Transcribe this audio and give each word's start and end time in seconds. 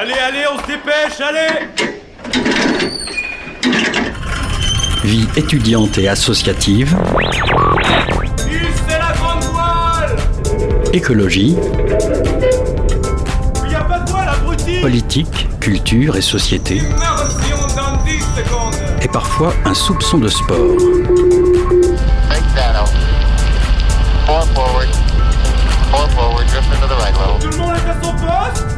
Allez, 0.00 0.12
allez, 0.12 0.44
on 0.48 0.56
se 0.62 0.66
dépêche, 0.68 1.20
allez. 1.20 1.66
Vie 5.02 5.26
étudiante 5.34 5.98
et 5.98 6.06
associative, 6.06 6.96
c'est 8.86 8.96
la 8.96 9.12
grande 9.14 9.42
voile. 9.50 10.16
Écologie, 10.92 11.56
Il 13.64 13.72
y 13.72 13.74
a 13.74 13.80
pas 13.80 13.98
de 13.98 14.10
voile, 14.10 14.28
abruti. 14.28 14.80
Politique, 14.80 15.48
culture 15.58 16.14
et 16.14 16.22
société, 16.22 16.76
Immersion 16.76 17.66
dans 17.76 17.96
10 18.04 18.20
secondes. 18.20 18.74
Et 19.02 19.08
parfois 19.08 19.52
un 19.64 19.74
soupçon 19.74 20.18
de 20.18 20.28
sport. 20.28 20.76
Tout 27.40 27.48
le 27.50 27.56
monde 27.56 27.74
est 27.74 27.90
à 27.90 27.94
son 28.00 28.12
poste 28.12 28.77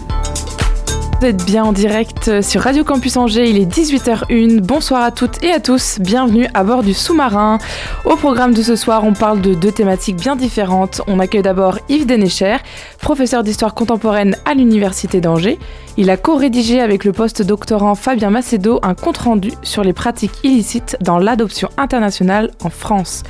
Vous 1.21 1.31
bien 1.45 1.63
en 1.65 1.71
direct 1.71 2.41
sur 2.41 2.61
Radio 2.61 2.83
Campus 2.83 3.15
Angers, 3.15 3.47
il 3.47 3.59
est 3.59 3.71
18h01. 3.71 4.59
Bonsoir 4.59 5.03
à 5.03 5.11
toutes 5.11 5.43
et 5.43 5.51
à 5.51 5.59
tous, 5.59 5.99
bienvenue 5.99 6.47
à 6.55 6.63
bord 6.63 6.81
du 6.81 6.95
sous-marin. 6.95 7.59
Au 8.05 8.15
programme 8.15 8.55
de 8.55 8.63
ce 8.63 8.75
soir, 8.75 9.03
on 9.03 9.13
parle 9.13 9.39
de 9.39 9.53
deux 9.53 9.71
thématiques 9.71 10.15
bien 10.15 10.35
différentes. 10.35 11.01
On 11.05 11.19
accueille 11.19 11.43
d'abord 11.43 11.77
Yves 11.89 12.07
Denecher, 12.07 12.57
professeur 12.97 13.43
d'histoire 13.43 13.75
contemporaine 13.75 14.35
à 14.45 14.55
l'Université 14.55 15.21
d'Angers. 15.21 15.59
Il 15.97 16.09
a 16.09 16.17
co-rédigé 16.17 16.79
avec 16.79 17.03
le 17.03 17.11
post-doctorant 17.11 17.95
Fabien 17.95 18.29
Macedo 18.29 18.79
un 18.81 18.95
compte-rendu 18.95 19.51
sur 19.61 19.83
les 19.83 19.93
pratiques 19.93 20.39
illicites 20.43 20.97
dans 21.01 21.19
l'adoption 21.19 21.69
internationale 21.77 22.49
en 22.63 22.69
France. 22.69 23.23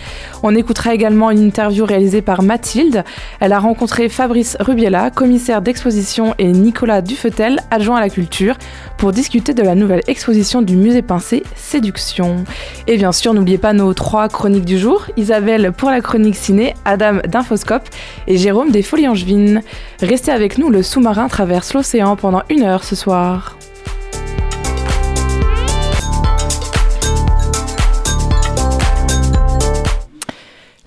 On 0.44 0.56
écoutera 0.56 0.94
également 0.94 1.32
une 1.32 1.44
interview 1.44 1.86
réalisée 1.86 2.22
par 2.22 2.44
Mathilde. 2.44 3.04
Elle 3.40 3.52
a 3.52 3.60
rencontré 3.60 4.10
Fabrice 4.10 4.58
Rubiela, 4.60 5.10
commissaire 5.10 5.62
d'exposition, 5.62 6.36
et 6.38 6.52
Nicolas 6.52 7.02
Dufetel, 7.02 7.62
à 7.90 8.00
la 8.00 8.10
culture, 8.10 8.56
pour 8.98 9.12
discuter 9.12 9.54
de 9.54 9.64
la 9.64 9.76
nouvelle 9.76 10.04
exposition 10.08 10.62
du 10.62 10.76
musée 10.76 11.02
Pincé, 11.02 11.44
Séduction. 11.56 12.44
Et 12.88 12.98
bien 12.98 13.12
sûr, 13.12 13.34
n'oubliez 13.34 13.58
pas 13.58 13.74
nos 13.74 13.94
trois 13.94 14.30
chroniques 14.30 14.66
du 14.66 14.78
jour 14.78 15.08
Isabelle 15.18 15.72
pour 15.76 15.90
la 15.90 16.02
chronique 16.02 16.36
ciné, 16.36 16.76
Adam 16.86 17.18
d'Infoscope 17.28 17.90
et 18.28 18.38
Jérôme 18.38 18.72
des 18.72 18.84
Folies 18.84 19.08
Angevines. 19.08 19.62
Restez 20.02 20.32
avec 20.32 20.58
nous, 20.58 20.70
le 20.70 20.84
sous-marin 20.84 21.28
traverse 21.28 21.74
l'océan 21.74 22.16
pendant 22.16 22.44
une 22.50 22.64
heure 22.64 22.84
ce 22.84 22.96
soir. 22.96 23.58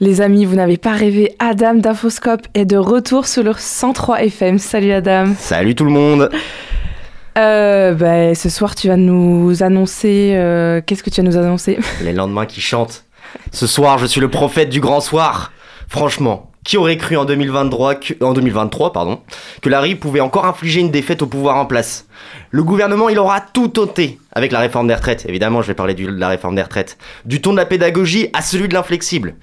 Les 0.00 0.20
amis, 0.20 0.44
vous 0.44 0.56
n'avez 0.56 0.76
pas 0.76 0.92
rêvé, 0.92 1.34
Adam 1.38 1.74
d'Infoscope 1.74 2.46
est 2.54 2.64
de 2.64 2.76
retour 2.76 3.26
sur 3.26 3.42
le 3.42 3.52
103 3.56 4.22
FM. 4.24 4.58
Salut 4.58 4.92
Adam. 4.92 5.32
Salut 5.38 5.74
tout 5.74 5.84
le 5.84 5.92
monde 5.92 6.30
Euh, 7.36 7.94
bah, 7.94 8.34
ce 8.34 8.48
soir, 8.48 8.74
tu 8.74 8.88
vas 8.88 8.96
nous 8.96 9.62
annoncer. 9.62 10.32
euh, 10.36 10.80
Qu'est-ce 10.84 11.02
que 11.02 11.10
tu 11.10 11.20
vas 11.22 11.28
nous 11.28 11.36
annoncer 11.36 11.78
Les 12.02 12.12
lendemains 12.12 12.46
qui 12.46 12.60
chantent. 12.60 13.04
Ce 13.52 13.66
soir, 13.66 13.98
je 13.98 14.06
suis 14.06 14.20
le 14.20 14.28
prophète 14.28 14.68
du 14.68 14.80
grand 14.80 15.00
soir. 15.00 15.52
Franchement, 15.88 16.50
qui 16.64 16.76
aurait 16.76 16.96
cru 16.96 17.16
en 17.16 17.24
2023 17.24 17.96
que, 17.96 18.24
en 18.24 18.32
2023 18.32 18.92
pardon, 18.92 19.20
que 19.60 19.94
pouvait 19.94 20.20
encore 20.20 20.46
infliger 20.46 20.80
une 20.80 20.90
défaite 20.90 21.22
au 21.22 21.26
pouvoir 21.26 21.56
en 21.56 21.66
place? 21.66 22.06
Le 22.50 22.62
gouvernement, 22.62 23.08
il 23.08 23.18
aura 23.18 23.40
tout 23.40 23.78
ôté 23.78 24.18
avec 24.32 24.50
la 24.50 24.60
réforme 24.60 24.88
des 24.88 24.94
retraites. 24.94 25.26
Évidemment, 25.28 25.60
je 25.60 25.68
vais 25.68 25.74
parler 25.74 25.94
de 25.94 26.06
la 26.06 26.28
réforme 26.28 26.54
des 26.54 26.62
retraites. 26.62 26.96
Du 27.24 27.40
ton 27.40 27.52
de 27.52 27.58
la 27.58 27.66
pédagogie 27.66 28.28
à 28.32 28.40
celui 28.40 28.68
de 28.68 28.74
l'inflexible. 28.74 29.34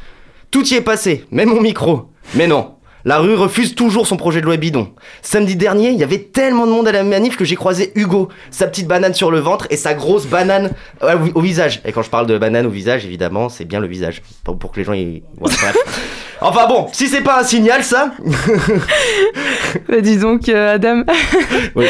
Tout 0.50 0.66
y 0.68 0.76
est 0.76 0.82
passé, 0.82 1.26
même 1.32 1.50
mon 1.50 1.62
micro. 1.62 2.10
Mais 2.36 2.48
non, 2.48 2.76
la 3.06 3.18
rue 3.20 3.36
refuse 3.36 3.76
toujours 3.76 4.08
son 4.08 4.18
projet 4.18 4.42
de 4.42 4.46
loi 4.46 4.58
bidon. 4.58 4.90
Samedi 5.22 5.56
dernier, 5.56 5.90
il 5.90 5.98
y 5.98 6.04
avait 6.04 6.20
tellement 6.20 6.66
de 6.68 6.72
monde 6.72 6.88
à 6.88 6.92
la 6.92 7.04
manif 7.04 7.38
que 7.38 7.46
j'ai 7.46 7.56
croisé 7.56 7.92
Hugo, 7.96 8.30
sa 8.52 8.68
petite 8.68 8.88
banane 8.88 9.14
sur 9.14 9.32
le 9.32 9.40
ventre 9.40 9.68
et 9.70 9.78
sa 9.78 9.94
grosse 9.94 10.28
banane 10.28 10.72
euh, 11.04 11.18
au- 11.34 11.42
visage. 11.42 11.82
Et 11.86 11.92
quand 11.92 12.02
je 12.04 12.10
parle 12.10 12.28
de 12.28 12.38
banane 12.38 12.66
au 12.66 12.70
visage, 12.70 13.06
évidemment, 13.06 13.50
c'est 13.50 13.66
bien 13.66 13.80
le 13.80 13.88
visage. 13.88 14.22
Pour, 14.44 14.72
que 14.72 14.80
les 14.80 14.84
gens 14.84 14.94
y... 14.94 15.24
Enfin 16.44 16.68
bon, 16.68 16.88
si 16.92 17.08
c'est 17.08 17.22
pas 17.22 17.40
un 17.42 17.44
signal, 17.44 17.84
ça 17.84 18.14
Bah, 19.88 20.02
Dis 20.02 20.18
donc, 20.18 20.50
euh, 20.50 20.74
Adam. 20.76 21.04
Oui. 21.76 21.86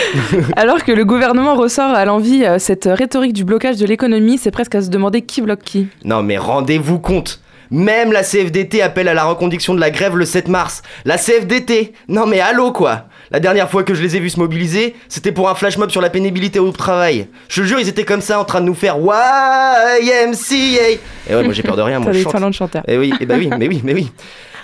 Alors 0.55 0.83
que 0.83 0.91
le 0.91 1.05
gouvernement 1.05 1.55
ressort 1.55 1.91
à 1.91 2.03
l'envie 2.05 2.43
euh, 2.43 2.59
cette 2.59 2.85
rhétorique 2.91 3.33
du 3.33 3.43
blocage 3.45 3.77
de 3.77 3.85
l'économie, 3.85 4.37
c'est 4.37 4.51
presque 4.51 4.75
à 4.75 4.81
se 4.81 4.89
demander 4.89 5.21
qui 5.21 5.41
bloque 5.41 5.63
qui. 5.63 5.87
Non 6.03 6.21
mais 6.21 6.37
rendez-vous 6.37 6.99
compte 6.99 7.39
même 7.71 8.11
la 8.11 8.23
CFDT 8.23 8.81
appelle 8.81 9.07
à 9.07 9.13
la 9.13 9.23
reconduction 9.23 9.73
de 9.73 9.79
la 9.79 9.89
grève 9.89 10.15
le 10.15 10.25
7 10.25 10.47
mars. 10.49 10.83
La 11.05 11.17
CFDT 11.17 11.93
Non 12.09 12.27
mais 12.27 12.39
allô 12.39 12.71
quoi? 12.71 13.05
La 13.31 13.39
dernière 13.39 13.69
fois 13.69 13.83
que 13.83 13.93
je 13.93 14.03
les 14.03 14.17
ai 14.17 14.19
vus 14.19 14.31
se 14.31 14.39
mobiliser, 14.39 14.93
c'était 15.07 15.31
pour 15.31 15.49
un 15.49 15.55
flash 15.55 15.77
mob 15.77 15.89
sur 15.89 16.01
la 16.01 16.09
pénibilité 16.09 16.59
au 16.59 16.69
travail. 16.71 17.27
Je 17.47 17.61
te 17.61 17.65
jure, 17.65 17.79
ils 17.79 17.87
étaient 17.87 18.03
comme 18.03 18.19
ça 18.19 18.39
en 18.39 18.43
train 18.43 18.59
de 18.59 18.65
nous 18.65 18.75
faire 18.75 18.97
YMCA. 18.97 20.99
Et 21.29 21.35
ouais, 21.35 21.43
moi 21.43 21.53
j'ai 21.53 21.63
peur 21.63 21.77
de 21.77 21.81
rien, 21.81 21.99
moi 21.99 22.11
je 22.11 22.21
chante. 22.21 22.35
de 22.35 22.51
chanteur. 22.51 22.83
Eh 22.87 22.97
oui, 22.97 23.13
eh 23.21 23.25
bah 23.25 23.35
oui, 23.37 23.49
mais 23.57 23.67
oui, 23.67 23.81
mais 23.83 23.93
oui. 23.93 24.11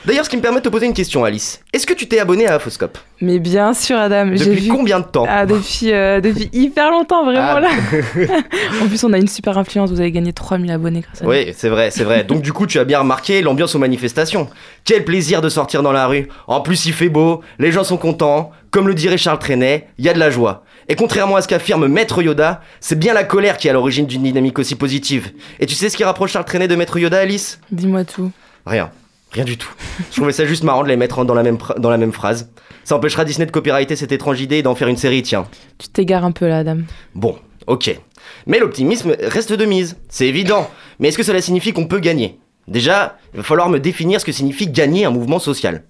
D'ailleurs, 0.07 0.23
ce 0.23 0.29
qui 0.29 0.37
me 0.37 0.41
permet 0.41 0.59
de 0.59 0.63
te 0.63 0.69
poser 0.69 0.85
une 0.85 0.93
question, 0.93 1.25
Alice. 1.25 1.59
Est-ce 1.73 1.85
que 1.85 1.93
tu 1.93 2.07
t'es 2.07 2.17
abonné 2.19 2.47
à 2.47 2.55
Infoscope? 2.55 2.97
Mais 3.19 3.39
bien 3.39 3.73
sûr, 3.73 3.97
Adam, 3.97 4.29
j'ai 4.35 4.45
Depuis 4.45 4.61
vu. 4.61 4.69
combien 4.69 5.01
de 5.01 5.05
temps? 5.05 5.25
Ah, 5.27 5.45
depuis, 5.45 5.91
euh, 5.91 6.21
depuis 6.21 6.49
hyper 6.53 6.91
longtemps, 6.91 7.25
vraiment 7.25 7.55
Ah. 7.57 7.59
là. 7.59 7.69
en 8.81 8.87
plus, 8.87 9.03
on 9.03 9.11
a 9.11 9.17
une 9.17 9.27
super 9.27 9.57
influence, 9.57 9.89
vous 9.89 9.99
avez 9.99 10.13
gagné 10.13 10.31
3000 10.31 10.71
abonnés 10.71 11.01
grâce 11.01 11.21
à 11.21 11.25
nous. 11.25 11.29
Oui, 11.31 11.53
c'est 11.53 11.67
vrai, 11.67 11.91
c'est 11.91 12.05
vrai. 12.05 12.23
Donc 12.23 12.41
du 12.41 12.53
coup, 12.53 12.65
tu 12.65 12.79
as 12.79 12.85
bien 12.85 12.99
remarqué 12.99 13.41
l'ambiance 13.41 13.75
aux 13.75 13.79
manifestations. 13.79 14.47
Quel 14.85 15.03
plaisir 15.03 15.41
de 15.41 15.49
sortir 15.49 15.83
dans 15.83 15.91
la 15.91 16.07
rue. 16.07 16.29
En 16.47 16.61
plus, 16.61 16.85
il 16.85 16.93
fait 16.93 17.09
beau, 17.09 17.41
les 17.59 17.73
gens 17.73 17.83
sont 17.83 17.97
contents. 17.97 18.51
Comme 18.71 18.87
le 18.87 18.93
dirait 18.93 19.17
Charles 19.17 19.39
Trenet, 19.39 19.87
il 19.97 20.05
y 20.05 20.09
a 20.09 20.13
de 20.13 20.19
la 20.19 20.29
joie. 20.29 20.63
Et 20.87 20.95
contrairement 20.95 21.35
à 21.35 21.41
ce 21.41 21.49
qu'affirme 21.49 21.87
Maître 21.87 22.21
Yoda, 22.21 22.61
c'est 22.79 22.97
bien 22.97 23.13
la 23.13 23.25
colère 23.25 23.57
qui 23.57 23.67
est 23.67 23.71
à 23.71 23.73
l'origine 23.73 24.05
d'une 24.05 24.23
dynamique 24.23 24.57
aussi 24.57 24.75
positive. 24.75 25.31
Et 25.59 25.65
tu 25.65 25.75
sais 25.75 25.89
ce 25.89 25.97
qui 25.97 26.05
rapproche 26.05 26.31
Charles 26.31 26.45
Trenet 26.45 26.69
de 26.69 26.75
Maître 26.77 26.97
Yoda, 26.97 27.19
Alice? 27.19 27.59
Dis-moi 27.71 28.05
tout. 28.05 28.31
Rien. 28.65 28.89
Rien 29.31 29.43
du 29.43 29.57
tout. 29.57 29.69
Je 30.11 30.15
trouvais 30.15 30.31
ça 30.31 30.45
juste 30.45 30.63
marrant 30.63 30.83
de 30.83 30.87
les 30.87 30.95
mettre 30.97 31.25
dans 31.25 31.33
la 31.33 31.43
même, 31.43 31.57
dans 31.77 31.89
la 31.89 31.97
même 31.97 32.13
phrase. 32.13 32.49
Ça 32.83 32.95
empêchera 32.95 33.25
Disney 33.25 33.45
de 33.45 33.51
copyrighter 33.51 33.95
cette 33.95 34.11
étrange 34.11 34.39
idée 34.39 34.57
et 34.57 34.63
d'en 34.63 34.75
faire 34.75 34.87
une 34.87 34.97
série, 34.97 35.21
tiens. 35.21 35.47
Tu 35.77 35.89
t'égares 35.89 36.23
un 36.23 36.31
peu 36.31 36.47
là, 36.47 36.59
Adam. 36.59 36.77
Bon, 37.13 37.37
ok. 37.67 37.99
Mais 38.45 38.59
l'optimisme 38.59 39.15
reste 39.19 39.53
de 39.53 39.65
mise, 39.65 39.97
c'est 40.09 40.27
évident. 40.27 40.69
Mais 40.99 41.09
est-ce 41.09 41.17
que 41.17 41.23
cela 41.23 41.41
signifie 41.41 41.73
qu'on 41.73 41.87
peut 41.87 41.99
gagner? 41.99 42.39
Déjà, 42.67 43.17
il 43.33 43.37
va 43.37 43.43
falloir 43.43 43.69
me 43.69 43.79
définir 43.79 44.19
ce 44.19 44.25
que 44.25 44.31
signifie 44.31 44.67
gagner 44.67 45.05
un 45.05 45.11
mouvement 45.11 45.39
social. 45.39 45.83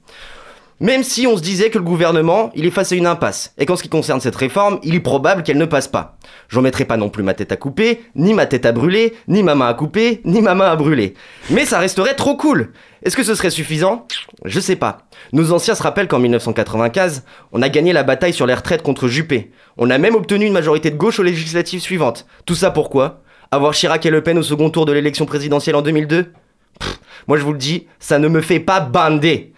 Même 0.80 1.02
si 1.02 1.26
on 1.26 1.36
se 1.36 1.42
disait 1.42 1.72
que 1.72 1.80
le 1.80 1.84
gouvernement, 1.84 2.52
il 2.54 2.68
est 2.68 2.72
face 2.72 2.92
à 2.92 2.96
une 2.96 3.08
impasse, 3.08 3.52
et 3.58 3.66
qu'en 3.66 3.76
ce 3.76 3.82
qui 3.82 3.90
concerne 3.90 4.22
cette 4.22 4.36
réforme, 4.36 4.80
il 4.84 4.94
est 4.94 5.00
probable 5.00 5.42
qu'elle 5.42 5.58
ne 5.58 5.66
passe 5.66 5.88
pas. 5.88 6.18
J'en 6.50 6.62
mettrai 6.62 6.86
pas 6.86 6.98
non 6.98 7.10
plus 7.10 7.24
ma 7.24 7.34
tête 7.34 7.52
à 7.52 7.56
couper, 7.56 8.04
ni 8.14 8.36
ma 8.36 8.46
tête 8.46 8.68
à 8.68 8.72
brûler, 8.72 9.16
ni 9.28 9.42
ma 9.42 9.56
main 9.56 9.68
à 9.68 9.74
couper, 9.74 10.22
ni 10.24 10.40
ma 10.40 10.54
main 10.54 10.68
à 10.68 10.76
brûler. 10.76 11.16
Mais 11.50 11.66
ça 11.66 11.80
resterait 11.80 12.14
trop 12.14 12.38
cool 12.38 12.74
Est-ce 13.02 13.18
que 13.18 13.24
ce 13.24 13.34
serait 13.34 13.50
suffisant? 13.50 14.06
Je 14.46 14.60
sais 14.60 14.76
pas. 14.76 15.00
Nos 15.34 15.52
anciens 15.52 15.74
se 15.74 15.82
rappellent 15.82 16.08
qu'en 16.08 16.20
1995, 16.20 17.24
on 17.54 17.64
a 17.64 17.70
gagné 17.70 17.92
la 17.92 18.04
bataille 18.04 18.34
sur 18.34 18.46
les 18.46 18.54
retraites 18.54 18.84
contre 18.84 19.08
Juppé. 19.08 19.52
On 19.78 19.90
a 19.90 19.98
même 19.98 20.14
obtenu 20.14 20.46
une 20.46 20.54
majorité 20.54 20.92
de 20.92 20.98
gauche 20.98 21.20
aux 21.20 21.24
législatives 21.24 21.82
suivantes. 21.82 22.28
Tout 22.46 22.56
ça 22.56 22.70
pourquoi? 22.70 23.22
Avoir 23.50 23.74
Chirac 23.74 24.06
et 24.06 24.12
Le 24.12 24.22
Pen 24.22 24.38
au 24.38 24.44
second 24.44 24.70
tour 24.70 24.86
de 24.86 24.92
l'élection 24.92 25.26
présidentielle 25.26 25.76
en 25.76 25.82
2002 25.82 26.34
Pff, 26.80 27.00
Moi 27.28 27.38
je 27.38 27.44
vous 27.44 27.54
le 27.54 27.58
dis, 27.58 27.88
ça 27.98 28.20
ne 28.20 28.28
me 28.28 28.42
fait 28.42 28.60
pas 28.60 28.80
bander 28.80 29.54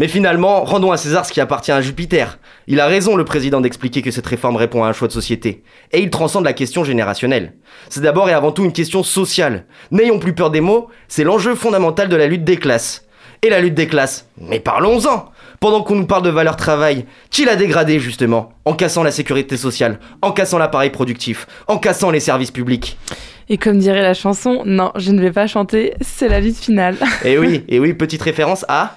mais 0.00 0.08
finalement, 0.08 0.64
rendons 0.64 0.92
à 0.92 0.96
César 0.96 1.26
ce 1.26 1.32
qui 1.32 1.42
appartient 1.42 1.70
à 1.70 1.82
Jupiter. 1.82 2.38
Il 2.66 2.80
a 2.80 2.86
raison, 2.86 3.16
le 3.16 3.24
président, 3.26 3.60
d'expliquer 3.60 4.00
que 4.00 4.10
cette 4.10 4.26
réforme 4.26 4.56
répond 4.56 4.82
à 4.82 4.88
un 4.88 4.94
choix 4.94 5.08
de 5.08 5.12
société. 5.12 5.62
Et 5.92 6.00
il 6.00 6.08
transcende 6.08 6.46
la 6.46 6.54
question 6.54 6.84
générationnelle. 6.84 7.52
C'est 7.90 8.00
d'abord 8.00 8.30
et 8.30 8.32
avant 8.32 8.50
tout 8.50 8.64
une 8.64 8.72
question 8.72 9.02
sociale. 9.02 9.66
N'ayons 9.90 10.18
plus 10.18 10.34
peur 10.34 10.50
des 10.50 10.62
mots, 10.62 10.88
c'est 11.06 11.22
l'enjeu 11.22 11.54
fondamental 11.54 12.08
de 12.08 12.16
la 12.16 12.28
lutte 12.28 12.44
des 12.44 12.56
classes. 12.56 13.04
Et 13.42 13.50
la 13.50 13.60
lutte 13.60 13.74
des 13.74 13.88
classes, 13.88 14.26
mais 14.38 14.58
parlons-en 14.58 15.26
Pendant 15.60 15.82
qu'on 15.82 15.96
nous 15.96 16.06
parle 16.06 16.22
de 16.22 16.30
valeur 16.30 16.56
travail, 16.56 17.04
qui 17.30 17.44
l'a 17.44 17.56
dégradé 17.56 18.00
justement 18.00 18.54
En 18.64 18.72
cassant 18.72 19.02
la 19.02 19.10
sécurité 19.10 19.58
sociale, 19.58 20.00
en 20.22 20.32
cassant 20.32 20.56
l'appareil 20.56 20.90
productif, 20.90 21.46
en 21.68 21.76
cassant 21.76 22.10
les 22.10 22.20
services 22.20 22.52
publics? 22.52 22.96
Et 23.50 23.58
comme 23.58 23.78
dirait 23.78 24.00
la 24.00 24.14
chanson, 24.14 24.62
non, 24.64 24.92
je 24.96 25.10
ne 25.10 25.20
vais 25.20 25.32
pas 25.32 25.46
chanter, 25.46 25.92
c'est 26.00 26.28
la 26.28 26.40
vie 26.40 26.54
finale. 26.54 26.96
Et 27.22 27.36
oui, 27.36 27.64
et 27.68 27.78
oui, 27.78 27.92
petite 27.92 28.22
référence 28.22 28.64
à... 28.66 28.96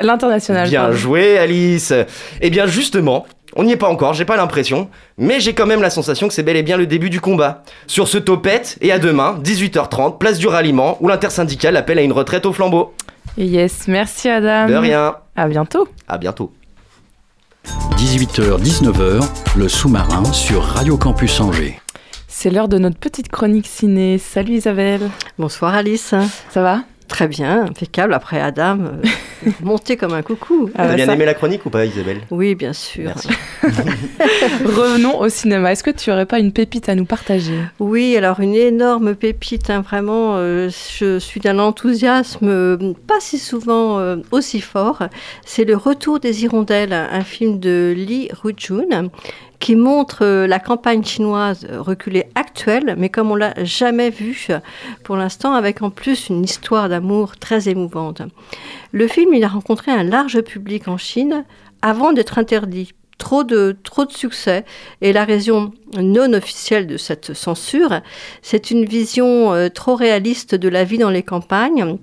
L'international. 0.00 0.68
Bien 0.68 0.82
pardon. 0.82 0.96
joué, 0.96 1.38
Alice. 1.38 1.92
Eh 2.40 2.50
bien, 2.50 2.66
justement, 2.66 3.26
on 3.56 3.64
n'y 3.64 3.72
est 3.72 3.76
pas 3.76 3.88
encore, 3.88 4.12
j'ai 4.12 4.24
pas 4.26 4.36
l'impression, 4.36 4.88
mais 5.16 5.40
j'ai 5.40 5.54
quand 5.54 5.66
même 5.66 5.80
la 5.80 5.90
sensation 5.90 6.28
que 6.28 6.34
c'est 6.34 6.42
bel 6.42 6.56
et 6.56 6.62
bien 6.62 6.76
le 6.76 6.86
début 6.86 7.08
du 7.10 7.20
combat. 7.20 7.62
Sur 7.86 8.06
ce 8.08 8.18
topette, 8.18 8.76
et 8.82 8.92
à 8.92 8.98
demain, 8.98 9.38
18h30, 9.42 10.18
place 10.18 10.38
du 10.38 10.46
ralliement, 10.48 10.98
où 11.00 11.08
l'intersyndicale 11.08 11.76
appelle 11.76 11.98
à 11.98 12.02
une 12.02 12.12
retraite 12.12 12.44
au 12.44 12.52
flambeau. 12.52 12.92
Et 13.38 13.46
yes, 13.46 13.88
merci 13.88 14.28
Adam. 14.28 14.66
De 14.68 14.74
rien. 14.76 15.16
À 15.36 15.48
bientôt. 15.48 15.88
À 16.08 16.18
bientôt. 16.18 16.52
18h-19h, 17.96 19.26
le 19.56 19.68
sous-marin 19.68 20.24
sur 20.32 20.62
Radio 20.62 20.96
Campus 20.96 21.40
Angers. 21.40 21.80
C'est 22.28 22.50
l'heure 22.50 22.68
de 22.68 22.78
notre 22.78 22.98
petite 22.98 23.28
chronique 23.30 23.66
ciné. 23.66 24.18
Salut 24.18 24.52
Isabelle. 24.54 25.00
Bonsoir 25.38 25.74
Alice. 25.74 26.14
Ça 26.50 26.62
va? 26.62 26.80
Très 27.08 27.28
bien, 27.28 27.64
impeccable. 27.64 28.12
Après 28.14 28.40
Adam, 28.40 28.78
euh, 28.80 29.02
monté 29.62 29.96
comme 29.96 30.12
un 30.14 30.22
coucou. 30.22 30.70
Ah, 30.74 30.78
T'as 30.82 30.88
bah, 30.88 30.94
bien 30.94 31.06
ça- 31.06 31.12
aimé 31.14 31.24
la 31.24 31.34
chronique 31.34 31.64
ou 31.66 31.70
pas, 31.70 31.84
Isabelle 31.84 32.20
Oui, 32.30 32.54
bien 32.54 32.72
sûr. 32.72 33.12
Revenons 34.64 35.18
au 35.20 35.28
cinéma. 35.28 35.72
Est-ce 35.72 35.82
que 35.82 35.90
tu 35.90 36.10
aurais 36.10 36.26
pas 36.26 36.38
une 36.38 36.52
pépite 36.52 36.88
à 36.88 36.94
nous 36.94 37.04
partager? 37.04 37.58
Oui, 37.78 38.16
alors 38.16 38.40
une 38.40 38.54
énorme 38.54 39.14
pépite, 39.14 39.70
hein, 39.70 39.80
vraiment. 39.80 40.36
euh, 40.36 40.68
je 40.98 41.18
suis 41.18 41.40
d'un 41.40 41.58
enthousiasme 41.58 42.48
euh, 42.48 42.92
pas 43.06 43.20
si 43.20 43.38
souvent 43.38 43.98
euh, 43.98 44.16
aussi 44.30 44.60
fort. 44.60 45.02
C'est 45.44 45.64
Le 45.64 45.76
Retour 45.76 46.20
des 46.20 46.44
Hirondelles, 46.44 46.92
un 46.92 47.22
film 47.24 47.58
de 47.58 47.94
Li 47.96 48.28
Rujun 48.42 49.10
qui 49.58 49.76
montre 49.76 50.24
euh, 50.24 50.46
la 50.46 50.58
campagne 50.58 51.04
chinoise 51.04 51.66
reculée 51.70 52.26
actuelle, 52.34 52.94
mais 52.98 53.08
comme 53.08 53.30
on 53.30 53.36
l'a 53.36 53.54
jamais 53.64 54.10
vu 54.10 54.48
pour 55.04 55.16
l'instant, 55.16 55.54
avec 55.54 55.82
en 55.82 55.90
plus 55.90 56.28
une 56.28 56.44
histoire 56.44 56.88
d'amour 56.88 57.36
très 57.36 57.68
émouvante. 57.68 58.22
Le 58.92 59.08
film, 59.08 59.34
il 59.34 59.44
a 59.44 59.48
rencontré 59.48 59.92
un 59.92 60.02
large 60.02 60.40
public 60.40 60.88
en 60.88 60.96
Chine 60.96 61.44
avant 61.82 62.12
d'être 62.12 62.38
interdit. 62.38 62.92
Trop 63.18 63.44
de, 63.44 63.74
trop 63.82 64.04
de 64.04 64.12
succès. 64.12 64.66
Et 65.00 65.14
la 65.14 65.24
raison 65.24 65.72
non 65.98 66.34
officielle 66.34 66.86
de 66.86 66.98
cette 66.98 67.32
censure, 67.32 68.02
c'est 68.42 68.70
une 68.70 68.84
vision 68.84 69.54
euh, 69.54 69.70
trop 69.70 69.94
réaliste 69.94 70.54
de 70.54 70.68
la 70.68 70.84
vie 70.84 70.98
dans 70.98 71.08
les 71.08 71.22
campagnes, 71.22 71.96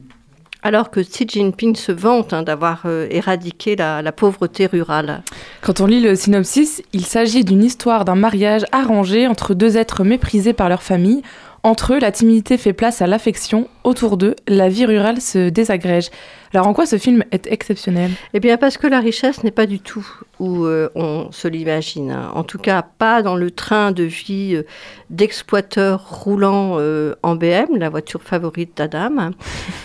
alors 0.63 0.89
que 0.89 1.01
Xi 1.01 1.27
Jinping 1.27 1.75
se 1.75 1.91
vante 1.91 2.33
hein, 2.33 2.43
d'avoir 2.43 2.83
euh, 2.85 3.07
éradiqué 3.11 3.75
la, 3.75 4.01
la 4.01 4.11
pauvreté 4.11 4.65
rurale. 4.65 5.21
Quand 5.61 5.81
on 5.81 5.85
lit 5.85 6.01
le 6.01 6.15
synopsis, 6.15 6.81
il 6.93 7.05
s'agit 7.05 7.43
d'une 7.43 7.63
histoire 7.63 8.05
d'un 8.05 8.15
mariage 8.15 8.65
arrangé 8.71 9.27
entre 9.27 9.53
deux 9.53 9.77
êtres 9.77 10.03
méprisés 10.03 10.53
par 10.53 10.69
leur 10.69 10.81
famille. 10.81 11.21
Entre 11.65 11.93
eux, 11.93 11.99
la 11.99 12.11
timidité 12.11 12.57
fait 12.57 12.73
place 12.73 13.01
à 13.01 13.07
l'affection. 13.07 13.69
Autour 13.85 14.17
d'eux, 14.17 14.35
la 14.49 14.67
vie 14.67 14.85
rurale 14.85 15.21
se 15.21 15.47
désagrège. 15.47 16.09
Alors 16.53 16.67
en 16.67 16.73
quoi 16.73 16.85
ce 16.85 16.97
film 16.97 17.23
est 17.31 17.47
exceptionnel? 17.47 18.11
Eh 18.33 18.41
bien, 18.41 18.57
parce 18.57 18.77
que 18.77 18.85
la 18.85 18.99
richesse 18.99 19.45
n'est 19.45 19.51
pas 19.51 19.65
du 19.65 19.79
tout 19.79 20.05
où 20.39 20.65
euh, 20.65 20.89
on 20.93 21.31
se 21.31 21.47
l'imagine. 21.47 22.11
hein. 22.11 22.31
En 22.35 22.43
tout 22.43 22.57
cas, 22.57 22.81
pas 22.81 23.21
dans 23.21 23.35
le 23.35 23.49
train 23.49 23.93
de 23.93 24.03
vie 24.03 24.55
euh, 24.55 24.63
d'exploiteurs 25.09 26.05
roulant 26.23 26.75
euh, 26.79 27.15
en 27.23 27.35
BM, 27.35 27.77
la 27.77 27.89
voiture 27.89 28.21
favorite 28.21 28.75
d'Adam, 28.75 29.17
hein, 29.17 29.31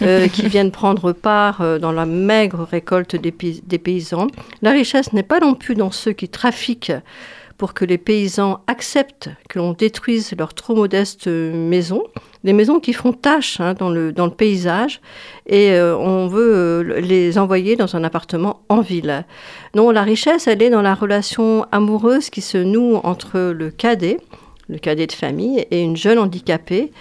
qui 0.32 0.48
viennent 0.48 0.72
prendre 0.72 1.12
part 1.12 1.78
dans 1.78 1.92
la 1.92 2.06
maigre 2.06 2.66
récolte 2.68 3.14
des 3.14 3.78
paysans. 3.78 4.26
La 4.62 4.72
richesse 4.72 5.12
n'est 5.12 5.22
pas 5.22 5.38
non 5.38 5.54
plus 5.54 5.76
dans 5.76 5.92
ceux 5.92 6.12
qui 6.12 6.28
trafiquent 6.28 6.92
pour 7.58 7.74
que 7.74 7.84
les 7.84 7.98
paysans 7.98 8.60
acceptent 8.68 9.28
que 9.48 9.58
l'on 9.58 9.72
détruise 9.72 10.32
leurs 10.38 10.54
trop 10.54 10.74
modestes 10.74 11.26
euh, 11.26 11.52
maisons, 11.52 12.04
des 12.44 12.52
maisons 12.52 12.78
qui 12.78 12.92
font 12.92 13.12
tache 13.12 13.60
hein, 13.60 13.74
dans, 13.74 13.90
le, 13.90 14.12
dans 14.12 14.26
le 14.26 14.32
paysage, 14.32 15.00
et 15.46 15.72
euh, 15.72 15.96
on 15.96 16.28
veut 16.28 16.54
euh, 16.54 17.00
les 17.00 17.36
envoyer 17.36 17.74
dans 17.74 17.96
un 17.96 18.04
appartement 18.04 18.60
en 18.68 18.80
ville. 18.80 19.24
Non, 19.74 19.90
la 19.90 20.02
richesse, 20.02 20.46
elle 20.46 20.62
est 20.62 20.70
dans 20.70 20.82
la 20.82 20.94
relation 20.94 21.66
amoureuse 21.72 22.30
qui 22.30 22.40
se 22.40 22.58
noue 22.58 22.96
entre 23.02 23.38
le 23.50 23.70
cadet, 23.70 24.18
le 24.68 24.78
cadet 24.78 25.08
de 25.08 25.12
famille, 25.12 25.66
et 25.70 25.82
une 25.82 25.96
jeune 25.96 26.18
handicapée. 26.18 26.92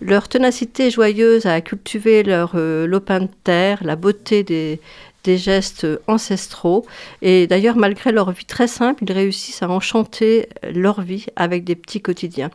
Leur 0.00 0.28
ténacité 0.28 0.90
joyeuse 0.90 1.46
à 1.46 1.60
cultiver 1.60 2.22
leur 2.22 2.52
euh, 2.54 2.86
lopin 2.86 3.20
de 3.20 3.28
terre, 3.44 3.78
la 3.82 3.96
beauté 3.96 4.42
des, 4.42 4.80
des 5.26 5.36
gestes 5.36 5.86
ancestraux. 6.06 6.86
Et 7.20 7.46
d'ailleurs, 7.46 7.76
malgré 7.76 8.12
leur 8.12 8.30
vie 8.30 8.44
très 8.46 8.68
simple, 8.68 9.04
ils 9.04 9.12
réussissent 9.12 9.62
à 9.62 9.68
enchanter 9.68 10.48
leur 10.62 11.02
vie 11.02 11.26
avec 11.36 11.64
des 11.64 11.74
petits 11.74 12.00
quotidiens. 12.00 12.50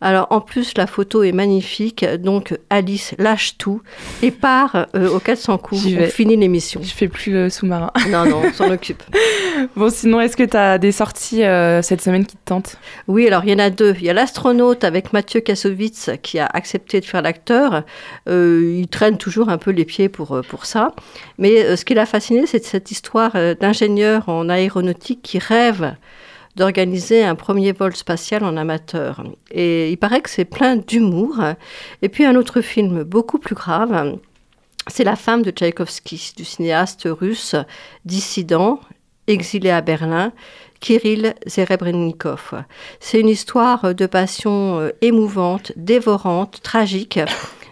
Alors 0.00 0.26
en 0.30 0.40
plus, 0.40 0.76
la 0.76 0.86
photo 0.86 1.22
est 1.22 1.32
magnifique, 1.32 2.04
donc 2.04 2.58
Alice 2.70 3.14
lâche 3.18 3.58
tout 3.58 3.82
et 4.22 4.30
part 4.30 4.86
euh, 4.94 5.10
aux 5.10 5.20
400 5.20 5.58
coups. 5.58 5.86
On 5.98 6.06
finit 6.06 6.36
l'émission. 6.36 6.80
Je 6.82 6.92
fais 6.92 7.08
plus 7.08 7.32
le 7.32 7.50
sous-marin. 7.50 7.90
Non, 8.10 8.24
non, 8.24 8.42
on 8.44 8.52
s'en 8.52 8.70
occupe. 8.70 9.02
Bon, 9.76 9.90
sinon, 9.90 10.20
est-ce 10.20 10.38
que 10.38 10.42
tu 10.42 10.56
as 10.56 10.78
des 10.78 10.90
sorties 10.90 11.44
euh, 11.44 11.82
cette 11.82 12.00
semaine 12.00 12.24
qui 12.24 12.36
te 12.36 12.44
tentent? 12.46 12.78
Oui, 13.08 13.26
alors 13.26 13.44
il 13.44 13.50
y 13.50 13.54
en 13.54 13.58
a 13.58 13.68
deux. 13.68 13.94
Il 13.98 14.04
y 14.04 14.10
a 14.10 14.14
l'astronaute 14.14 14.84
avec 14.84 15.12
Mathieu 15.12 15.40
Kassovitz 15.40 16.10
qui 16.22 16.38
a 16.38 16.46
accepté 16.46 17.00
de 17.00 17.04
faire 17.04 17.20
l'acteur. 17.20 17.84
Euh, 18.28 18.78
il 18.78 18.88
traîne 18.88 19.18
toujours 19.18 19.50
un 19.50 19.58
peu 19.58 19.70
les 19.70 19.84
pieds 19.84 20.08
pour, 20.08 20.32
euh, 20.32 20.42
pour 20.42 20.66
ça. 20.66 20.92
Mais 21.38 21.64
euh, 21.64 21.76
ce 21.76 21.84
qui 21.84 21.94
l'a 21.94 22.06
fasciné, 22.06 22.46
c'est 22.46 22.64
cette 22.64 22.90
histoire 22.90 23.32
euh, 23.34 23.54
d'ingénieur 23.54 24.28
en 24.28 24.48
aéronautique 24.48 25.20
qui 25.22 25.38
rêve 25.38 25.94
d'organiser 26.60 27.24
un 27.24 27.34
premier 27.34 27.72
vol 27.72 27.96
spatial 27.96 28.44
en 28.44 28.58
amateur. 28.58 29.24
Et 29.50 29.90
il 29.90 29.96
paraît 29.96 30.20
que 30.20 30.28
c'est 30.28 30.44
plein 30.44 30.76
d'humour. 30.76 31.40
Et 32.02 32.10
puis 32.10 32.26
un 32.26 32.36
autre 32.36 32.60
film 32.60 33.02
beaucoup 33.02 33.38
plus 33.38 33.54
grave, 33.54 34.18
c'est 34.86 35.04
La 35.04 35.16
femme 35.16 35.42
de 35.42 35.50
Tchaïkovski, 35.50 36.34
du 36.36 36.44
cinéaste 36.44 37.08
russe 37.10 37.56
dissident, 38.04 38.78
exilé 39.26 39.70
à 39.70 39.80
Berlin, 39.80 40.32
Kirill 40.80 41.34
Zerebrennikov. 41.46 42.52
C'est 43.00 43.20
une 43.20 43.28
histoire 43.28 43.94
de 43.94 44.06
passion 44.06 44.80
euh, 44.80 44.90
émouvante, 45.00 45.72
dévorante, 45.76 46.60
tragique 46.62 47.20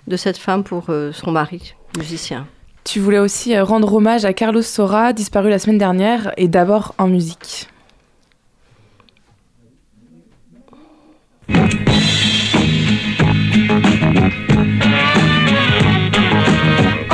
de 0.07 0.17
cette 0.17 0.39
femme 0.39 0.65
pour 0.65 0.85
euh, 0.89 1.13
son 1.13 1.31
mari, 1.31 1.75
musicien. 1.97 2.47
Tu 2.85 3.01
voulais 3.01 3.19
aussi 3.19 3.55
euh, 3.55 3.65
rendre 3.65 3.93
hommage 3.93 4.25
à 4.25 4.33
Carlos 4.33 4.63
Sora, 4.63 5.13
disparu 5.13 5.51
la 5.51 5.59
semaine 5.59 5.79
dernière, 5.79 6.33
et 6.39 6.49
d'abord 6.49 6.95
en 6.97 7.09
musique. 7.09 7.69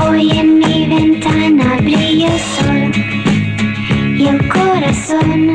Hoy 0.03 0.31
en 0.39 0.59
mi 0.59 0.87
ventana 0.87 1.77
brilla 1.81 2.29
el 2.33 2.41
sol 2.41 2.93
y 4.17 4.27
el 4.27 4.49
corazón 4.49 5.55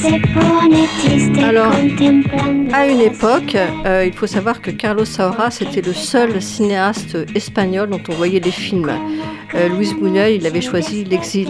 se 0.00 0.20
pone 0.34 0.88
triste 1.02 1.42
Alors, 1.42 1.72
contemplando. 1.72 2.74
À 2.74 2.86
une 2.86 3.00
époque, 3.00 3.56
euh, 3.56 4.04
il 4.06 4.12
faut 4.12 4.26
savoir 4.26 4.60
que 4.60 4.70
Carlos 4.70 5.04
Saura, 5.04 5.50
c'était 5.50 5.80
le 5.80 5.92
seul 5.94 6.42
cinéaste 6.42 7.16
espagnol 7.34 7.88
dont 7.88 8.02
on 8.08 8.12
voyait 8.12 8.40
des 8.40 8.50
films. 8.50 8.90
Euh, 9.54 9.68
Luis 9.68 9.94
Buñuel, 9.94 10.34
il 10.34 10.46
avait 10.46 10.60
choisi 10.60 11.04
l'exil. 11.04 11.48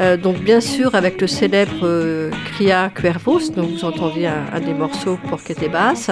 Euh, 0.00 0.16
donc 0.16 0.38
bien 0.38 0.60
sûr 0.60 0.94
avec 0.94 1.20
le 1.20 1.26
célèbre 1.26 1.80
euh, 1.82 2.30
Cria 2.52 2.88
Cuervos, 2.90 3.50
dont 3.56 3.66
vous 3.66 3.84
entendiez 3.84 4.28
un, 4.28 4.60
des 4.60 4.74
morceaux 4.74 5.18
pour 5.28 5.40
et 5.48 5.68
basse. 5.68 6.10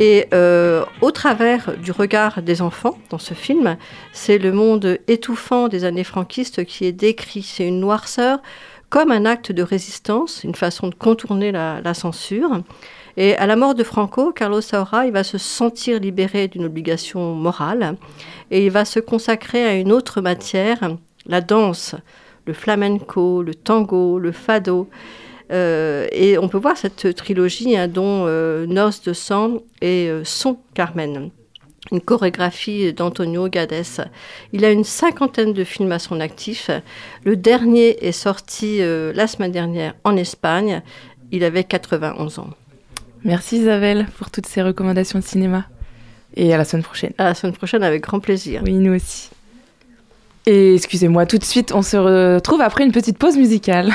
Et 0.00 0.26
euh, 0.34 0.84
au 1.00 1.12
travers 1.12 1.76
du 1.78 1.92
regard 1.92 2.42
des 2.42 2.62
enfants 2.62 2.98
dans 3.10 3.18
ce 3.18 3.34
film, 3.34 3.76
c'est 4.12 4.38
le 4.38 4.52
monde 4.52 4.98
étouffant 5.06 5.68
des 5.68 5.84
années 5.84 6.04
franquistes 6.04 6.64
qui 6.64 6.84
est 6.84 6.92
décrit. 6.92 7.42
C'est 7.42 7.66
une 7.66 7.80
noirceur 7.80 8.40
comme 8.90 9.12
un 9.12 9.24
acte 9.24 9.52
de 9.52 9.62
résistance, 9.62 10.42
une 10.42 10.54
façon 10.54 10.88
de 10.88 10.94
contourner 10.94 11.52
la, 11.52 11.80
la 11.82 11.94
censure. 11.94 12.62
Et 13.16 13.36
à 13.36 13.46
la 13.46 13.56
mort 13.56 13.74
de 13.74 13.84
Franco, 13.84 14.32
Carlos 14.32 14.60
Saura, 14.60 15.06
il 15.06 15.12
va 15.12 15.24
se 15.24 15.38
sentir 15.38 16.00
libéré 16.00 16.48
d'une 16.48 16.64
obligation 16.64 17.34
morale 17.34 17.96
et 18.50 18.66
il 18.66 18.70
va 18.70 18.84
se 18.84 19.00
consacrer 19.00 19.64
à 19.64 19.74
une 19.74 19.92
autre 19.92 20.20
matière, 20.20 20.78
la 21.26 21.40
danse, 21.40 21.94
le 22.46 22.52
flamenco, 22.52 23.42
le 23.42 23.54
tango, 23.54 24.18
le 24.18 24.32
fado. 24.32 24.88
Euh, 25.52 26.06
et 26.10 26.38
on 26.38 26.48
peut 26.48 26.58
voir 26.58 26.76
cette 26.76 27.14
trilogie 27.14 27.76
hein, 27.76 27.86
dont 27.86 28.24
euh, 28.26 28.66
Noces 28.66 29.02
de 29.02 29.12
sang 29.12 29.58
et 29.80 30.08
euh, 30.08 30.24
Son 30.24 30.58
Carmen 30.74 31.30
une 31.92 32.00
chorégraphie 32.00 32.92
d'Antonio 32.92 33.48
Gades. 33.48 34.08
Il 34.52 34.64
a 34.64 34.70
une 34.70 34.84
cinquantaine 34.84 35.52
de 35.52 35.64
films 35.64 35.92
à 35.92 35.98
son 35.98 36.20
actif. 36.20 36.70
Le 37.24 37.36
dernier 37.36 38.04
est 38.06 38.12
sorti 38.12 38.78
euh, 38.80 39.12
la 39.14 39.26
semaine 39.26 39.52
dernière 39.52 39.94
en 40.04 40.16
Espagne. 40.16 40.82
Il 41.32 41.44
avait 41.44 41.64
91 41.64 42.38
ans. 42.38 42.50
Merci 43.24 43.58
Isabelle 43.58 44.06
pour 44.18 44.30
toutes 44.30 44.46
ces 44.46 44.62
recommandations 44.62 45.18
de 45.18 45.24
cinéma. 45.24 45.66
Et 46.34 46.52
à 46.52 46.58
la 46.58 46.64
semaine 46.64 46.82
prochaine. 46.82 47.12
À 47.18 47.24
la 47.24 47.34
semaine 47.34 47.54
prochaine 47.54 47.82
avec 47.82 48.02
grand 48.02 48.20
plaisir. 48.20 48.62
Oui, 48.64 48.74
nous 48.74 48.94
aussi. 48.94 49.30
Et 50.46 50.74
excusez-moi, 50.74 51.26
tout 51.26 51.38
de 51.38 51.44
suite, 51.44 51.72
on 51.74 51.82
se 51.82 51.96
retrouve 51.96 52.60
après 52.60 52.84
une 52.84 52.92
petite 52.92 53.18
pause 53.18 53.36
musicale. 53.36 53.92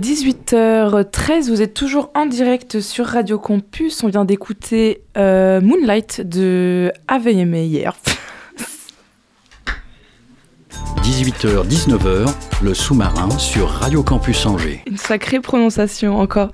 18h13, 0.00 1.50
vous 1.50 1.60
êtes 1.60 1.74
toujours 1.74 2.10
en 2.14 2.24
direct 2.24 2.80
sur 2.80 3.04
Radio 3.04 3.38
Campus. 3.38 4.02
On 4.02 4.08
vient 4.08 4.24
d'écouter 4.24 5.02
euh, 5.18 5.60
Moonlight 5.60 6.22
de 6.22 6.90
AVM 7.06 7.54
hier. 7.54 7.94
18h, 11.02 11.66
19h, 11.68 12.32
le 12.62 12.72
sous-marin 12.72 13.28
sur 13.38 13.68
Radio 13.68 14.02
Campus 14.02 14.46
Angers. 14.46 14.80
Une 14.86 14.96
sacrée 14.96 15.40
prononciation 15.40 16.18
encore. 16.18 16.48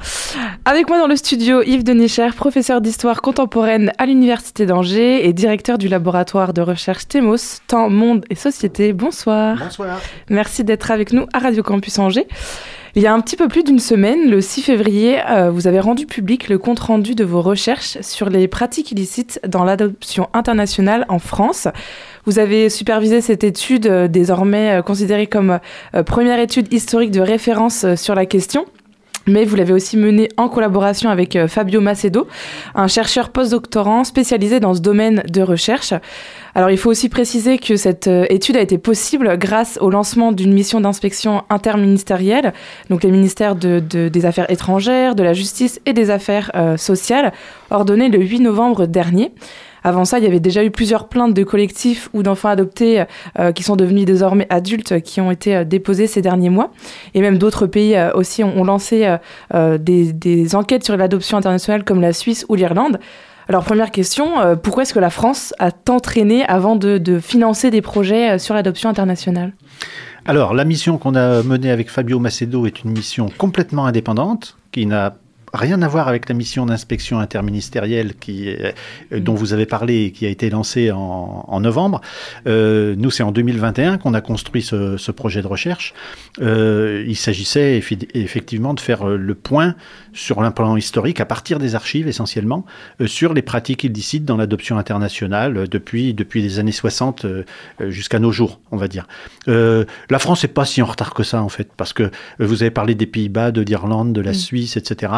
Avec 0.64 0.88
moi 0.88 0.98
dans 0.98 1.06
le 1.06 1.14
studio, 1.14 1.62
Yves 1.62 1.84
Denecher, 1.84 2.30
professeur 2.36 2.80
d'histoire 2.80 3.22
contemporaine 3.22 3.92
à 3.98 4.06
l'Université 4.06 4.66
d'Angers 4.66 5.28
et 5.28 5.32
directeur 5.32 5.78
du 5.78 5.86
laboratoire 5.86 6.52
de 6.52 6.62
recherche 6.62 7.06
TEMOS, 7.06 7.60
Temps, 7.68 7.90
Monde 7.90 8.24
et 8.28 8.34
Société. 8.34 8.92
Bonsoir. 8.92 9.58
Bonsoir. 9.58 10.00
Merci 10.30 10.64
d'être 10.64 10.90
avec 10.90 11.12
nous 11.12 11.26
à 11.32 11.38
Radio 11.38 11.62
Campus 11.62 12.00
Angers. 12.00 12.26
Il 12.96 13.02
y 13.02 13.06
a 13.06 13.12
un 13.12 13.20
petit 13.20 13.36
peu 13.36 13.46
plus 13.46 13.62
d'une 13.62 13.78
semaine, 13.78 14.30
le 14.30 14.40
6 14.40 14.62
février, 14.62 15.20
euh, 15.28 15.50
vous 15.50 15.66
avez 15.66 15.80
rendu 15.80 16.06
public 16.06 16.48
le 16.48 16.56
compte-rendu 16.56 17.14
de 17.14 17.24
vos 17.24 17.42
recherches 17.42 18.00
sur 18.00 18.30
les 18.30 18.48
pratiques 18.48 18.90
illicites 18.90 19.38
dans 19.46 19.64
l'adoption 19.64 20.30
internationale 20.32 21.04
en 21.10 21.18
France. 21.18 21.68
Vous 22.24 22.38
avez 22.38 22.70
supervisé 22.70 23.20
cette 23.20 23.44
étude, 23.44 23.86
euh, 23.86 24.08
désormais 24.08 24.78
euh, 24.78 24.82
considérée 24.82 25.26
comme 25.26 25.60
première 26.06 26.40
étude 26.40 26.72
historique 26.72 27.10
de 27.10 27.20
référence 27.20 27.84
sur 27.96 28.14
la 28.14 28.24
question. 28.24 28.64
Mais 29.28 29.44
vous 29.44 29.56
l'avez 29.56 29.72
aussi 29.72 29.96
menée 29.96 30.28
en 30.36 30.48
collaboration 30.48 31.10
avec 31.10 31.34
euh, 31.34 31.48
Fabio 31.48 31.80
Macedo, 31.80 32.28
un 32.76 32.86
chercheur 32.86 33.30
postdoctorant 33.30 34.04
spécialisé 34.04 34.60
dans 34.60 34.72
ce 34.74 34.80
domaine 34.80 35.24
de 35.28 35.42
recherche. 35.42 35.92
Alors 36.54 36.70
il 36.70 36.78
faut 36.78 36.90
aussi 36.90 37.08
préciser 37.08 37.58
que 37.58 37.74
cette 37.76 38.06
euh, 38.06 38.24
étude 38.30 38.56
a 38.56 38.60
été 38.60 38.78
possible 38.78 39.36
grâce 39.36 39.78
au 39.80 39.90
lancement 39.90 40.30
d'une 40.30 40.52
mission 40.54 40.80
d'inspection 40.80 41.42
interministérielle, 41.50 42.52
donc 42.88 43.02
les 43.02 43.10
ministères 43.10 43.56
de- 43.56 43.80
de- 43.80 44.08
des 44.08 44.26
Affaires 44.26 44.48
étrangères, 44.50 45.16
de 45.16 45.24
la 45.24 45.32
Justice 45.32 45.80
et 45.86 45.92
des 45.92 46.10
Affaires 46.10 46.52
euh, 46.54 46.76
sociales, 46.76 47.32
ordonnée 47.70 48.08
le 48.08 48.20
8 48.20 48.38
novembre 48.40 48.86
dernier. 48.86 49.32
Avant 49.86 50.04
ça, 50.04 50.18
il 50.18 50.24
y 50.24 50.26
avait 50.26 50.40
déjà 50.40 50.64
eu 50.64 50.72
plusieurs 50.72 51.06
plaintes 51.06 51.32
de 51.32 51.44
collectifs 51.44 52.10
ou 52.12 52.24
d'enfants 52.24 52.48
adoptés 52.48 53.04
euh, 53.38 53.52
qui 53.52 53.62
sont 53.62 53.76
devenus 53.76 54.04
désormais 54.04 54.48
adultes 54.50 55.00
qui 55.00 55.20
ont 55.20 55.30
été 55.30 55.54
euh, 55.54 55.64
déposées 55.64 56.08
ces 56.08 56.22
derniers 56.22 56.50
mois. 56.50 56.72
Et 57.14 57.20
même 57.20 57.38
d'autres 57.38 57.68
pays 57.68 57.94
euh, 57.94 58.10
aussi 58.12 58.42
ont, 58.42 58.64
lancé 58.64 59.06
euh, 59.06 59.16
euh, 59.54 59.78
des, 59.78 60.56
enquêtes 60.56 60.82
sur 60.82 60.96
l'adoption 60.96 61.38
internationale 61.38 61.84
comme 61.84 62.00
la 62.00 62.12
Suisse 62.12 62.44
ou 62.48 62.56
l'Irlande. 62.56 62.98
Alors 63.48 63.62
première 63.62 63.92
question, 63.92 64.40
euh, 64.40 64.56
pourquoi 64.56 64.82
est-ce 64.82 64.92
que 64.92 64.98
la 64.98 65.10
France 65.10 65.54
a 65.60 65.70
tant 65.70 66.00
traîné 66.00 66.44
avant 66.46 66.74
de, 66.74 67.20
financer 67.20 67.70
des 67.70 67.80
projets 67.80 68.32
euh, 68.32 68.38
sur 68.38 68.54
l'adoption 68.54 68.88
internationale? 68.88 69.52
Alors, 70.24 70.52
la 70.52 70.64
mission 70.64 70.98
qu'on 70.98 71.14
a 71.14 71.44
menée 71.44 71.70
avec 71.70 71.88
Fabio 71.88 72.18
Macedo 72.18 72.66
est 72.66 72.82
une 72.82 72.90
mission 72.90 73.30
complètement 73.38 73.86
indépendante, 73.86 74.56
qui 74.72 74.84
n'a 74.86 75.14
rien 75.56 75.82
à 75.82 75.88
voir 75.88 76.08
avec 76.08 76.28
la 76.28 76.34
mission 76.34 76.66
d'inspection 76.66 77.18
interministérielle 77.18 78.14
qui, 78.14 78.48
euh, 78.48 78.72
dont 79.18 79.34
vous 79.34 79.52
avez 79.52 79.66
parlé 79.66 80.04
et 80.04 80.12
qui 80.12 80.26
a 80.26 80.28
été 80.28 80.50
lancée 80.50 80.90
en, 80.90 81.44
en 81.46 81.60
novembre. 81.60 82.00
Euh, 82.46 82.94
nous, 82.96 83.10
c'est 83.10 83.22
en 83.22 83.32
2021 83.32 83.98
qu'on 83.98 84.14
a 84.14 84.20
construit 84.20 84.62
ce, 84.62 84.96
ce 84.96 85.10
projet 85.10 85.42
de 85.42 85.46
recherche. 85.46 85.94
Euh, 86.40 87.04
il 87.06 87.16
s'agissait 87.16 87.80
effectivement 88.14 88.74
de 88.74 88.80
faire 88.80 89.06
le 89.06 89.34
point 89.34 89.74
sur 90.16 90.42
un 90.42 90.50
plan 90.50 90.76
historique, 90.76 91.20
à 91.20 91.26
partir 91.26 91.58
des 91.58 91.74
archives 91.74 92.08
essentiellement, 92.08 92.64
euh, 93.00 93.06
sur 93.06 93.34
les 93.34 93.42
pratiques 93.42 93.84
illicites 93.84 94.24
dans 94.24 94.36
l'adoption 94.36 94.78
internationale 94.78 95.56
euh, 95.56 95.66
depuis, 95.66 96.14
depuis 96.14 96.42
les 96.42 96.58
années 96.58 96.72
60 96.72 97.24
euh, 97.24 97.44
jusqu'à 97.80 98.18
nos 98.18 98.32
jours, 98.32 98.58
on 98.72 98.76
va 98.76 98.88
dire. 98.88 99.06
La 99.46 100.18
France 100.18 100.42
n'est 100.42 100.48
pas 100.48 100.64
si 100.64 100.82
en 100.82 100.86
retard 100.86 101.14
que 101.14 101.22
ça, 101.22 101.42
en 101.42 101.48
fait, 101.48 101.68
parce 101.76 101.92
que 101.92 102.10
vous 102.38 102.62
avez 102.62 102.70
parlé 102.70 102.94
des 102.94 103.06
Pays-Bas, 103.06 103.52
de 103.52 103.60
l'Irlande, 103.60 104.12
de 104.12 104.20
la 104.20 104.32
Mm. 104.32 104.34
Suisse, 104.34 104.76
etc. 104.76 105.12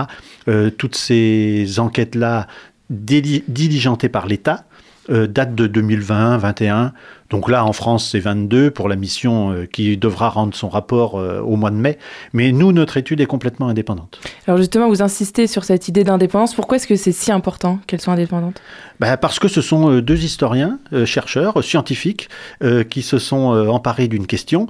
Toutes 0.77 0.97
ces 0.97 1.79
enquêtes-là, 1.79 2.47
diligentées 2.91 4.09
par 4.09 4.27
l'État, 4.27 4.65
euh, 5.11 5.27
datent 5.27 5.55
de 5.55 5.67
2020-21. 5.67 6.93
Donc 7.31 7.51
là, 7.51 7.65
en 7.65 7.73
France, 7.75 8.09
c'est 8.11 8.21
22 8.21 8.71
pour 8.71 8.89
la 8.89 8.97
mission 8.97 9.53
euh, 9.53 9.67
qui 9.67 9.97
devra 9.99 10.31
rendre 10.31 10.55
son 10.55 10.69
rapport 10.69 11.19
euh, 11.19 11.41
au 11.41 11.57
mois 11.57 11.71
de 11.71 11.77
mai. 11.77 11.99
Mais 12.33 12.53
nous, 12.53 12.73
notre 12.73 12.97
étude 12.97 13.21
est 13.21 13.27
complètement 13.27 13.69
indépendante. 13.69 14.19
Alors 14.47 14.57
justement, 14.59 14.89
vous 14.89 15.03
insistez 15.03 15.47
sur 15.47 15.65
cette 15.65 15.89
idée 15.89 16.05
d'indépendance. 16.05 16.55
Pourquoi 16.55 16.77
est-ce 16.77 16.87
que 16.87 16.97
c'est 16.97 17.13
si 17.13 17.31
important 17.31 17.81
qu'elles 17.87 18.01
soient 18.01 18.15
indépendantes 18.15 18.63
Bah, 18.99 19.19
parce 19.19 19.39
que 19.39 19.49
ce 19.49 19.61
sont 19.61 19.91
euh, 19.91 20.01
deux 20.03 20.25
historiens, 20.25 20.79
chercheurs, 21.05 21.63
scientifiques, 21.63 22.29
qui 22.91 23.03
se 23.03 23.19
sont 23.19 23.49
emparés 23.69 24.09
d'une 24.09 24.27
question 24.27 24.69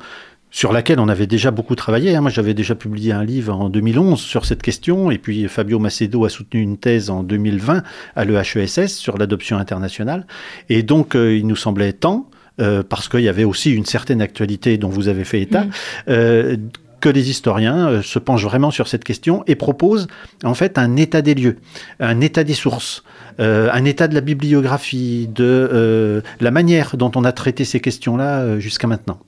sur 0.51 0.73
laquelle 0.73 0.99
on 0.99 1.09
avait 1.09 1.27
déjà 1.27 1.51
beaucoup 1.51 1.75
travaillé. 1.75 2.17
hein. 2.17 2.21
Moi, 2.23 2.31
j'avais 2.31 2.55
déjà 2.55 2.75
publié 2.75 3.13
un 3.13 3.25
livre 3.25 3.55
en 3.55 3.69
2011 3.69 4.21
sur 4.21 4.45
cette 4.45 4.63
question, 4.63 5.11
et 5.11 5.19
puis 5.19 5.47
Fabio 5.49 5.79
Macedo 5.79 6.25
a 6.25 6.29
soutenu 6.29 6.61
une 6.61 6.77
thèse 6.77 7.11
en 7.11 7.23
2020 7.23 7.83
à 8.17 8.25
l'EHESS 8.25 8.89
sur 8.97 9.19
l'adoption 9.19 9.59
internationale. 9.59 10.27
Et 10.69 10.83
donc, 10.83 11.15
il 11.15 11.47
nous 11.47 11.57
semblait 11.57 11.93
temps, 11.93 12.29
euh, 12.61 12.83
parce 12.89 13.09
qu'il 13.09 13.21
y 13.21 13.29
avait 13.29 13.45
aussi 13.45 13.71
une 13.73 13.85
certaine 13.87 14.21
actualité 14.23 14.79
dont 14.79 14.89
vous 14.89 15.09
avez 15.09 15.25
fait 15.25 15.41
état, 15.41 15.65
Mhm. 15.65 15.71
euh, 16.09 16.57
que 17.01 17.09
les 17.09 17.31
historiens 17.31 17.89
euh, 17.89 18.03
se 18.03 18.19
penchent 18.19 18.45
vraiment 18.45 18.73
sur 18.73 18.89
cette 18.89 19.05
question 19.05 19.45
et 19.47 19.55
proposent 19.55 20.09
en 20.43 20.55
fait 20.55 20.79
un 20.79 20.97
état 20.97 21.23
des 21.23 21.35
lieux, 21.35 21.57
un 22.01 22.21
état 22.21 22.43
des 22.43 22.55
sources, 22.55 23.05
euh, 23.39 23.69
un 23.73 23.85
état 23.85 24.09
de 24.09 24.15
la 24.17 24.21
bibliographie, 24.21 25.29
de 25.33 25.45
euh, 25.45 26.21
la 26.41 26.51
manière 26.51 26.97
dont 26.97 27.13
on 27.15 27.23
a 27.25 27.31
traité 27.31 27.65
ces 27.65 27.79
questions-là 27.79 28.59
jusqu'à 28.59 28.89
maintenant. 28.89 29.21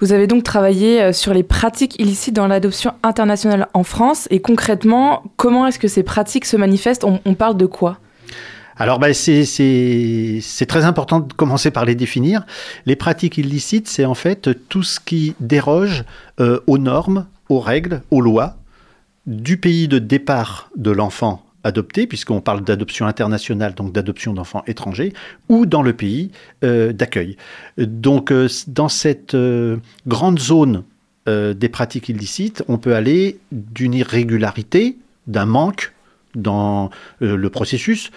Vous 0.00 0.12
avez 0.12 0.26
donc 0.26 0.42
travaillé 0.42 1.12
sur 1.12 1.32
les 1.32 1.44
pratiques 1.44 1.94
illicites 2.00 2.34
dans 2.34 2.48
l'adoption 2.48 2.92
internationale 3.04 3.68
en 3.72 3.84
France. 3.84 4.26
Et 4.30 4.40
concrètement, 4.40 5.22
comment 5.36 5.66
est-ce 5.68 5.78
que 5.78 5.86
ces 5.88 6.02
pratiques 6.02 6.44
se 6.44 6.56
manifestent? 6.56 7.04
On, 7.04 7.20
on 7.24 7.34
parle 7.34 7.56
de 7.56 7.66
quoi? 7.66 7.98
Alors, 8.76 8.98
ben, 8.98 9.12
c'est- 9.12 10.66
très 10.66 10.84
important 10.84 11.20
de 11.20 11.32
commencer 11.32 11.70
par 11.70 11.84
les 11.84 11.94
définir. 11.94 12.44
Les 12.86 12.96
pratiques 12.96 13.38
illicites, 13.38 13.88
c'est 13.88 14.04
en 14.04 14.14
fait 14.14 14.50
tout 14.68 14.82
ce 14.82 14.98
qui 15.00 15.34
déroge 15.40 16.04
euh, 16.40 16.60
aux 16.66 16.78
normes, 16.78 17.26
aux 17.48 17.60
règles, 17.60 18.02
aux 18.10 18.20
lois 18.20 18.56
du 19.26 19.56
pays 19.56 19.88
de 19.88 19.98
départ 19.98 20.70
de 20.76 20.90
l'enfant 20.90 21.44
adopté, 21.64 22.06
puisqu'on 22.08 22.40
parle 22.40 22.62
d'adoption 22.64 23.06
internationale, 23.06 23.74
donc 23.74 23.92
d'adoption 23.92 24.32
d'enfants 24.32 24.64
étrangers, 24.66 25.12
ou 25.48 25.64
dans 25.66 25.82
le 25.82 25.92
pays 25.92 26.30
euh, 26.64 26.92
d'accueil. 26.92 27.36
Donc, 27.78 28.32
euh, 28.32 28.48
dans 28.66 28.88
cette 28.88 29.36
grande 30.06 30.38
zone 30.38 30.82
des 31.26 31.68
pratiques 31.68 32.08
illicites, 32.08 32.64
on 32.66 32.78
peut 32.78 32.96
aller 32.96 33.38
d'une 33.52 33.94
irrégularité, 33.94 34.96
d'un 35.28 35.46
manque 35.46 35.92
dans 36.34 36.90
le 37.20 37.48
processus, 37.48 38.10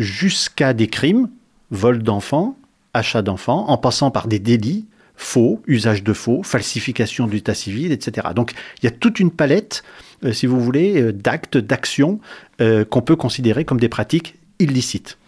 jusqu'à 0.00 0.72
des 0.72 0.88
crimes, 0.88 1.28
vol 1.70 2.02
d'enfants, 2.02 2.56
achat 2.94 3.22
d'enfants, 3.22 3.66
en 3.68 3.76
passant 3.76 4.10
par 4.10 4.26
des 4.26 4.38
délits, 4.38 4.86
faux, 5.14 5.60
usage 5.66 6.02
de 6.02 6.12
faux, 6.14 6.42
falsification 6.42 7.26
de 7.26 7.32
l'état 7.32 7.54
civil, 7.54 7.92
etc. 7.92 8.28
Donc 8.34 8.52
il 8.82 8.86
y 8.86 8.88
a 8.88 8.90
toute 8.90 9.20
une 9.20 9.30
palette, 9.30 9.84
euh, 10.24 10.32
si 10.32 10.46
vous 10.46 10.58
voulez, 10.58 11.00
euh, 11.00 11.12
d'actes, 11.12 11.58
d'actions 11.58 12.18
euh, 12.60 12.84
qu'on 12.84 13.02
peut 13.02 13.16
considérer 13.16 13.64
comme 13.64 13.78
des 13.78 13.90
pratiques 13.90 14.36
illicites. 14.58 15.18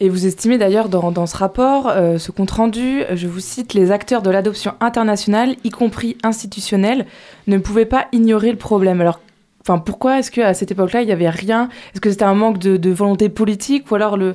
Et 0.00 0.08
vous 0.08 0.26
estimez 0.26 0.58
d'ailleurs 0.58 0.88
dans, 0.90 1.26
ce 1.26 1.36
rapport, 1.38 1.90
ce 2.18 2.30
compte-rendu, 2.30 3.04
je 3.14 3.26
vous 3.26 3.40
cite, 3.40 3.72
les 3.72 3.90
acteurs 3.90 4.20
de 4.20 4.28
l'adoption 4.28 4.74
internationale, 4.80 5.56
y 5.64 5.70
compris 5.70 6.18
institutionnels, 6.22 7.06
ne 7.46 7.56
pouvaient 7.56 7.86
pas 7.86 8.06
ignorer 8.12 8.50
le 8.50 8.58
problème. 8.58 9.00
Alors, 9.00 9.20
enfin, 9.66 9.78
pourquoi 9.78 10.20
est-ce 10.20 10.30
qu'à 10.30 10.54
cette 10.54 10.70
époque-là, 10.70 11.02
il 11.02 11.06
n'y 11.06 11.12
avait 11.12 11.28
rien? 11.28 11.68
Est-ce 11.92 12.00
que 12.00 12.10
c'était 12.10 12.24
un 12.24 12.34
manque 12.34 12.58
de, 12.58 12.90
volonté 12.90 13.28
politique 13.28 13.90
ou 13.90 13.96
alors 13.96 14.16
euh, 14.16 14.32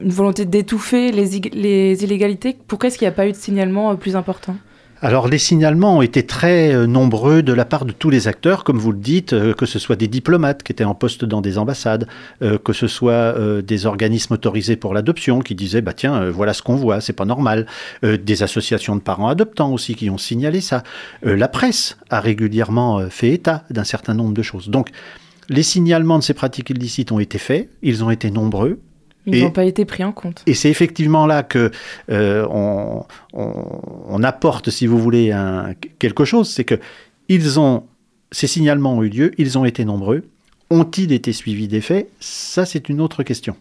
une 0.00 0.10
volonté 0.10 0.44
d'étouffer 0.44 1.10
les, 1.10 1.40
les 1.52 2.04
illégalités? 2.04 2.56
Pourquoi 2.68 2.88
est-ce 2.88 2.98
qu'il 2.98 3.06
n'y 3.06 3.12
a 3.12 3.16
pas 3.16 3.26
eu 3.26 3.32
de 3.32 3.36
signalement 3.36 3.90
euh, 3.90 3.94
plus 3.94 4.14
important? 4.14 4.56
Alors 5.00 5.28
les 5.28 5.38
signalements 5.38 5.98
ont 5.98 6.02
été 6.02 6.26
très 6.26 6.74
euh, 6.74 6.88
nombreux 6.88 7.44
de 7.44 7.52
la 7.52 7.64
part 7.64 7.84
de 7.84 7.92
tous 7.92 8.10
les 8.10 8.26
acteurs, 8.26 8.64
comme 8.64 8.78
vous 8.78 8.90
le 8.90 8.98
dites, 8.98 9.32
euh, 9.32 9.54
que 9.54 9.64
ce 9.64 9.78
soit 9.78 9.94
des 9.94 10.08
diplomates 10.08 10.64
qui 10.64 10.72
étaient 10.72 10.82
en 10.82 10.96
poste 10.96 11.24
dans 11.24 11.40
des 11.40 11.56
ambassades, 11.56 12.08
euh, 12.42 12.58
que 12.58 12.72
ce 12.72 12.88
soit 12.88 13.34
des 13.62 13.86
organismes 13.86 14.34
autorisés 14.34 14.74
pour 14.74 14.94
l'adoption 14.94 15.38
qui 15.40 15.54
disaient 15.54 15.82
bah 15.82 15.92
tiens 15.92 16.30
voilà 16.30 16.52
ce 16.52 16.62
qu'on 16.62 16.74
voit, 16.74 17.00
c'est 17.00 17.12
pas 17.12 17.24
normal, 17.24 17.66
des 18.02 18.42
associations 18.42 18.96
de 18.96 19.00
parents 19.00 19.28
adoptants 19.28 19.72
aussi 19.72 19.94
qui 19.94 20.10
ont 20.10 20.18
signalé 20.18 20.60
ça, 20.60 20.82
la 21.22 21.48
presse 21.48 21.96
a 22.10 22.20
régulièrement 22.20 23.08
fait 23.10 23.30
état 23.30 23.64
d'un 23.70 23.84
certain 23.84 24.14
nombre 24.14 24.34
de 24.34 24.42
choses. 24.42 24.68
Donc 24.68 24.90
les 25.48 25.62
signalements 25.62 26.18
de 26.18 26.24
ces 26.24 26.34
pratiques 26.34 26.70
illicites 26.70 27.12
ont 27.12 27.18
été 27.18 27.38
faits, 27.38 27.68
ils 27.82 28.04
ont 28.04 28.10
été 28.10 28.30
nombreux, 28.30 28.78
Ils 29.26 29.42
n'ont 29.44 29.50
pas 29.50 29.64
été 29.64 29.84
pris 29.84 30.04
en 30.04 30.12
compte. 30.12 30.42
et 30.46 30.54
c'est 30.54 30.70
effectivement 30.70 31.26
là 31.26 31.42
que 31.42 31.70
euh, 32.10 32.46
on, 32.50 33.04
on- 33.34 33.80
on 34.08 34.22
apporte, 34.22 34.70
si 34.70 34.86
vous 34.86 34.98
voulez, 34.98 35.32
un- 35.32 35.74
quelque 35.98 36.24
chose, 36.24 36.48
c'est 36.50 36.64
que 36.64 36.76
ils 37.28 37.60
ont 37.60 37.84
ces 38.32 38.46
signalements 38.46 38.94
ont 38.96 39.02
eu 39.02 39.08
lieu, 39.08 39.32
ils 39.38 39.58
ont 39.58 39.64
été 39.64 39.84
nombreux. 39.84 40.22
Ont-ils 40.70 41.12
été 41.12 41.32
suivis 41.32 41.66
des 41.68 41.80
faits 41.80 42.08
Ça, 42.20 42.66
c'est 42.66 42.88
une 42.90 43.00
autre 43.00 43.22
question. 43.22 43.56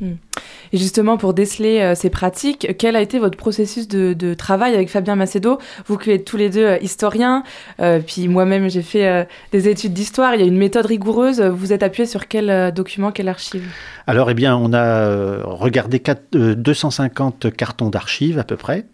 Et 0.00 0.78
justement, 0.78 1.16
pour 1.16 1.34
déceler 1.34 1.80
euh, 1.80 1.94
ces 1.94 2.10
pratiques, 2.10 2.74
quel 2.78 2.96
a 2.96 3.00
été 3.00 3.18
votre 3.18 3.36
processus 3.36 3.88
de, 3.88 4.34
travail 4.34 4.74
avec 4.74 4.90
Fabien 4.90 5.16
Macedo? 5.16 5.58
Vous 5.86 5.96
qui 5.96 6.10
êtes 6.10 6.24
tous 6.24 6.36
les 6.36 6.50
deux 6.50 6.64
euh, 6.64 6.78
historiens, 6.80 7.42
euh, 7.80 8.00
puis 8.04 8.28
moi-même 8.28 8.68
j'ai 8.68 8.82
fait 8.82 9.26
des 9.52 9.68
études 9.68 9.92
d'histoire, 9.92 10.34
il 10.34 10.40
y 10.40 10.44
a 10.44 10.46
une 10.46 10.56
méthode 10.56 10.86
rigoureuse. 10.86 11.40
Vous 11.40 11.72
êtes 11.72 11.82
appuyé 11.82 12.06
sur 12.06 12.28
quel 12.28 12.72
document, 12.72 13.12
quelle 13.12 13.28
archive? 13.28 13.64
Alors, 14.06 14.30
eh 14.30 14.34
bien, 14.34 14.56
on 14.56 14.72
a 14.72 15.42
regardé 15.44 16.00
quatre- 16.00 16.34
euh, 16.34 16.54
250 16.54 17.54
cartons 17.54 17.90
d'archives 17.90 18.38
à 18.38 18.44
peu 18.44 18.56
près. 18.56 18.86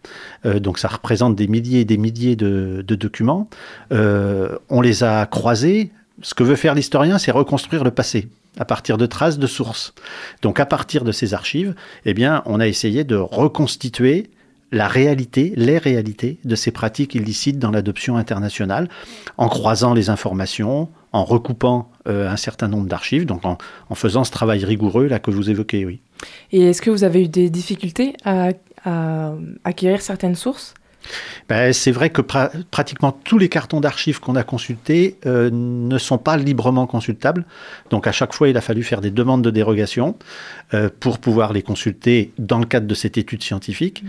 Donc, 0.44 0.78
ça 0.78 0.88
représente 0.88 1.36
des 1.36 1.46
milliers 1.46 1.80
et 1.80 1.84
des 1.84 1.96
milliers 1.96 2.36
de, 2.36 2.82
documents. 2.86 3.48
On 3.90 4.80
les 4.80 5.04
a 5.04 5.26
croisés. 5.26 5.90
Ce 6.22 6.34
que 6.34 6.44
veut 6.44 6.56
faire 6.56 6.74
l'historien, 6.74 7.18
c'est 7.18 7.30
reconstruire 7.30 7.84
le 7.84 7.90
passé 7.90 8.28
à 8.58 8.64
partir 8.64 8.98
de 8.98 9.06
traces 9.06 9.38
de 9.38 9.46
sources. 9.46 9.94
Donc, 10.42 10.60
à 10.60 10.66
partir 10.66 11.04
de 11.04 11.12
ces 11.12 11.34
archives, 11.34 11.74
eh 12.04 12.14
bien, 12.14 12.42
on 12.46 12.60
a 12.60 12.68
essayé 12.68 13.04
de 13.04 13.16
reconstituer 13.16 14.30
la 14.70 14.88
réalité, 14.88 15.52
les 15.56 15.78
réalités 15.78 16.38
de 16.44 16.56
ces 16.56 16.70
pratiques 16.70 17.14
illicites 17.14 17.58
dans 17.58 17.70
l'adoption 17.70 18.16
internationale, 18.16 18.88
en 19.38 19.48
croisant 19.48 19.94
les 19.94 20.10
informations, 20.10 20.88
en 21.12 21.24
recoupant 21.24 21.90
euh, 22.08 22.28
un 22.28 22.36
certain 22.36 22.68
nombre 22.68 22.88
d'archives, 22.88 23.24
donc 23.24 23.44
en, 23.44 23.56
faisant 23.94 24.24
ce 24.24 24.32
travail 24.32 24.64
rigoureux 24.64 25.06
là 25.06 25.20
que 25.20 25.30
vous 25.30 25.48
évoquez, 25.48 25.84
oui. 25.84 26.00
Et 26.50 26.62
est-ce 26.62 26.82
que 26.82 26.90
vous 26.90 27.04
avez 27.04 27.22
eu 27.24 27.28
des 27.28 27.50
difficultés 27.50 28.14
à 28.24 28.50
acquérir 29.64 30.02
certaines 30.02 30.34
sources? 30.34 30.74
Ben, 31.48 31.72
c'est 31.72 31.90
vrai 31.90 32.10
que 32.10 32.22
pra- 32.22 32.50
pratiquement 32.70 33.12
tous 33.12 33.38
les 33.38 33.48
cartons 33.48 33.80
d'archives 33.80 34.20
qu'on 34.20 34.36
a 34.36 34.42
consultés 34.42 35.18
euh, 35.26 35.50
ne 35.52 35.98
sont 35.98 36.18
pas 36.18 36.36
librement 36.36 36.86
consultables. 36.86 37.44
Donc 37.90 38.06
à 38.06 38.12
chaque 38.12 38.32
fois, 38.32 38.48
il 38.48 38.56
a 38.56 38.60
fallu 38.60 38.82
faire 38.82 39.00
des 39.00 39.10
demandes 39.10 39.42
de 39.42 39.50
dérogation 39.50 40.16
euh, 40.72 40.88
pour 41.00 41.18
pouvoir 41.18 41.52
les 41.52 41.62
consulter 41.62 42.32
dans 42.38 42.58
le 42.58 42.64
cadre 42.64 42.86
de 42.86 42.94
cette 42.94 43.18
étude 43.18 43.42
scientifique. 43.42 44.02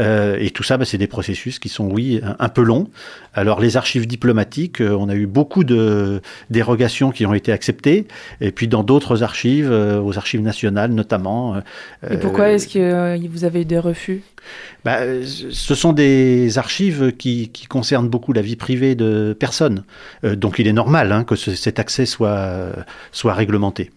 Euh, 0.00 0.36
et 0.38 0.50
tout 0.50 0.62
ça, 0.62 0.76
ben, 0.76 0.84
c'est 0.84 0.98
des 0.98 1.06
processus 1.06 1.58
qui 1.58 1.68
sont, 1.68 1.88
oui, 1.88 2.20
un, 2.22 2.36
un 2.38 2.48
peu 2.48 2.62
longs. 2.62 2.88
Alors 3.32 3.60
les 3.60 3.78
archives 3.78 4.06
diplomatiques, 4.06 4.80
on 4.80 5.08
a 5.08 5.14
eu 5.14 5.26
beaucoup 5.26 5.64
de 5.64 6.20
dérogations 6.50 7.10
qui 7.10 7.24
ont 7.24 7.34
été 7.34 7.52
acceptées. 7.52 8.06
Et 8.42 8.52
puis 8.52 8.68
dans 8.68 8.82
d'autres 8.82 9.22
archives, 9.22 9.70
aux 9.70 10.18
archives 10.18 10.42
nationales 10.42 10.92
notamment. 10.92 11.56
Et 12.10 12.18
pourquoi 12.18 12.50
est-ce 12.50 12.68
que 12.68 13.26
vous 13.28 13.44
avez 13.44 13.62
eu 13.62 13.64
des 13.64 13.78
refus? 13.78 14.22
Bah, 14.84 14.98
ce 15.24 15.74
sont 15.74 15.92
des 15.92 16.58
archives 16.58 17.12
qui, 17.16 17.50
concernent 17.68 18.08
beaucoup 18.08 18.32
la 18.32 18.42
vie 18.42 18.56
privée 18.56 18.94
de 18.94 19.36
personnes. 19.38 19.84
Euh, 20.24 20.36
donc 20.36 20.58
il 20.58 20.66
est 20.66 20.72
normal 20.72 21.12
hein, 21.12 21.24
que 21.24 21.36
ce- 21.36 21.54
cet 21.54 21.78
accès 21.78 22.06
soit, 22.06 22.72
soit 23.12 23.34
réglementé. 23.34 23.90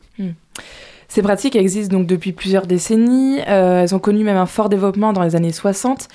Ces 1.08 1.22
pratiques 1.22 1.56
existent 1.56 1.98
donc 1.98 2.08
depuis 2.08 2.32
plusieurs 2.32 2.68
décennies. 2.68 3.40
euh, 3.48 3.82
elles 3.84 3.94
ont 3.96 4.00
connu 4.00 4.24
même 4.24 4.38
un 4.38 4.46
fort 4.46 4.70
développement 4.70 5.14
dans 5.14 5.24
les 5.24 5.36
années 5.36 5.52
60. 5.52 6.08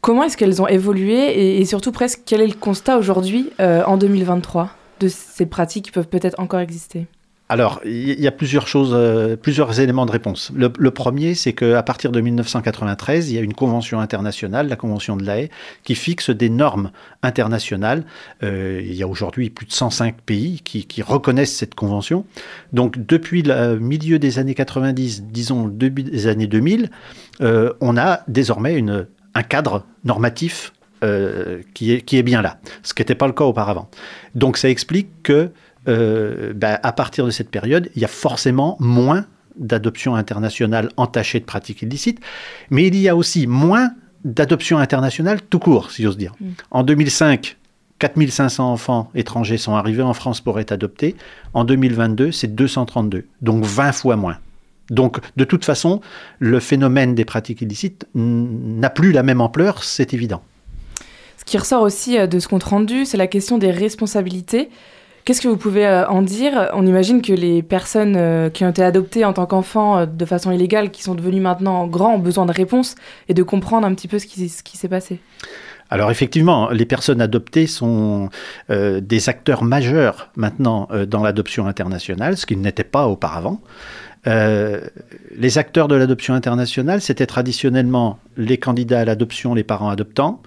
Comment 0.00 0.24
est-ce 0.24 0.36
qu'elles 0.36 0.62
ont 0.62 0.66
évolué 0.68 1.14
et, 1.18 1.60
et 1.60 1.64
surtout 1.66 1.92
presque 1.92 2.20
quel 2.24 2.40
est 2.40 2.46
le 2.46 2.54
constat 2.54 2.96
aujourd'hui 2.96 3.50
euh, 3.60 3.82
en 3.84 3.96
2023 3.98 4.70
de 5.00 5.08
ces 5.08 5.46
pratiques 5.46 5.86
qui 5.86 5.90
peuvent 5.90 6.08
peut-être 6.08 6.38
encore 6.40 6.60
exister? 6.60 7.06
Alors, 7.50 7.80
il 7.84 8.20
y 8.20 8.28
a 8.28 8.30
plusieurs 8.30 8.68
choses, 8.68 8.92
euh, 8.94 9.34
plusieurs 9.34 9.80
éléments 9.80 10.06
de 10.06 10.12
réponse. 10.12 10.52
Le, 10.54 10.90
premier, 10.92 11.34
c'est 11.34 11.52
qu'à 11.52 11.82
partir 11.82 12.12
de 12.12 12.20
1993, 12.20 13.28
il 13.28 13.34
y 13.34 13.38
a 13.38 13.40
une 13.40 13.54
convention 13.54 13.98
internationale, 13.98 14.68
la 14.68 14.76
Convention 14.76 15.16
de 15.16 15.24
la 15.24 15.40
Haye, 15.40 15.50
qui 15.82 15.96
fixe 15.96 16.30
des 16.30 16.48
normes 16.48 16.92
internationales. 17.24 18.04
Euh, 18.44 18.80
il 18.84 18.94
y 18.94 19.02
a 19.02 19.08
aujourd'hui 19.08 19.50
plus 19.50 19.66
de 19.66 19.72
105 19.72 20.20
pays 20.20 20.60
qui, 20.62 21.02
reconnaissent 21.02 21.56
cette 21.56 21.74
convention. 21.74 22.24
Donc, 22.72 23.04
depuis 23.04 23.42
le 23.42 23.80
milieu 23.80 24.20
des 24.20 24.38
années 24.38 24.54
90, 24.54 25.24
disons 25.24 25.66
début 25.66 26.04
des 26.04 26.28
années 26.28 26.46
2000, 26.46 26.88
euh, 27.40 27.72
on 27.80 27.96
a 27.96 28.20
désormais 28.28 28.80
un 29.34 29.42
cadre 29.42 29.84
normatif 30.04 30.72
qui 31.74 31.94
est 31.94 32.22
bien 32.22 32.42
là, 32.42 32.60
ce 32.84 32.94
qui 32.94 33.00
n'était 33.00 33.16
pas 33.16 33.26
le 33.26 33.32
cas 33.32 33.44
auparavant. 33.44 33.88
Donc, 34.36 34.56
ça 34.56 34.68
explique 34.68 35.08
que 35.24 35.50
euh, 35.88 36.52
ben, 36.54 36.78
à 36.82 36.92
partir 36.92 37.26
de 37.26 37.30
cette 37.30 37.50
période, 37.50 37.90
il 37.94 38.02
y 38.02 38.04
a 38.04 38.08
forcément 38.08 38.76
moins 38.80 39.26
d'adoptions 39.56 40.14
internationales 40.14 40.90
entachées 40.96 41.40
de 41.40 41.44
pratiques 41.44 41.82
illicites, 41.82 42.20
mais 42.70 42.86
il 42.86 42.96
y 42.96 43.08
a 43.08 43.16
aussi 43.16 43.46
moins 43.46 43.92
d'adoptions 44.24 44.78
internationales 44.78 45.40
tout 45.42 45.58
court, 45.58 45.90
si 45.90 46.02
j'ose 46.02 46.16
dire. 46.16 46.34
Mm. 46.40 46.50
En 46.70 46.82
2005, 46.82 47.56
4500 47.98 48.72
enfants 48.72 49.10
étrangers 49.14 49.58
sont 49.58 49.74
arrivés 49.74 50.02
en 50.02 50.14
France 50.14 50.40
pour 50.40 50.58
être 50.60 50.72
adoptés. 50.72 51.16
En 51.54 51.64
2022, 51.64 52.32
c'est 52.32 52.54
232, 52.54 53.26
donc 53.42 53.64
20 53.64 53.92
fois 53.92 54.16
moins. 54.16 54.38
Donc, 54.90 55.18
de 55.36 55.44
toute 55.44 55.64
façon, 55.64 56.00
le 56.40 56.58
phénomène 56.58 57.14
des 57.14 57.24
pratiques 57.24 57.62
illicites 57.62 58.06
n'a 58.14 58.90
plus 58.90 59.12
la 59.12 59.22
même 59.22 59.40
ampleur, 59.40 59.84
c'est 59.84 60.12
évident. 60.14 60.42
Ce 61.38 61.44
qui 61.44 61.56
ressort 61.56 61.82
aussi 61.82 62.18
euh, 62.18 62.26
de 62.26 62.38
ce 62.38 62.48
compte 62.48 62.64
rendu, 62.64 63.04
c'est 63.04 63.16
la 63.16 63.28
question 63.28 63.56
des 63.56 63.70
responsabilités. 63.70 64.68
Qu'est-ce 65.30 65.42
que 65.42 65.46
vous 65.46 65.56
pouvez 65.56 65.86
euh, 65.86 66.08
en 66.08 66.22
dire? 66.22 66.70
On 66.72 66.84
imagine 66.84 67.22
que 67.22 67.32
les 67.32 67.62
personnes 67.62 68.16
euh, 68.16 68.50
qui 68.50 68.64
ont 68.64 68.70
été 68.70 68.82
adoptées 68.82 69.24
en 69.24 69.32
tant 69.32 69.46
qu'enfants 69.46 69.98
euh, 69.98 70.06
de 70.06 70.24
façon 70.24 70.50
illégale, 70.50 70.90
qui 70.90 71.04
sont 71.04 71.14
devenues 71.14 71.40
maintenant 71.40 71.86
grands, 71.86 72.16
ont 72.16 72.18
besoin 72.18 72.46
de 72.46 72.52
réponses 72.52 72.96
et 73.28 73.34
de 73.34 73.44
comprendre 73.44 73.86
un 73.86 73.94
petit 73.94 74.08
peu 74.08 74.18
ce 74.18 74.26
qui, 74.26 74.48
s'est 74.48 74.88
passé. 74.88 75.20
Alors 75.88 76.10
effectivement, 76.10 76.70
les 76.70 76.84
personnes 76.84 77.20
adoptées 77.20 77.68
sont 77.68 78.28
des 78.68 79.28
acteurs 79.28 79.62
majeurs 79.62 80.30
maintenant 80.34 80.88
dans 81.06 81.22
l'adoption 81.22 81.68
internationale, 81.68 82.36
ce 82.36 82.44
qu'ils 82.44 82.60
n'étaient 82.60 82.82
pas 82.82 83.06
auparavant. 83.06 83.60
Les 84.26 85.58
acteurs 85.58 85.86
de 85.86 85.94
l'adoption 85.94 86.34
internationale, 86.34 87.00
c'était 87.00 87.26
traditionnellement 87.26 88.18
les 88.36 88.58
candidats 88.58 88.98
à 88.98 89.04
l'adoption, 89.04 89.54
les 89.54 89.64
parents 89.64 89.90
adoptants, 89.90 90.42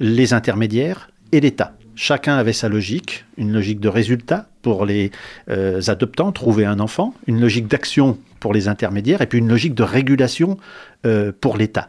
les 0.00 0.32
intermédiaires 0.32 1.10
et 1.32 1.40
l'État. 1.40 1.74
Chacun 1.98 2.36
avait 2.36 2.52
sa 2.52 2.68
logique, 2.68 3.24
une 3.38 3.52
logique 3.52 3.80
de 3.80 3.88
résultat 3.88 4.50
pour 4.60 4.84
les 4.84 5.10
euh, 5.48 5.80
adoptants, 5.86 6.30
trouver 6.30 6.66
un 6.66 6.78
enfant, 6.78 7.14
une 7.26 7.40
logique 7.40 7.68
d'action 7.68 8.18
pour 8.38 8.52
les 8.52 8.68
intermédiaires 8.68 9.22
et 9.22 9.26
puis 9.26 9.38
une 9.38 9.48
logique 9.48 9.74
de 9.74 9.82
régulation 9.82 10.58
euh, 11.06 11.32
pour 11.40 11.56
l'État. 11.56 11.88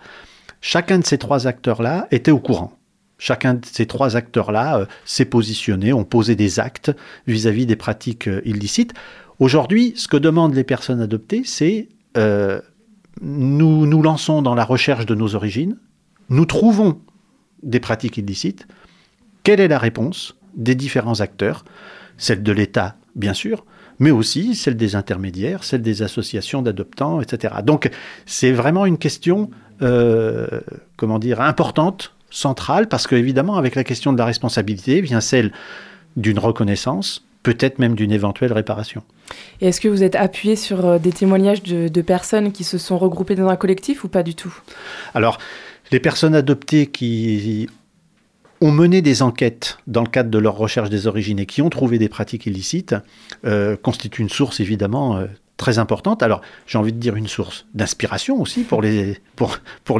Chacun 0.61 0.99
de 0.99 1.05
ces 1.05 1.17
trois 1.17 1.45
acteurs-là 1.45 2.07
était 2.11 2.31
au 2.31 2.39
courant. 2.39 2.71
Chacun 3.17 3.55
de 3.55 3.65
ces 3.65 3.85
trois 3.85 4.15
acteurs-là 4.15 4.79
euh, 4.79 4.85
s'est 5.03 5.25
positionné, 5.25 5.91
ont 5.91 6.05
posé 6.05 6.37
des 6.37 6.61
actes 6.61 6.95
vis-à-vis 7.27 7.65
des 7.65 7.75
pratiques 7.75 8.29
illicites. 8.45 8.93
Aujourd'hui, 9.39 9.91
ce 9.97 10.07
que 10.07 10.17
demandent 10.17 10.55
les 10.55 10.63
personnes 10.63 11.01
adoptées, 11.01 11.41
c'est 11.43 11.89
nous 13.21 13.85
nous 13.85 14.01
lançons 14.01 14.41
dans 14.41 14.55
la 14.55 14.63
recherche 14.63 15.05
de 15.05 15.13
nos 15.15 15.35
origines, 15.35 15.77
nous 16.29 16.45
trouvons 16.45 16.99
des 17.61 17.79
pratiques 17.79 18.17
illicites. 18.17 18.67
Quelle 19.47 19.61
est 19.61 19.69
la 19.69 19.79
réponse 19.79 20.35
des 20.57 20.75
différents 20.75 21.21
acteurs? 21.21 21.63
Celle 22.17 22.43
de 22.43 22.51
l'État, 22.51 22.97
bien 23.15 23.33
sûr, 23.33 23.63
mais 23.97 24.11
aussi 24.11 24.55
celle 24.55 24.75
des 24.75 24.93
intermédiaires, 24.93 25.63
celle 25.63 25.81
des 25.81 26.01
associations 26.01 26.61
d'adoptants, 26.61 27.21
etc. 27.21 27.53
Donc, 27.63 27.89
c'est 28.25 28.51
vraiment 28.51 28.85
une 28.85 28.97
question, 28.97 29.49
euh, 29.81 30.59
comment 30.97 31.17
dire, 31.17 31.39
importante, 31.39 32.13
centrale, 32.29 32.89
parce 32.89 33.07
que 33.07 33.15
évidemment, 33.15 33.55
avec 33.55 33.75
la 33.75 33.85
question 33.85 34.11
de 34.11 34.17
la 34.17 34.25
responsabilité 34.25 34.99
vient 34.99 35.21
celle 35.21 35.53
d'une 36.17 36.39
reconnaissance, 36.39 37.25
peut-être 37.41 37.79
même 37.79 37.95
d'une 37.95 38.11
éventuelle 38.11 38.51
réparation. 38.51 39.01
Et 39.61 39.69
est-ce 39.69 39.79
que 39.79 39.87
vous 39.87 40.03
êtes 40.03 40.17
appuyé 40.17 40.57
sur 40.57 40.85
euh, 40.85 40.99
des 40.99 41.13
témoignages 41.13 41.63
de, 41.63 41.87
de 41.87 42.01
personnes 42.01 42.51
qui 42.51 42.65
se 42.65 42.77
sont 42.77 42.97
regroupées 42.97 43.35
dans 43.35 43.47
un 43.47 43.55
collectif 43.55 44.03
ou 44.03 44.09
pas 44.09 44.23
du 44.23 44.35
tout? 44.35 44.53
Alors, 45.13 45.37
les 45.93 46.01
personnes 46.01 46.35
adoptées 46.35 46.87
qui 46.87 47.69
ont 48.61 48.71
mené 48.71 49.01
des 49.01 49.21
enquêtes 49.21 49.77
dans 49.87 50.01
le 50.01 50.09
cadre 50.09 50.29
de 50.29 50.37
leur 50.37 50.55
recherche 50.55 50.89
des 50.89 51.07
origines 51.07 51.39
et 51.39 51.45
qui 51.45 51.61
ont 51.61 51.69
trouvé 51.69 51.99
des 51.99 52.09
pratiques 52.09 52.45
illicites 52.45 52.95
euh, 53.45 53.75
constituent 53.75 54.21
une 54.21 54.29
source 54.29 54.59
évidemment 54.59 55.17
euh, 55.17 55.27
très 55.57 55.79
importante. 55.79 56.23
Alors, 56.23 56.41
j'ai 56.67 56.77
envie 56.77 56.93
de 56.93 56.99
dire 56.99 57.15
une 57.15 57.27
source 57.27 57.65
d'inspiration 57.73 58.39
aussi 58.39 58.61
pour 58.61 58.81
les, 58.81 59.19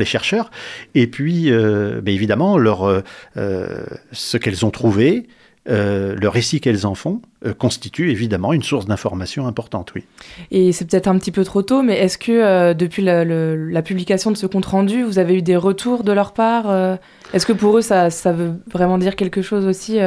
chercheurs. 0.06 0.52
Et 0.96 1.08
puis, 1.08 1.52
euh, 1.52 2.00
ben 2.02 2.13
évidemment, 2.13 2.58
euh, 2.60 3.86
ce 4.12 4.38
qu'elles 4.38 4.65
ont 4.65 4.72
trouvé, 4.72 5.28
euh, 5.69 6.15
le 6.15 6.30
récit 6.30 6.62
qu'elles 6.62 6.86
en 6.86 6.95
font, 6.95 7.21
euh, 7.45 7.53
constitue 7.53 8.10
évidemment 8.12 8.53
une 8.53 8.63
source 8.63 8.86
d'information 8.86 9.47
importante, 9.47 9.91
oui. 9.95 10.03
Et 10.51 10.71
c'est 10.71 10.86
peut-être 10.89 11.08
un 11.08 11.17
petit 11.17 11.32
peu 11.32 11.43
trop 11.43 11.62
tôt, 11.62 11.82
mais 11.84 11.97
est-ce 11.97 12.17
que 12.17 12.32
euh, 12.32 12.73
depuis 12.73 13.03
la, 13.03 13.23
le- 13.25 13.69
la 13.69 13.82
publication 13.82 14.32
de 14.32 14.38
ce 14.38 14.45
compte-rendu, 14.47 15.03
vous 15.03 15.19
avez 15.19 15.36
eu 15.36 15.41
des 15.41 15.56
retours 15.58 16.03
de 16.03 16.12
leur 16.12 16.34
part 16.34 16.97
Est-ce 17.34 17.45
que 17.45 17.53
pour 17.53 17.77
eux, 17.77 17.82
ça, 17.82 18.10
ça 18.10 18.32
veut 18.32 18.53
vraiment 18.71 18.97
dire 18.97 19.15
quelque 19.15 19.41
chose 19.41 19.65
aussi 19.65 19.99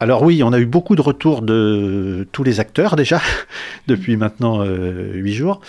Alors 0.00 0.22
oui, 0.24 0.42
on 0.42 0.52
a 0.52 0.58
eu 0.58 0.66
beaucoup 0.66 0.96
de 0.96 1.00
retours 1.00 1.42
de 1.42 2.26
tous 2.32 2.42
les 2.42 2.58
acteurs 2.58 2.96
déjà, 2.96 3.20
depuis 3.86 4.16
maintenant 4.16 4.64
euh, 4.64 5.12
huit 5.14 5.34
jours. 5.34 5.60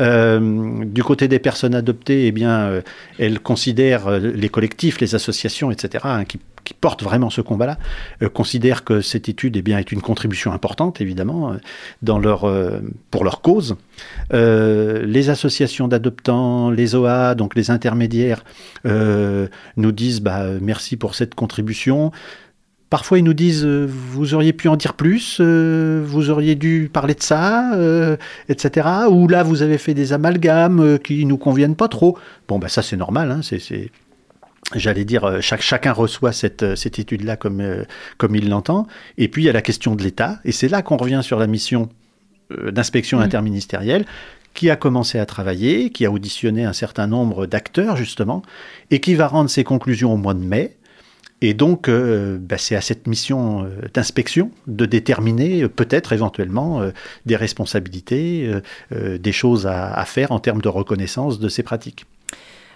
Euh, 0.00 0.82
du 0.84 1.02
côté 1.04 1.28
des 1.28 1.38
personnes 1.38 1.74
adoptées, 1.74 2.26
eh 2.26 2.32
bien, 2.32 2.60
euh, 2.60 2.80
elles 3.18 3.38
considèrent 3.40 4.10
les 4.18 4.48
collectifs, 4.48 4.98
les 5.00 5.14
associations, 5.14 5.70
etc., 5.70 6.04
hein, 6.04 6.24
qui, 6.24 6.38
qui 6.64 6.74
portent 6.74 7.02
vraiment 7.02 7.30
ce 7.30 7.40
combat-là, 7.40 7.78
euh, 8.22 8.28
considèrent 8.28 8.84
que 8.84 9.00
cette 9.00 9.28
étude 9.28 9.56
eh 9.56 9.62
bien, 9.62 9.78
est 9.78 9.92
une 9.92 10.00
contribution 10.00 10.52
importante, 10.52 11.00
évidemment, 11.00 11.52
euh, 11.52 11.56
dans 12.02 12.18
leur, 12.18 12.44
euh, 12.44 12.80
pour 13.10 13.24
leur 13.24 13.40
cause. 13.42 13.76
Les 14.32 15.30
associations 15.30 15.88
d'adoptants, 15.88 16.70
les 16.70 16.94
OA, 16.94 17.34
donc 17.34 17.54
les 17.54 17.70
intermédiaires, 17.70 18.44
nous 18.84 19.92
disent 19.92 20.20
bah, 20.20 20.44
merci 20.60 20.96
pour 20.96 21.14
cette 21.14 21.34
contribution. 21.34 22.10
Parfois, 22.90 23.18
ils 23.18 23.24
nous 23.24 23.34
disent 23.34 23.64
vous 23.64 24.34
auriez 24.34 24.52
pu 24.52 24.68
en 24.68 24.76
dire 24.76 24.94
plus, 24.94 25.40
vous 25.40 26.30
auriez 26.30 26.54
dû 26.54 26.90
parler 26.92 27.14
de 27.14 27.22
ça, 27.22 27.70
etc. 28.48 28.88
Ou 29.10 29.28
là, 29.28 29.42
vous 29.42 29.62
avez 29.62 29.78
fait 29.78 29.94
des 29.94 30.12
amalgames 30.12 30.98
qui 30.98 31.24
nous 31.26 31.38
conviennent 31.38 31.76
pas 31.76 31.88
trop. 31.88 32.18
Bon, 32.48 32.58
bah 32.58 32.68
ça, 32.68 32.82
c'est 32.82 32.96
normal. 32.96 33.30
Hein, 33.30 33.40
c'est- 33.42 33.90
J'allais 34.74 35.04
dire, 35.04 35.24
euh, 35.24 35.40
chaque, 35.40 35.60
chacun 35.60 35.92
reçoit 35.92 36.32
cette, 36.32 36.62
euh, 36.62 36.76
cette 36.76 36.98
étude-là 36.98 37.36
comme, 37.36 37.60
euh, 37.60 37.84
comme 38.16 38.36
il 38.36 38.48
l'entend. 38.48 38.86
Et 39.18 39.28
puis, 39.28 39.42
il 39.42 39.46
y 39.46 39.48
a 39.48 39.52
la 39.52 39.62
question 39.62 39.94
de 39.96 40.02
l'État. 40.02 40.38
Et 40.44 40.52
c'est 40.52 40.68
là 40.68 40.82
qu'on 40.82 40.96
revient 40.96 41.20
sur 41.22 41.38
la 41.38 41.46
mission 41.46 41.88
euh, 42.52 42.70
d'inspection 42.70 43.18
Mm. 43.18 43.22
interministérielle 43.22 44.04
qui 44.54 44.70
a 44.70 44.76
commencé 44.76 45.18
à 45.18 45.26
travailler, 45.26 45.90
qui 45.90 46.06
a 46.06 46.12
auditionné 46.12 46.64
un 46.64 46.74
certain 46.74 47.06
nombre 47.06 47.46
d'acteurs, 47.46 47.96
justement, 47.96 48.42
et 48.90 49.00
qui 49.00 49.14
va 49.14 49.26
rendre 49.26 49.50
ses 49.50 49.64
conclusions 49.64 50.12
au 50.12 50.16
mois 50.16 50.34
de 50.34 50.44
mai. 50.44 50.76
Et 51.40 51.54
donc, 51.54 51.88
euh, 51.88 52.38
bah, 52.38 52.58
c'est 52.58 52.76
à 52.76 52.82
cette 52.82 53.06
mission 53.06 53.66
d'inspection 53.94 54.50
de 54.66 54.86
déterminer 54.86 55.66
peut-être 55.68 56.12
éventuellement 56.12 56.82
des 57.26 57.34
responsabilités, 57.36 58.52
des 58.92 59.32
choses 59.32 59.66
à, 59.66 59.92
à 59.94 60.04
faire 60.04 60.32
en 60.32 60.38
termes 60.38 60.60
de 60.60 60.68
reconnaissance 60.68 61.40
de 61.40 61.48
ces 61.48 61.62
pratiques. 61.62 62.04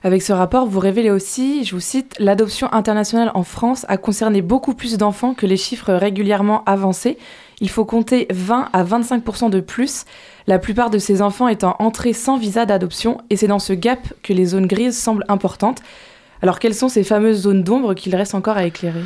Avec 0.02 0.22
ce 0.22 0.32
rapport, 0.32 0.66
vous 0.66 0.78
révélez 0.78 1.10
aussi, 1.10 1.64
je 1.64 1.74
vous 1.74 1.80
cite, 1.80 2.14
l'adoption 2.18 2.72
internationale 2.72 3.30
en 3.34 3.42
France 3.42 3.86
a 3.88 3.96
concerné 3.96 4.42
beaucoup 4.42 4.74
plus 4.74 4.98
d'enfants 4.98 5.34
que 5.34 5.46
les 5.46 5.56
chiffres 5.56 5.92
régulièrement 5.92 6.62
avancés. 6.64 7.18
Il 7.60 7.70
faut 7.70 7.84
compter 7.84 8.26
20 8.30 8.68
à 8.72 8.84
25% 8.84 9.50
de 9.50 9.60
plus, 9.60 10.04
la 10.46 10.58
plupart 10.58 10.90
de 10.90 10.98
ces 10.98 11.22
enfants 11.22 11.48
étant 11.48 11.74
entrés 11.78 12.12
sans 12.12 12.36
visa 12.36 12.66
d'adoption, 12.66 13.18
et 13.30 13.36
c'est 13.36 13.46
dans 13.46 13.58
ce 13.58 13.72
gap 13.72 14.12
que 14.22 14.32
les 14.32 14.44
zones 14.44 14.66
grises 14.66 14.96
semblent 14.98 15.24
importantes. 15.28 15.80
Alors 16.42 16.58
quelles 16.58 16.74
sont 16.74 16.90
ces 16.90 17.02
fameuses 17.02 17.40
zones 17.42 17.62
d'ombre 17.62 17.94
qu'il 17.94 18.14
reste 18.14 18.34
encore 18.34 18.58
à 18.58 18.64
éclairer? 18.64 19.02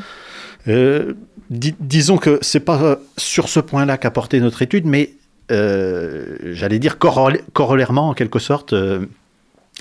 Euh, 0.68 1.14
dis- 1.48 1.76
disons 1.79 2.18
que 2.18 2.38
c'est 2.42 2.61
pas 2.61 2.83
euh, 2.83 2.96
sur 3.16 3.48
ce 3.48 3.61
point-là 3.61 3.96
qu'a 3.96 4.11
porté 4.11 4.40
notre 4.40 4.61
étude, 4.62 4.85
mais 4.85 5.14
euh, 5.53 6.37
j'allais 6.53 6.79
dire 6.81 6.98
corollairement 6.98 8.09
en 8.09 8.14
quelque 8.14 8.40
sorte. 8.40 8.74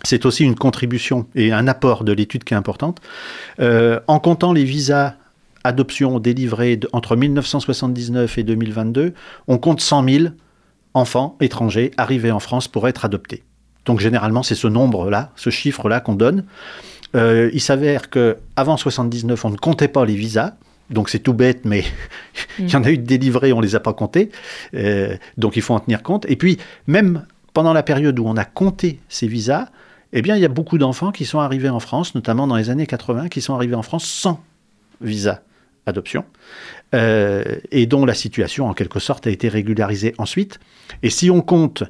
C'est 0.03 0.25
aussi 0.25 0.43
une 0.43 0.55
contribution 0.55 1.27
et 1.35 1.51
un 1.51 1.67
apport 1.67 2.03
de 2.03 2.11
l'étude 2.11 2.43
qui 2.43 2.53
est 2.53 2.57
importante. 2.57 2.99
Euh, 3.59 3.99
en 4.07 4.19
comptant 4.19 4.53
les 4.53 4.63
visas 4.63 5.15
adoption 5.63 6.19
délivrés 6.19 6.79
entre 6.93 7.15
1979 7.15 8.37
et 8.37 8.43
2022, 8.43 9.13
on 9.47 9.57
compte 9.57 9.81
100 9.81 10.09
000 10.09 10.25
enfants 10.93 11.35
étrangers 11.41 11.91
arrivés 11.97 12.31
en 12.31 12.39
France 12.39 12.67
pour 12.67 12.87
être 12.87 13.05
adoptés. 13.05 13.43
Donc 13.85 13.99
généralement, 13.99 14.43
c'est 14.43 14.55
ce 14.55 14.67
nombre-là, 14.67 15.31
ce 15.35 15.49
chiffre-là 15.49 15.99
qu'on 15.99 16.15
donne. 16.15 16.45
Euh, 17.15 17.49
il 17.53 17.61
s'avère 17.61 18.09
que 18.09 18.37
avant 18.55 18.77
79, 18.77 19.43
on 19.45 19.49
ne 19.49 19.57
comptait 19.57 19.87
pas 19.87 20.05
les 20.05 20.15
visas. 20.15 20.53
Donc 20.89 21.09
c'est 21.09 21.19
tout 21.19 21.33
bête, 21.33 21.65
mais 21.65 21.83
il 22.59 22.69
y 22.69 22.75
en 22.75 22.83
a 22.83 22.89
eu 22.89 22.97
de 22.97 23.05
délivrés, 23.05 23.53
on 23.53 23.59
les 23.59 23.75
a 23.75 23.79
pas 23.79 23.93
comptés. 23.93 24.31
Euh, 24.73 25.15
donc 25.37 25.55
il 25.55 25.61
faut 25.61 25.73
en 25.73 25.79
tenir 25.79 26.03
compte. 26.03 26.25
Et 26.29 26.35
puis 26.35 26.57
même 26.87 27.25
pendant 27.53 27.73
la 27.73 27.83
période 27.83 28.17
où 28.19 28.27
on 28.27 28.37
a 28.37 28.45
compté 28.45 28.99
ces 29.09 29.27
visas, 29.27 29.67
eh 30.13 30.21
bien 30.21 30.35
il 30.35 30.41
y 30.41 30.45
a 30.45 30.49
beaucoup 30.49 30.77
d'enfants 30.77 31.11
qui 31.11 31.25
sont 31.25 31.39
arrivés 31.39 31.69
en 31.69 31.79
France, 31.79 32.15
notamment 32.15 32.47
dans 32.47 32.55
les 32.55 32.69
années 32.69 32.87
80, 32.87 33.29
qui 33.29 33.41
sont 33.41 33.53
arrivés 33.53 33.75
en 33.75 33.83
France 33.83 34.05
sans 34.05 34.43
visa 35.01 35.43
adoption, 35.85 36.25
euh, 36.93 37.43
et 37.71 37.85
dont 37.85 38.05
la 38.05 38.13
situation 38.13 38.67
en 38.67 38.73
quelque 38.73 38.99
sorte 38.99 39.27
a 39.27 39.29
été 39.31 39.49
régularisée 39.49 40.13
ensuite. 40.17 40.59
Et 41.03 41.09
si 41.09 41.29
on 41.31 41.41
compte, 41.41 41.83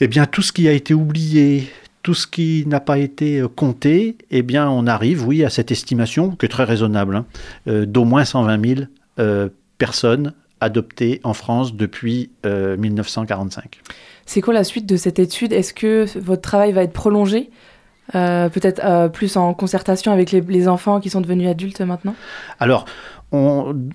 eh 0.00 0.08
bien 0.08 0.26
tout 0.26 0.42
ce 0.42 0.52
qui 0.52 0.68
a 0.68 0.72
été 0.72 0.92
oublié, 0.92 1.70
tout 2.02 2.14
ce 2.14 2.26
qui 2.26 2.64
n'a 2.66 2.80
pas 2.80 2.98
été 2.98 3.40
euh, 3.40 3.48
compté, 3.48 4.18
eh 4.30 4.42
bien, 4.42 4.68
on 4.68 4.86
arrive, 4.86 5.26
oui, 5.26 5.44
à 5.44 5.50
cette 5.50 5.70
estimation, 5.70 6.32
qui 6.32 6.46
est 6.46 6.48
très 6.48 6.64
raisonnable, 6.64 7.16
hein, 7.16 7.26
euh, 7.68 7.86
d'au 7.86 8.04
moins 8.04 8.24
120 8.24 8.66
000 8.66 8.80
euh, 9.18 9.48
personnes 9.78 10.34
adoptées 10.60 11.20
en 11.24 11.34
France 11.34 11.74
depuis 11.74 12.30
euh, 12.46 12.76
1945. 12.76 13.80
C'est 14.32 14.40
quoi 14.40 14.54
la 14.54 14.64
suite 14.64 14.86
de 14.86 14.96
cette 14.96 15.18
étude? 15.18 15.52
Est-ce 15.52 15.74
que 15.74 16.06
votre 16.18 16.40
travail 16.40 16.72
va 16.72 16.82
être 16.82 16.94
prolongé 16.94 17.50
Euh, 18.14 18.48
Peut-être 18.48 18.80
euh, 18.82 19.08
plus 19.08 19.36
en 19.36 19.52
concertation 19.52 20.10
avec 20.10 20.32
les, 20.32 20.68
enfants 20.68 21.00
qui 21.00 21.10
sont 21.10 21.20
devenus 21.20 21.48
adultes 21.48 21.82
maintenant? 21.82 22.14
Alors, 22.58 22.86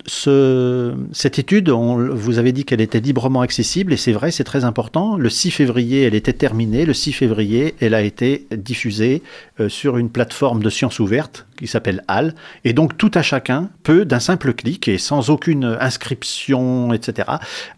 cette 0.05 1.39
étude, 1.39 1.69
on- 1.69 2.15
vous 2.15 2.37
avez 2.37 2.51
dit 2.51 2.65
qu'elle 2.65 2.81
était 2.81 2.99
librement 2.99 3.41
accessible, 3.41 3.93
et 3.93 3.97
c'est 3.97 4.11
vrai, 4.11 4.29
c'est 4.29 4.43
très 4.43 4.63
important. 4.63 5.17
Le 5.17 5.29
6 5.29 5.49
février, 5.49 6.03
elle 6.03 6.15
était 6.15 6.33
terminée. 6.33 6.85
Le 6.85 6.93
6 6.93 7.13
février, 7.13 7.73
elle 7.81 7.95
a 7.95 8.03
été 8.03 8.45
diffusée 8.55 9.23
euh, 9.59 9.69
sur 9.69 9.97
une 9.97 10.09
plateforme 10.09 10.61
de 10.61 10.69
sciences 10.69 10.99
ouvertes 10.99 11.47
qui 11.57 11.65
s'appelle 11.65 12.03
HAL. 12.07 12.35
Et 12.63 12.73
donc, 12.73 12.95
tout 12.97 13.11
à 13.15 13.23
chacun 13.23 13.69
peut, 13.81 14.05
d'un 14.05 14.19
simple 14.19 14.53
clic 14.53 14.87
et 14.87 14.99
sans 14.99 15.31
aucune 15.31 15.77
inscription, 15.79 16.93
etc., 16.93 17.27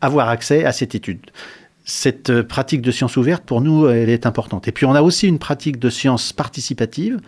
avoir 0.01 0.27
accès 0.27 0.65
à 0.65 0.73
cette 0.73 0.93
étude. 0.93 1.21
Cette 1.89 2.29
euh, 2.29 2.43
pratique 2.43 2.83
de 2.83 2.91
sciences 2.91 3.17
ouvertes, 3.17 3.43
pour 3.43 3.61
nous, 3.61 3.89
elle 3.89 4.09
est 4.09 4.27
importante. 4.27 4.67
Et 4.67 4.71
puis, 4.71 4.85
on 4.85 4.93
a 4.93 5.01
aussi 5.01 5.27
une 5.27 5.39
pratique 5.39 5.79
de 5.79 5.89
sciences 5.89 6.33
participatives. 6.33 7.19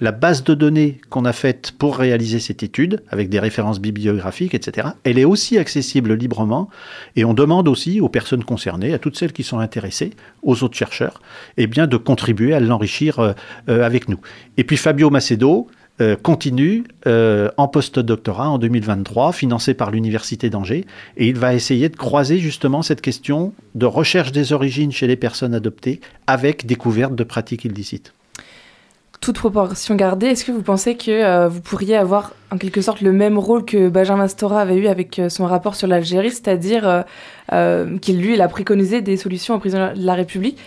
La 0.00 0.10
base 0.10 0.42
de 0.42 0.54
données 0.54 1.02
qu'on 1.10 1.26
a 1.26 1.34
faite 1.34 1.72
pour 1.78 1.98
réaliser 1.98 2.40
cette 2.40 2.62
étude, 2.62 3.02
avec 3.10 3.28
des 3.28 3.38
références 3.38 3.78
bibliographiques, 3.78 4.54
etc., 4.54 4.88
elle 5.04 5.18
est 5.18 5.26
aussi 5.26 5.58
accessible 5.58 6.14
librement. 6.14 6.70
Et 7.14 7.26
on 7.26 7.34
demande 7.34 7.68
aussi 7.68 8.00
aux 8.00 8.08
personnes 8.08 8.42
concernées, 8.42 8.94
à 8.94 8.98
toutes 8.98 9.18
celles 9.18 9.34
qui 9.34 9.42
sont 9.42 9.58
intéressées, 9.58 10.12
aux 10.42 10.62
autres 10.62 10.78
chercheurs, 10.78 11.20
eh 11.58 11.66
bien, 11.66 11.86
de 11.86 11.98
contribuer 11.98 12.54
à 12.54 12.60
l'enrichir 12.60 13.18
euh, 13.18 13.32
euh, 13.68 13.84
avec 13.84 14.08
nous. 14.08 14.18
Et 14.56 14.64
puis 14.64 14.78
Fabio 14.78 15.10
Macedo 15.10 15.68
euh, 16.02 16.14
continue 16.14 16.84
euh, 17.06 17.48
en 17.56 17.68
post-doctorat 17.68 18.50
en 18.50 18.58
2023, 18.58 19.32
financé 19.32 19.72
par 19.72 19.90
l'Université 19.90 20.50
d'Angers, 20.50 20.84
et 21.16 21.26
il 21.26 21.38
va 21.38 21.54
essayer 21.54 21.88
de 21.88 21.96
croiser 21.96 22.38
justement 22.38 22.82
cette 22.82 23.00
question 23.00 23.54
de 23.74 23.86
recherche 23.86 24.30
des 24.30 24.52
origines 24.52 24.92
chez 24.92 25.06
les 25.06 25.16
personnes 25.16 25.54
adoptées 25.54 26.02
avec 26.26 26.66
découverte 26.66 27.14
de 27.14 27.24
pratiques 27.24 27.64
illicites. 27.64 28.12
Toute 29.22 29.38
proportion 29.38 29.94
gardée, 29.94 30.26
est-ce 30.26 30.44
que 30.44 30.52
vous 30.52 30.60
pensez 30.60 30.98
que 30.98 31.10
euh, 31.10 31.48
vous 31.48 31.62
pourriez 31.62 31.96
avoir 31.96 32.34
en 32.50 32.58
quelque 32.58 32.82
sorte 32.82 33.00
le 33.00 33.12
même 33.12 33.38
rôle 33.38 33.64
que 33.64 33.88
Benjamin 33.88 34.28
Stora 34.28 34.60
avait 34.60 34.76
eu 34.76 34.88
avec 34.88 35.18
son 35.30 35.46
rapport 35.46 35.76
sur 35.76 35.88
l'Algérie, 35.88 36.30
c'est-à-dire 36.30 37.04
qu'il 38.02 38.20
lui, 38.20 38.34
il 38.34 38.42
a 38.42 38.48
préconisé 38.48 39.00
des 39.00 39.16
solutions 39.16 39.54
en 39.54 39.58
prison 39.58 39.94
de 39.96 40.04
la 40.04 40.14
République, 40.14 40.58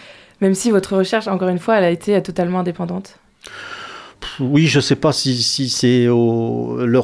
même 0.42 0.56
si 0.56 0.72
votre 0.72 0.98
recherche, 0.98 1.28
encore 1.28 1.50
une 1.50 1.60
fois, 1.60 1.78
elle 1.78 1.84
a 1.84 1.92
été 1.92 2.20
totalement 2.24 2.62
indépendante? 2.62 3.20
Oui, 4.40 4.68
je 4.68 4.78
ne 4.78 4.82
sais 4.82 4.96
pas 4.96 5.12
si, 5.12 5.70
c'est 5.70 6.06
le. 6.06 7.00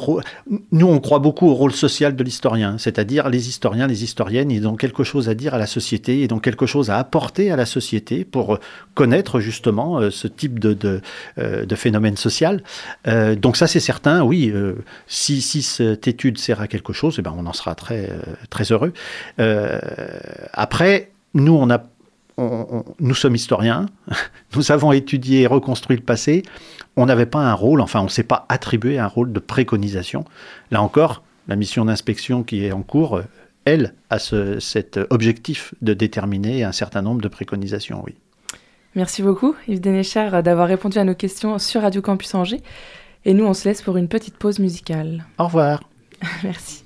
Nous, 0.72 0.86
on 0.86 1.00
croit 1.00 1.18
beaucoup 1.18 1.48
au 1.48 1.54
rôle 1.54 1.72
social 1.72 2.16
de 2.16 2.24
l'historien, 2.24 2.78
c'est-à-dire 2.78 3.28
les 3.28 3.48
historiens, 3.48 3.86
les 3.86 4.04
historiennes, 4.04 4.50
ils 4.50 4.66
ont 4.66 4.76
quelque 4.76 5.04
chose 5.04 5.28
à 5.28 5.34
dire 5.34 5.54
à 5.54 5.58
la 5.58 5.66
société, 5.66 6.22
ils 6.22 6.32
ont 6.32 6.38
quelque 6.38 6.66
chose 6.66 6.90
à 6.90 6.98
apporter 6.98 7.50
à 7.50 7.56
la 7.56 7.66
société 7.66 8.24
pour 8.24 8.58
connaître 8.94 9.40
justement 9.40 9.98
euh, 9.98 10.10
ce 10.10 10.28
type 10.28 10.58
de, 10.58 11.00
euh, 11.38 11.66
phénomène 11.76 12.16
social. 12.16 12.62
Euh, 13.06 13.34
donc 13.34 13.56
ça, 13.56 13.66
c'est 13.66 13.80
certain, 13.80 14.22
oui. 14.22 14.52
si, 15.06 15.40
cette 15.40 16.08
étude 16.08 16.38
sert 16.38 16.60
à 16.60 16.68
quelque 16.68 16.92
chose, 16.92 17.16
eh 17.18 17.22
ben, 17.22 17.34
on 17.36 17.46
en 17.46 17.52
sera 17.52 17.74
très, 17.74 18.10
très 18.50 18.64
heureux. 18.72 18.92
Après, 20.52 21.10
nous, 21.34 21.54
on 21.54 21.70
a 21.70 21.84
on- 22.36 22.66
on- 22.70 22.84
nous 23.00 23.14
sommes 23.14 23.34
historiens, 23.34 23.86
nous 24.56 24.72
avons 24.72 24.92
étudié 24.92 25.42
et 25.42 25.46
reconstruit 25.46 25.96
le 25.96 26.02
passé, 26.02 26.42
on 26.96 27.06
n'avait 27.06 27.26
pas 27.26 27.40
un 27.40 27.54
rôle, 27.54 27.80
enfin 27.80 28.00
on 28.00 28.04
ne 28.04 28.08
s'est 28.08 28.22
pas 28.22 28.46
attribué 28.48 28.98
un 28.98 29.06
rôle 29.06 29.32
de 29.32 29.38
préconisation. 29.40 30.24
Là 30.70 30.82
encore, 30.82 31.22
la 31.48 31.56
mission 31.56 31.84
d'inspection 31.84 32.42
qui 32.42 32.64
est 32.64 32.72
en 32.72 32.82
cours, 32.82 33.20
elle, 33.64 33.94
a 34.10 34.18
ce, 34.18 34.60
cet 34.60 34.98
objectif 35.10 35.74
de 35.82 35.92
déterminer 35.94 36.62
un 36.64 36.72
certain 36.72 37.02
nombre 37.02 37.20
de 37.20 37.28
préconisations, 37.28 38.02
oui. 38.06 38.14
Merci 38.94 39.22
beaucoup, 39.22 39.54
Yves 39.68 39.80
Dénéchard, 39.80 40.42
d'avoir 40.42 40.68
répondu 40.68 40.96
à 40.98 41.04
nos 41.04 41.14
questions 41.14 41.58
sur 41.58 41.82
Radio 41.82 42.00
Campus 42.00 42.34
Angers. 42.34 42.62
Et 43.26 43.34
nous, 43.34 43.44
on 43.44 43.52
se 43.54 43.68
laisse 43.68 43.82
pour 43.82 43.96
une 43.98 44.08
petite 44.08 44.36
pause 44.38 44.58
musicale. 44.58 45.26
Au 45.38 45.44
revoir. 45.44 45.82
Merci. 46.44 46.82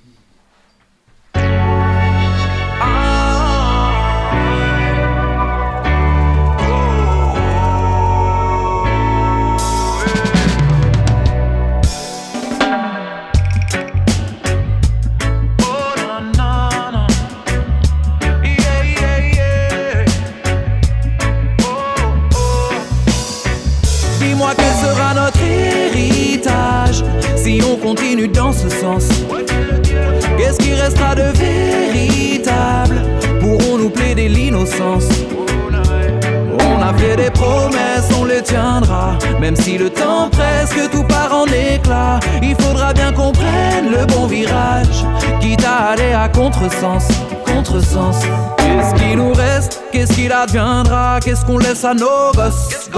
À 46.83 46.97
contresens, 47.45 48.21
Qu'est-ce 48.57 48.95
qui 48.95 49.15
nous 49.15 49.33
reste? 49.33 49.81
Qu'est-ce 49.91 50.13
qu'il 50.13 50.31
adviendra? 50.31 51.19
Qu'est-ce 51.23 51.45
qu'on 51.45 51.59
laisse 51.59 51.83
à 51.85 51.93
nos 51.93 52.31
gosses, 52.33 52.89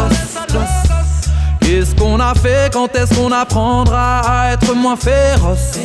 Qu'est-ce 1.59 1.95
qu'on 1.95 2.19
a 2.19 2.33
fait? 2.35 2.71
Quand 2.71 2.93
est-ce 2.95 3.13
qu'on 3.15 3.31
apprendra 3.31 4.19
à 4.19 4.53
être 4.53 4.73
moins 4.75 4.95
féroce, 4.95 5.77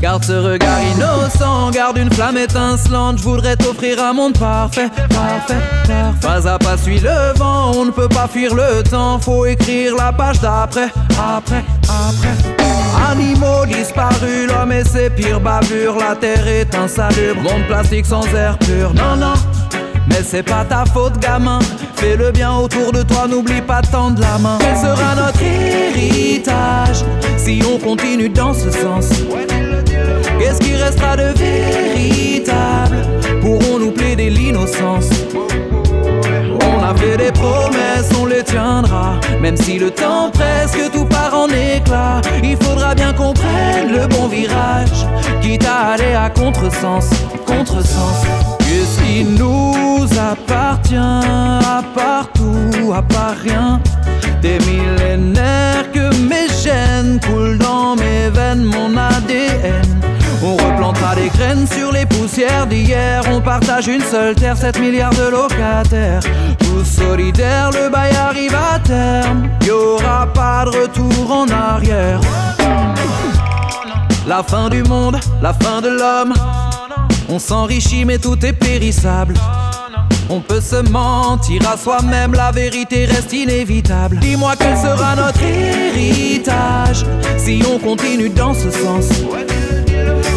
Garde 0.00 0.24
ce 0.24 0.32
regard 0.32 0.78
innocent, 0.96 1.70
garde 1.70 1.98
une 1.98 2.12
flamme 2.12 2.38
étincelante. 2.38 3.18
Je 3.18 3.22
voudrais 3.22 3.56
t'offrir 3.56 4.02
un 4.02 4.12
monde 4.12 4.36
parfait, 4.36 4.88
parfait, 5.08 5.54
parfait. 5.86 6.18
Pas 6.20 6.48
à 6.48 6.58
pas 6.58 6.76
suit 6.76 6.98
le 6.98 7.38
vent, 7.38 7.72
on 7.74 7.84
ne 7.84 7.90
peut 7.90 8.08
pas 8.08 8.26
fuir 8.26 8.54
le 8.54 8.82
temps. 8.82 9.20
Faut 9.20 9.46
écrire 9.46 9.94
la 9.96 10.12
page 10.12 10.40
d'après, 10.40 10.88
après, 11.10 11.64
après. 11.84 12.61
Animaux 13.12 13.66
disparus, 13.66 14.48
l'homme 14.48 14.72
et 14.72 14.84
ses 14.84 15.10
pires 15.10 15.38
bavures. 15.38 15.96
La 15.98 16.16
terre 16.16 16.48
est 16.48 16.74
insalubre, 16.74 17.42
monde 17.42 17.66
plastique 17.68 18.06
sans 18.06 18.24
air 18.34 18.56
pur. 18.58 18.94
Non, 18.94 19.16
non. 19.16 19.34
Mais 20.08 20.22
c'est 20.24 20.42
pas 20.42 20.64
ta 20.64 20.86
faute, 20.86 21.18
gamin. 21.18 21.58
Fais 21.96 22.16
le 22.16 22.30
bien 22.30 22.54
autour 22.54 22.90
de 22.90 23.02
toi, 23.02 23.26
n'oublie 23.28 23.60
pas 23.60 23.82
de 23.82 23.88
tendre 23.88 24.18
la 24.18 24.38
main. 24.38 24.56
Quel 24.60 24.76
sera 24.78 25.14
notre 25.14 25.42
héritage 25.42 27.04
si 27.36 27.62
on 27.70 27.78
continue 27.78 28.30
dans 28.30 28.54
ce 28.54 28.70
sens? 28.70 29.10
Qu'est-ce 30.38 30.60
qui 30.60 30.74
restera 30.74 31.14
de 31.14 31.34
véritable? 31.36 32.96
Pourrons-nous 33.42 33.90
plaider 33.90 34.30
l'innocence? 34.30 35.10
Fait 37.02 37.16
des 37.16 37.32
promesses, 37.32 38.10
on 38.20 38.26
les 38.26 38.42
tiendra. 38.42 39.14
Même 39.40 39.56
si 39.56 39.78
le 39.78 39.90
temps 39.90 40.30
presse, 40.30 40.72
que 40.72 40.90
tout 40.90 41.04
part 41.04 41.34
en 41.34 41.48
éclat. 41.48 42.20
Il 42.42 42.56
faudra 42.56 42.94
bien 42.94 43.12
qu'on 43.12 43.32
prenne 43.32 43.90
le 43.92 44.06
bon 44.06 44.28
virage. 44.28 45.06
Quitte 45.40 45.66
à 45.66 45.92
aller 45.92 46.14
à 46.14 46.30
contresens, 46.30 47.10
contresens. 47.46 48.24
Qu'est-ce 48.60 49.00
qui 49.02 49.24
nous 49.24 50.06
appartient 50.30 50.96
à 50.96 51.82
partout, 51.94 52.92
à 52.94 53.02
part 53.02 53.36
rien? 53.42 53.80
Des 54.40 54.58
millénaires 54.60 55.90
que 55.92 56.14
mes 56.28 56.48
gènes 56.62 57.20
coulent 57.20 57.58
dans 57.58 57.94
mes 57.96 58.28
veines, 58.30 58.64
mon 58.64 58.96
ADN. 58.96 60.02
On 60.44 60.56
replantera 60.56 61.14
des 61.14 61.28
graines 61.28 61.68
sur 61.68 61.92
les 61.92 62.04
poussières 62.04 62.66
d'hier. 62.66 63.22
On 63.30 63.40
partage 63.40 63.86
une 63.86 64.02
seule 64.02 64.34
terre, 64.34 64.56
7 64.56 64.80
milliards 64.80 65.14
de 65.14 65.30
locataires. 65.30 66.20
Tous 66.72 66.84
solidaires, 66.84 67.70
le 67.70 67.90
bail 67.90 68.14
arrive 68.16 68.54
à 68.54 68.78
terme. 68.78 69.50
Y'aura 69.66 70.26
pas 70.32 70.64
de 70.64 70.70
retour 70.70 71.30
en 71.30 71.46
arrière. 71.46 72.18
La 74.26 74.42
fin 74.42 74.70
du 74.70 74.82
monde, 74.82 75.18
la 75.42 75.52
fin 75.52 75.82
de 75.82 75.88
l'homme. 75.88 76.32
On 77.28 77.38
s'enrichit 77.38 78.06
mais 78.06 78.16
tout 78.16 78.42
est 78.46 78.54
périssable. 78.54 79.34
On 80.30 80.40
peut 80.40 80.62
se 80.62 80.76
mentir 80.76 81.60
à 81.70 81.76
soi-même, 81.76 82.32
la 82.32 82.50
vérité 82.52 83.04
reste 83.04 83.34
inévitable. 83.34 84.18
Dis-moi 84.20 84.54
quel 84.58 84.74
sera 84.78 85.14
notre 85.14 85.42
héritage 85.42 87.04
si 87.36 87.62
on 87.70 87.78
continue 87.78 88.30
dans 88.30 88.54
ce 88.54 88.70
sens. 88.70 89.08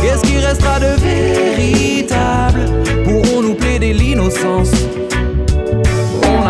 Qu'est-ce 0.01 0.23
qui 0.23 0.37
restera 0.37 0.81
de 0.81 1.01
véritable? 1.01 2.65
Pourrons-nous 3.05 3.53
plaider 3.53 3.93
l'innocence? 3.93 4.71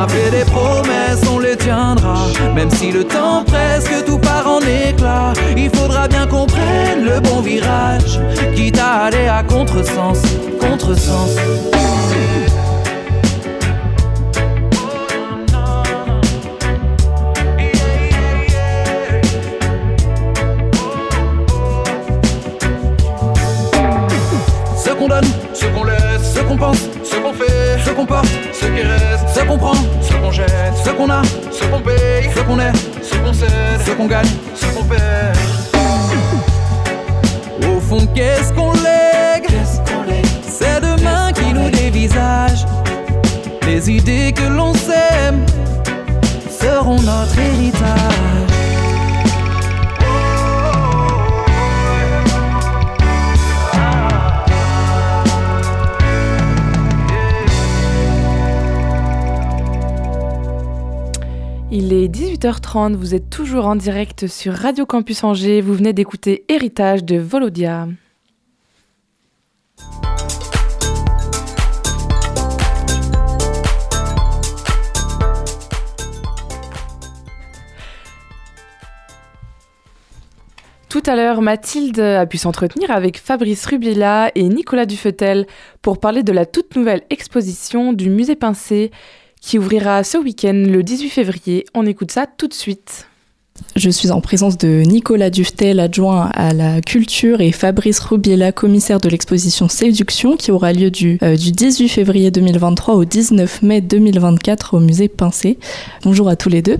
A 0.05 0.07
fait 0.07 0.31
des 0.31 0.45
promesses, 0.45 1.21
on 1.31 1.39
les 1.39 1.55
tiendra. 1.55 2.15
Même 2.53 2.69
si 2.71 2.91
le 2.91 3.03
temps 3.03 3.43
presse, 3.45 3.85
que 3.85 4.05
tout 4.05 4.17
part 4.17 4.47
en 4.47 4.59
éclat. 4.59 5.33
Il 5.55 5.69
faudra 5.75 6.07
bien 6.07 6.27
qu'on 6.27 6.45
prenne 6.45 7.05
le 7.05 7.19
bon 7.19 7.41
virage. 7.41 8.19
Quitte 8.55 8.79
à 8.79 9.05
aller 9.05 9.27
à 9.27 9.43
contresens, 9.43 10.21
contresens. 10.59 11.35
Ce 24.77 24.89
qu'on 24.91 25.07
donne, 25.07 25.25
ce 25.53 25.65
qu'on 25.65 25.83
laisse, 25.83 26.33
ce 26.35 26.39
qu'on 26.41 26.57
pense, 26.57 26.77
ce 27.03 27.15
qu'on 27.15 27.33
fait, 27.33 27.79
ce 27.83 27.89
qu'on 27.91 28.05
porte, 28.05 28.27
ce 28.53 28.65
qui 28.65 28.81
reste, 28.81 29.29
ce 29.35 29.39
qu'on 29.41 29.57
prend, 29.57 29.75
qu'on 30.25 30.31
jette, 30.31 30.49
ce 30.83 30.89
qu'on 30.89 31.09
a, 31.09 31.21
ce 31.51 31.63
qu'on 31.65 31.81
paye, 31.81 32.29
ce 32.35 32.41
qu'on 32.41 32.59
est, 32.59 32.71
ce 33.01 33.15
qu'on 33.17 33.33
cède, 33.33 33.49
ce 33.85 33.91
qu'on 33.91 34.07
gagne, 34.07 34.27
ce 34.55 34.65
qu'on 34.67 34.83
perd. 34.83 35.37
Au 37.69 37.79
fond, 37.79 38.07
qu'est-ce 38.15 38.51
qu'on 38.53 38.71
lègue? 38.73 39.47
C'est 40.47 40.81
demain 40.81 41.31
qui 41.33 41.53
nous 41.53 41.69
dévisage. 41.69 42.65
Les 43.67 43.89
idées 43.89 44.33
que 44.33 44.43
l'on 44.43 44.73
sème 44.73 45.45
seront 46.49 47.01
notre 47.01 47.37
héritage. 47.37 48.54
Il 61.77 61.91
est 61.91 62.07
18h30, 62.07 62.95
vous 62.95 63.15
êtes 63.15 63.29
toujours 63.29 63.65
en 63.65 63.75
direct 63.75 64.27
sur 64.27 64.53
Radio 64.53 64.85
Campus 64.85 65.25
Angers. 65.25 65.59
Vous 65.59 65.73
venez 65.73 65.91
d'écouter 65.91 66.45
Héritage 66.47 67.03
de 67.03 67.17
Volodia. 67.17 67.89
Tout 80.87 81.03
à 81.05 81.17
l'heure, 81.17 81.41
Mathilde 81.41 81.99
a 81.99 82.25
pu 82.25 82.37
s'entretenir 82.37 82.89
avec 82.89 83.17
Fabrice 83.17 83.65
Rubila 83.65 84.31
et 84.33 84.43
Nicolas 84.43 84.85
Dufetel 84.85 85.45
pour 85.81 85.99
parler 85.99 86.23
de 86.23 86.31
la 86.31 86.45
toute 86.45 86.77
nouvelle 86.77 87.01
exposition 87.09 87.91
du 87.91 88.09
musée 88.09 88.37
Pincé 88.37 88.91
qui 89.45 89.59
ouvrira 89.59 90.03
ce 90.03 90.17
week-end 90.17 90.65
le 90.67 90.81
18 90.81 91.09
février. 91.09 91.65
On 91.75 91.85
écoute 91.85 92.09
ça 92.09 92.25
tout 92.25 92.47
de 92.47 92.53
suite. 92.53 93.07
Je 93.75 93.91
suis 93.91 94.09
en 94.09 94.19
présence 94.19 94.57
de 94.57 94.81
Nicolas 94.81 95.29
Dufetel, 95.29 95.79
adjoint 95.79 96.29
à 96.33 96.51
la 96.51 96.81
culture, 96.81 97.39
et 97.41 97.51
Fabrice 97.51 97.99
Rubiela, 97.99 98.51
commissaire 98.51 98.99
de 98.99 99.07
l'exposition 99.07 99.69
Séduction, 99.69 100.35
qui 100.35 100.51
aura 100.51 100.73
lieu 100.73 100.89
du, 100.89 101.19
euh, 101.21 101.37
du 101.37 101.51
18 101.51 101.87
février 101.89 102.31
2023 102.31 102.95
au 102.95 103.05
19 103.05 103.61
mai 103.61 103.81
2024 103.81 104.73
au 104.73 104.79
musée 104.79 105.07
Pincé. 105.07 105.59
Bonjour 106.03 106.27
à 106.27 106.35
tous 106.35 106.49
les 106.49 106.63
deux. 106.63 106.79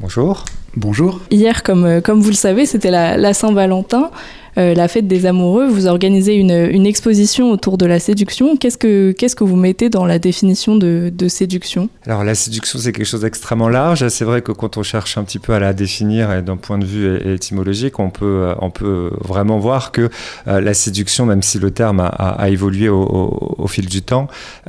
Bonjour. 0.00 0.44
Bonjour. 0.76 1.20
Hier, 1.30 1.62
comme, 1.62 1.84
euh, 1.84 2.00
comme 2.00 2.20
vous 2.20 2.30
le 2.30 2.34
savez, 2.34 2.66
c'était 2.66 2.90
la, 2.90 3.16
la 3.16 3.32
Saint-Valentin. 3.32 4.10
Euh, 4.56 4.74
la 4.74 4.88
fête 4.88 5.08
des 5.08 5.26
amoureux, 5.26 5.66
vous 5.66 5.86
organisez 5.86 6.34
une, 6.34 6.84
exposition 6.84 7.50
autour 7.50 7.78
de 7.78 7.86
la 7.86 7.98
séduction. 7.98 8.56
Qu'est-ce 8.56 8.76
que, 8.76 9.12
qu'est-ce 9.12 9.34
que 9.34 9.42
vous 9.42 9.56
mettez 9.56 9.88
dans 9.88 10.04
la 10.04 10.18
définition 10.18 10.76
de, 10.76 11.10
séduction? 11.28 11.88
Alors 12.06 12.22
la 12.22 12.34
séduction, 12.34 12.78
c'est 12.78 12.92
quelque 12.92 13.06
chose 13.06 13.22
d'extrêmement 13.22 13.70
large. 13.70 14.06
C'est 14.08 14.24
vrai 14.24 14.42
que 14.42 14.52
quand 14.52 14.76
on 14.76 14.82
cherche 14.82 15.16
un 15.16 15.24
petit 15.24 15.38
peu 15.38 15.54
à 15.54 15.58
la 15.58 15.72
définir 15.72 16.30
et 16.32 16.42
d'un 16.42 16.58
point 16.58 16.78
de 16.78 16.84
vue 16.84 17.16
étymologique, 17.34 17.98
on 17.98 18.10
peut, 18.10 18.24
euh, 18.24 18.54
on 18.60 18.70
peut 18.70 19.10
vraiment 19.20 19.58
voir 19.58 19.92
que 19.92 20.10
euh, 20.46 20.60
la 20.60 20.74
séduction, 20.74 21.24
même 21.24 21.42
si 21.42 21.58
le 21.58 21.70
terme 21.70 22.00
a, 22.00 22.48
évolué 22.50 22.88
au, 22.90 23.66
fil 23.66 23.86
du 23.86 24.02
temps, 24.02 24.28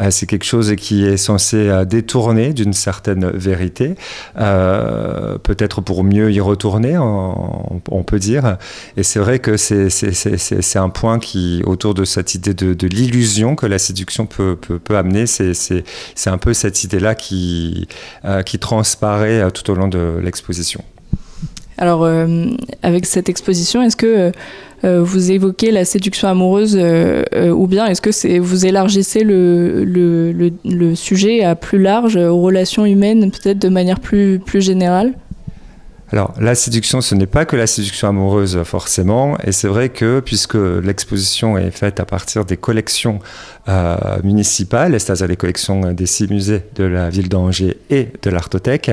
c'est 0.10 0.26
quelque 0.26 0.46
chose 0.46 0.76
qui 0.76 1.06
est 1.06 1.18
censé 1.18 1.70
détourner 1.86 2.54
d'une 2.54 2.74
certaine 2.74 3.30
vérité, 3.30 3.96
peut-être 4.36 5.82
pour 5.82 6.04
mieux 6.04 6.32
y 6.32 6.40
retourner, 6.40 6.98
on, 6.98 7.82
on 7.92 8.04
peut 8.04 8.20
dire. 8.20 8.58
Et 8.96 9.04
c'est 9.04 9.20
vrai 9.20 9.40
que 9.40 9.58
c'est 9.58 9.75
c'est- 9.90 10.78
un 10.78 10.90
point 10.90 11.20
qui, 11.20 11.62
autour 11.66 11.94
de 11.94 12.06
cette 12.06 12.36
idée 12.36 12.54
de, 12.54 12.88
l'illusion 12.88 13.56
que 13.56 13.66
la 13.66 13.80
séduction 13.80 14.26
peut, 14.26 14.58
amener, 14.90 15.26
c'est 15.26 15.84
un 16.28 16.38
peu 16.38 16.54
cette 16.54 16.84
idée-là 16.84 17.16
qui, 17.16 17.88
euh, 18.26 18.44
transparaît 18.60 19.42
euh, 19.42 19.50
tout 19.50 19.70
au 19.72 19.76
long 19.76 19.88
de 19.88 20.20
l'exposition. 20.22 20.84
Alors, 21.78 22.04
euh, 22.04 22.48
avec 22.84 23.06
cette 23.06 23.28
exposition, 23.28 23.82
est-ce 23.82 23.98
que 23.98 24.32
euh, 24.84 25.04
vous 25.04 25.32
évoquez 25.32 25.72
la 25.72 25.84
séduction 25.84 26.28
amoureuse 26.30 26.76
ou 26.78 27.68
bien 27.68 27.86
est-ce 27.88 28.02
que 28.02 28.40
vous 28.40 28.66
élargissez 28.66 29.24
le, 29.24 30.94
sujet 30.96 31.44
à 31.44 31.56
plus 31.56 31.82
large, 31.82 32.16
aux 32.16 32.42
relations 32.42 32.86
humaines, 32.86 33.30
peut-être 33.32 33.60
de 33.60 33.70
manière 33.70 34.00
plus 34.00 34.40
générale? 34.62 35.14
Alors, 36.12 36.34
la 36.40 36.54
séduction, 36.54 37.02
ce 37.02 37.16
n'est 37.16 37.26
pas 37.26 37.46
que 37.46 37.56
la 37.56 37.66
séduction 37.66 38.08
amoureuse, 38.08 38.62
forcément. 38.64 39.38
Et 39.44 39.52
c'est 39.52 39.68
vrai 39.68 39.90
que, 39.90 40.20
puisque 40.20 40.54
l'exposition 40.54 41.58
est 41.58 41.72
faite 41.72 42.00
à 42.00 42.06
partir 42.06 42.46
des 42.46 42.58
collections 42.58 43.20
euh, 43.70 43.98
municipales, 44.24 45.00
c'est-à-dire 45.00 45.28
les 45.28 45.36
collections 45.36 45.94
des 45.94 46.06
six 46.06 46.28
musées 46.28 46.62
de 46.76 46.84
la 46.84 47.10
ville 47.10 47.28
d'Angers 47.28 47.78
et 47.90 48.10
de 48.22 48.30
l'Artothèque, 48.30 48.92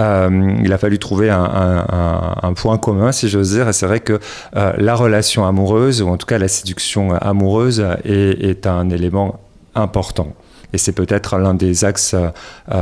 euh, 0.00 0.56
il 0.64 0.72
a 0.72 0.78
fallu 0.78 0.98
trouver 0.98 1.28
un, 1.28 2.54
point 2.56 2.78
commun, 2.78 3.12
si 3.12 3.28
j'ose 3.28 3.52
dire. 3.52 3.68
Et 3.68 3.74
c'est 3.74 3.86
vrai 3.86 4.00
que 4.00 4.18
euh, 4.56 4.72
la 4.78 4.94
relation 4.94 5.46
amoureuse, 5.46 6.00
ou 6.00 6.08
en 6.08 6.16
tout 6.16 6.26
cas 6.26 6.38
la 6.38 6.48
séduction 6.48 7.12
amoureuse, 7.16 7.84
est, 8.04 8.66
un 8.66 8.88
élément 8.88 9.40
important. 9.74 10.32
Et 10.72 10.78
c'est 10.78 10.92
peut-être 10.92 11.36
l'un 11.36 11.52
des 11.52 11.84
axes 11.84 12.16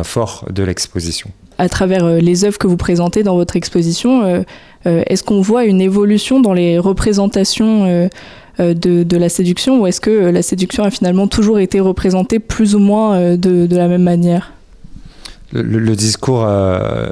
forts 0.05 0.47
de 0.51 0.63
l'exposition. 0.63 1.31
À 1.59 1.69
travers 1.69 2.05
euh, 2.05 2.19
les 2.19 2.45
œuvres 2.45 2.59
que 2.59 2.67
vous 2.67 2.77
présentez 2.77 3.23
dans 3.23 3.37
votre 3.37 3.57
exposition, 3.57 4.23
euh, 4.23 4.43
euh, 4.87 5.03
est-ce 5.07 5.23
qu'on 5.23 5.41
voit 5.41 5.65
une 5.65 5.81
évolution 5.81 6.41
dans 6.41 6.53
les 6.53 6.79
représentations 6.79 8.09
de, 8.59 9.17
la 9.17 9.29
séduction 9.29 9.81
ou 9.81 9.87
est-ce 9.87 10.01
que 10.01 10.11
la 10.11 10.43
séduction 10.43 10.85
a 10.85 10.91
finalement 10.91 11.27
toujours 11.27 11.59
été 11.59 11.81
représentée 11.81 12.39
plus 12.39 12.75
ou 12.75 12.79
moins 12.79 13.37
de 13.37 13.77
la 13.77 13.89
même 13.89 14.03
manière? 14.03 14.53
Le, 15.55 15.95
discours 15.95 16.45
euh, 16.45 17.09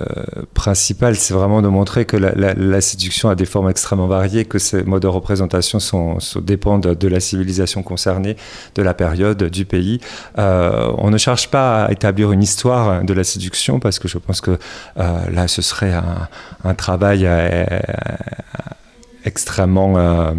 principal, 0.52 1.14
c'est 1.14 1.32
vraiment 1.32 1.62
de 1.62 1.68
montrer 1.68 2.06
que 2.06 2.16
la, 2.16 2.80
séduction 2.80 3.28
a 3.28 3.36
des 3.36 3.44
formes 3.44 3.70
extrêmement 3.70 4.08
variées, 4.08 4.44
que 4.44 4.58
ces 4.58 4.82
modes 4.82 5.02
de 5.02 5.06
représentation 5.06 5.78
sont, 5.78 6.18
dépendent 6.40 6.94
de 6.94 7.08
la 7.08 7.20
civilisation 7.20 7.84
concernée, 7.84 8.36
de 8.74 8.82
la 8.82 8.94
période, 8.94 9.44
du 9.44 9.64
pays. 9.64 10.00
Euh, 10.38 10.90
on 10.98 11.10
ne 11.10 11.18
cherche 11.18 11.50
pas 11.50 11.84
à 11.84 11.92
établir 11.92 12.32
une 12.32 12.42
histoire 12.42 13.04
de 13.04 13.12
la 13.14 13.22
séduction 13.22 13.78
parce 13.78 14.00
que 14.00 14.08
je 14.08 14.18
pense 14.18 14.40
que 14.40 14.58
euh, 14.98 15.30
là, 15.30 15.46
ce 15.46 15.62
serait 15.62 15.92
un, 16.64 16.74
travail 16.74 17.26
euh, 17.26 17.64
extrêmement 19.24 19.94
euh, 19.96 20.32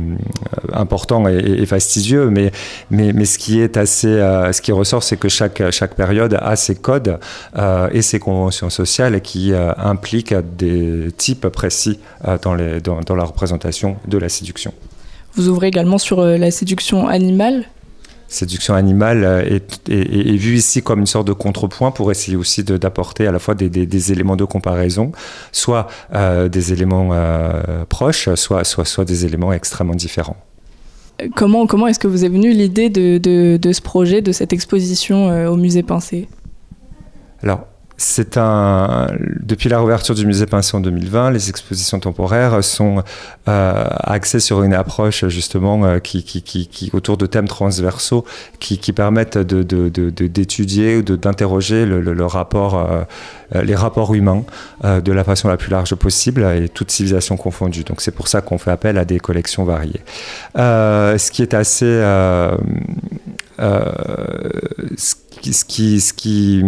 important 0.72 1.28
et, 1.28 1.66
fastidieux, 1.66 2.30
mais, 2.30 2.52
mais, 2.90 3.14
mais 3.14 3.26
ce 3.26 3.38
qui 3.38 3.60
est 3.60 3.78
assez, 3.78 4.08
euh, 4.08 4.52
ce 4.52 4.62
qui 4.62 4.72
ressort, 4.72 5.04
c'est 5.04 5.18
que 5.18 5.30
chaque, 5.30 5.62
chaque 5.72 5.96
période 5.96 6.38
a 6.42 6.56
ses 6.56 6.76
codes 6.76 7.20
euh, 7.58 7.90
et 7.92 8.02
ses 8.02 8.20
conventions 8.20 8.70
sociales 8.70 9.22
qui 9.22 9.54
impliquent 9.54 10.36
des 10.58 11.12
types 11.18 11.48
précis 11.48 12.00
dans, 12.42 12.56
les, 12.56 12.82
dans, 12.82 13.16
la 13.16 13.24
représentation 13.24 13.98
de 14.08 14.18
la 14.18 14.30
séduction. 14.30 14.74
Vous 15.36 15.48
ouvrez 15.50 15.68
également 15.68 15.98
sur 15.98 16.24
la 16.24 16.52
séduction 16.52 17.08
animale. 17.08 17.66
Séduction 18.28 18.74
animale 18.74 19.24
euh, 19.24 19.42
est, 19.44 19.90
est, 19.90 20.34
est 20.34 20.38
vue 20.38 20.56
ici 20.56 20.82
comme 20.82 21.00
une 21.00 21.06
sorte 21.06 21.28
de 21.28 21.34
contrepoint 21.34 21.92
pour 21.92 22.10
essayer 22.12 22.36
aussi 22.36 22.64
d'apporter 22.64 23.28
à 23.28 23.32
la 23.32 23.38
fois 23.40 23.54
des, 23.54 23.70
des- 23.70 23.86
des 23.86 24.12
éléments 24.12 24.36
de 24.36 24.44
comparaison, 24.46 25.12
soit 25.52 25.88
euh, 26.16 26.50
des 26.50 26.74
éléments 26.74 27.10
euh, 27.12 27.86
proches, 27.88 28.34
soit, 28.36 28.64
soit, 28.64 28.86
soit 28.86 29.06
des 29.06 29.26
éléments 29.26 29.54
extrêmement 29.54 29.94
différents. 29.94 30.38
Comment, 31.36 31.68
comment 31.68 31.86
est-ce 31.86 32.00
que 32.00 32.08
vous 32.08 32.26
est 32.26 32.30
venue 32.30 32.52
l'idée 32.54 32.90
de, 32.90 33.20
de, 33.20 33.58
de 33.58 33.72
ce 33.72 33.82
projet, 33.82 34.22
de 34.24 34.32
cette 34.32 34.52
exposition 34.52 35.30
euh, 35.30 35.48
au 35.48 35.56
musée 35.56 35.84
Pincé? 35.84 36.28
Alors, 37.44 37.68
Depuis 38.00 39.70
la 39.70 39.78
réouverture 39.78 40.16
du 40.16 40.26
musée 40.26 40.48
Pincé 40.48 40.76
en 40.76 40.80
2020, 40.80 41.30
les 41.30 41.50
expositions 41.50 42.00
temporaires 42.00 42.64
sont 42.64 43.04
euh, 43.48 43.86
axées 44.00 44.40
sur 44.40 44.64
une 44.64 44.74
approche 44.74 45.28
justement 45.28 45.86
euh, 45.86 46.00
qui, 46.00 46.90
autour 46.94 47.18
de 47.18 47.28
thèmes 47.28 47.48
transversaux 47.48 48.26
qui, 48.60 48.78
permettent 48.94 49.38
d'étudier 49.38 50.98
ou 50.98 51.02
d'interroger 51.04 51.86
euh, 51.86 53.06
les 53.64 53.76
rapports 53.76 54.14
humains 54.14 54.44
de 54.84 55.12
la 55.12 55.24
façon 55.24 55.48
la 55.48 55.58
plus 55.58 55.70
large 55.70 55.94
possible 55.96 56.44
et 56.44 56.70
toute 56.70 56.90
civilisation 56.90 57.38
confondue. 57.38 57.84
Donc 57.84 58.02
c'est 58.02 58.12
pour 58.12 58.28
ça 58.28 58.42
qu'on 58.42 58.58
fait 58.58 58.72
appel 58.72 58.98
à 58.98 59.06
des 59.06 59.20
collections 59.20 59.66
variées. 59.66 60.02
Ce 60.56 61.32
qui 61.32 61.44
est 61.44 61.54
assez 61.54 62.02
ce 64.98 65.66
qui, 65.66 66.64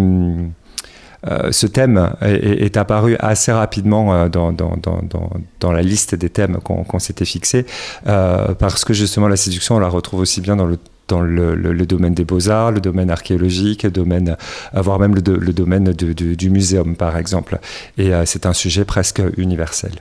euh, 1.28 1.52
ce 1.52 1.68
thème 1.68 2.12
est, 2.22 2.78
apparu 2.78 3.16
assez 3.20 3.52
rapidement 3.52 4.14
euh, 4.14 4.30
dans, 4.30 5.72
la 5.72 5.82
liste 5.82 6.16
des 6.16 6.30
thèmes 6.30 6.58
qu'on 6.64 7.00
s'était 7.00 7.26
fixés, 7.26 7.66
euh, 8.08 8.54
parce 8.54 8.86
que 8.86 8.94
justement 8.94 9.28
la 9.28 9.38
séduction, 9.38 9.76
on 9.76 9.80
la 9.80 9.88
retrouve 9.90 10.20
aussi 10.22 10.42
bien 10.42 10.56
dans 10.56 10.66
le 10.68 11.86
domaine 11.86 12.14
des 12.14 12.26
beaux-arts, 12.26 12.72
le 12.72 12.82
domaine 12.82 13.10
archéologique, 13.12 13.84
le 13.84 13.92
domaine, 13.92 14.38
voire 14.74 15.00
même 15.00 15.16
le, 15.16 15.22
do- 15.22 15.38
le 15.38 15.54
domaine 15.54 15.86
de- 15.86 16.14
du 16.14 16.50
muséum, 16.50 16.96
par 16.96 17.18
exemple. 17.18 17.60
Et 17.98 18.12
c'est 18.26 18.46
un 18.46 18.54
sujet 18.54 18.86
presque 18.86 19.22
universel. 19.38 19.92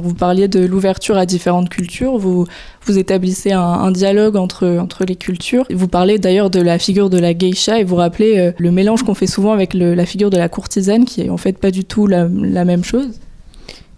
Vous 0.00 0.14
parliez 0.14 0.48
de 0.48 0.64
l'ouverture 0.64 1.16
à 1.16 1.26
différentes 1.26 1.68
cultures, 1.68 2.16
vous, 2.18 2.46
vous 2.84 2.98
établissez 2.98 3.52
un, 3.52 3.90
dialogue 3.90 4.36
entre, 4.36 4.78
entre 4.78 5.04
les 5.04 5.16
cultures. 5.16 5.64
Vous 5.70 5.88
parlez 5.88 6.18
d'ailleurs 6.18 6.50
de 6.50 6.60
la 6.60 6.78
figure 6.78 7.10
de 7.10 7.18
la 7.18 7.34
geisha 7.34 7.78
et 7.78 7.84
vous 7.84 7.96
rappelez 7.96 8.38
euh, 8.38 8.52
le 8.58 8.70
mélange 8.70 9.02
qu'on 9.02 9.14
fait 9.14 9.26
souvent 9.26 9.52
avec 9.52 9.74
la 9.74 10.06
figure 10.06 10.30
de 10.30 10.38
la 10.38 10.48
courtisane, 10.48 11.04
qui 11.04 11.22
est 11.22 11.30
en 11.30 11.36
fait 11.36 11.58
pas 11.58 11.70
du 11.70 11.84
tout 11.84 12.06
la 12.06 12.28
même 12.28 12.84
chose. 12.84 13.10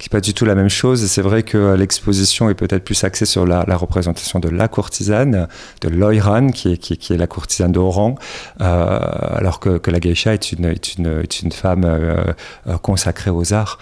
Qui 0.05 0.11
pas 0.11 0.21
du 0.21 0.35
tout 0.35 0.45
la 0.45 0.55
même 0.55 0.69
chose. 0.69 1.03
Et 1.03 1.09
c'est 1.09 1.23
vrai 1.23 1.43
que 1.45 1.57
euh, 1.57 1.77
l'exposition 1.79 2.51
est 2.51 2.55
peut-être 2.55 2.85
plus 2.85 3.05
axée 3.05 3.25
sur 3.25 3.47
la, 3.47 3.65
représentation 3.75 4.39
de 4.39 4.51
la 4.51 4.69
courtisane, 4.69 5.49
de 5.81 5.89
l'Oiran, 5.89 6.49
qui 6.49 6.75
est, 6.75 6.77
qui, 6.77 6.99
qui 6.99 7.15
est 7.15 7.17
la 7.17 7.27
courtisane 7.27 7.73
d'Oran, 7.73 8.17
euh, 8.61 8.99
alors 9.35 9.61
que, 9.61 9.79
que 9.79 9.91
la 9.91 10.01
geisha 10.01 10.35
est 10.35 10.53
une, 10.53 10.67
est 10.67 10.97
une, 10.97 11.07
est 11.23 11.41
une 11.41 11.53
femme 11.53 11.85
euh, 11.87 12.23
consacrée 12.83 13.31
aux 13.31 13.55
arts 13.55 13.79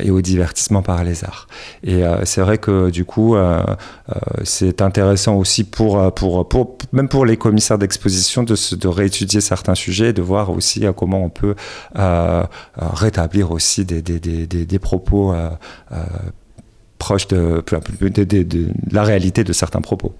et 0.00 0.10
au 0.10 0.20
divertissement 0.20 0.82
par 0.82 1.04
les 1.04 1.24
arts. 1.24 1.46
Et 1.84 2.02
c'est 2.24 2.40
vrai 2.40 2.58
que 2.58 2.90
du 2.90 3.04
coup, 3.04 3.36
c'est 4.42 4.82
intéressant 4.82 5.36
aussi 5.36 5.64
pour, 5.64 6.12
pour, 6.14 6.48
pour, 6.48 6.76
même 6.92 7.08
pour 7.08 7.24
les 7.24 7.36
commissaires 7.36 7.78
d'exposition 7.78 8.42
de, 8.42 8.56
de 8.76 8.88
réétudier 8.88 9.40
certains 9.40 9.74
sujets 9.74 10.10
et 10.10 10.12
de 10.12 10.22
voir 10.22 10.50
aussi 10.50 10.84
comment 10.96 11.24
on 11.24 11.30
peut 11.30 11.54
rétablir 12.76 13.52
aussi 13.52 13.84
des, 13.84 14.02
des, 14.02 14.18
des, 14.18 14.46
des 14.46 14.78
propos 14.78 15.32
euh, 15.92 15.96
proches 16.98 17.28
de, 17.28 17.62
de, 18.00 18.08
de- 18.08 18.24
de- 18.24 18.42
de 18.42 18.68
la 18.92 19.02
réalité 19.02 19.44
de 19.44 19.52
certains 19.52 19.80
propos. 19.80 20.12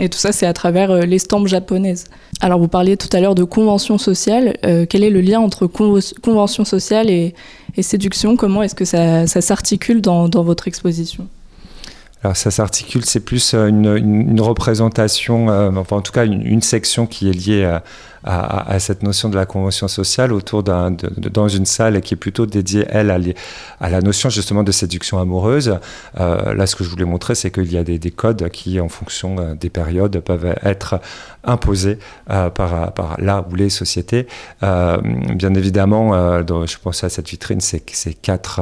Et 0.00 0.08
tout 0.08 0.18
ça, 0.18 0.30
c'est 0.32 0.46
à 0.46 0.52
travers 0.52 0.90
euh, 0.92 1.00
l'estampe 1.02 1.48
japonaise. 1.48 2.04
Alors, 2.40 2.60
vous 2.60 2.68
parliez 2.68 2.96
tout 2.96 3.08
à 3.16 3.20
l'heure 3.20 3.34
de 3.34 3.42
convention 3.44 3.98
sociale. 3.98 4.56
Euh, 4.64 4.86
quel 4.88 5.02
est 5.02 5.10
le 5.10 5.20
lien 5.20 5.40
entre 5.40 5.66
convention 5.66 6.64
sociale 6.64 7.10
et, 7.10 7.34
et 7.76 7.82
séduction? 7.82 8.36
Comment 8.36 8.62
est-ce 8.62 8.76
que 8.76 8.84
ça, 8.84 9.26
ça 9.26 9.40
s'articule 9.40 10.00
dans, 10.00 10.28
dans 10.28 10.44
votre 10.44 10.68
exposition? 10.68 11.26
Alors 12.24 12.36
ça 12.36 12.50
s'articule, 12.50 13.04
c'est 13.04 13.20
plus 13.20 13.54
euh, 13.54 13.68
une, 13.68 13.86
une- 13.96 14.30
une 14.30 14.40
représentation, 14.40 15.50
euh, 15.50 15.70
enfin 15.76 15.98
en 15.98 16.00
tout 16.00 16.10
cas 16.10 16.26
une, 16.26 16.44
une 16.44 16.62
section 16.62 17.06
qui 17.06 17.28
est 17.28 17.32
liée 17.32 17.64
à, 17.64 17.84
à- 18.24 18.78
cette 18.78 19.02
notion 19.02 19.28
de 19.28 19.36
la 19.36 19.46
convention 19.46 19.88
sociale 19.88 20.32
autour 20.32 20.62
d'un, 20.62 20.90
dans 20.90 21.48
une 21.48 21.66
salle 21.66 22.00
qui 22.00 22.14
est 22.14 22.16
plutôt 22.16 22.46
dédiée, 22.46 22.84
elle, 22.88 23.10
à 23.80 23.90
la 23.90 24.00
notion 24.00 24.30
justement 24.30 24.62
de 24.62 24.72
séduction 24.72 25.18
amoureuse. 25.18 25.78
Euh, 26.20 26.54
là, 26.54 26.66
ce 26.66 26.76
que 26.76 26.84
je 26.84 26.88
voulais 26.90 27.04
montrer, 27.04 27.34
c'est 27.34 27.50
qu'il 27.50 27.72
y 27.72 27.76
a 27.78 27.84
des, 27.84 27.98
des 27.98 28.10
codes 28.10 28.48
qui, 28.50 28.80
en 28.80 28.88
fonction 28.88 29.36
euh, 29.38 29.54
des 29.54 29.70
périodes, 29.70 30.20
peuvent 30.20 30.54
être 30.64 31.00
imposés 31.48 31.98
euh, 32.30 32.50
par, 32.50 33.16
là 33.18 33.44
ou 33.50 33.54
les 33.54 33.70
sociétés. 33.70 34.26
Euh, 34.62 34.98
bien 35.34 35.54
évidemment, 35.54 36.14
euh, 36.14 36.42
je 36.66 36.76
pense 36.78 37.02
à 37.02 37.08
cette 37.08 37.28
vitrine, 37.28 37.60
c'est, 37.60 37.80
quatre, 38.20 38.60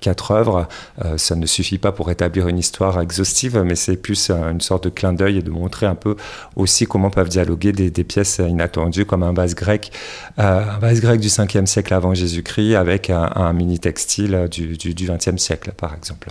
quatre 0.00 0.32
œuvres. 0.32 0.68
Ça 1.16 1.36
ne 1.36 1.46
suffit 1.46 1.78
pas 1.78 1.92
pour 1.92 2.10
établir 2.10 2.48
une 2.48 2.58
histoire 2.58 3.00
exhaustive, 3.00 3.62
mais 3.64 3.74
c'est 3.74 3.96
plus 3.96 4.30
une 4.30 4.60
sorte 4.60 4.84
de 4.84 4.88
clin 4.90 5.12
d'œil 5.12 5.38
et 5.38 5.42
de 5.42 5.50
montrer 5.50 5.86
un 5.86 5.94
peu 5.94 6.16
aussi 6.56 6.86
comment 6.86 7.10
peuvent 7.10 7.28
dialoguer 7.28 7.72
des, 7.72 8.04
pièces 8.04 8.40
inattendues 8.46 9.06
comme 9.06 9.22
un 9.22 9.32
vase 9.32 9.54
grec, 9.54 9.90
un 10.36 10.78
vase 10.78 11.00
grec 11.00 11.20
du 11.20 11.28
5e 11.28 11.66
siècle 11.66 11.94
avant 11.94 12.12
Jésus-Christ 12.12 12.74
avec 12.74 13.10
un, 13.10 13.52
mini 13.52 13.78
textile 13.78 14.48
du, 14.50 14.76
du, 14.76 14.94
du 14.94 15.06
20e 15.06 15.38
siècle, 15.38 15.72
par 15.76 15.94
exemple. 15.94 16.28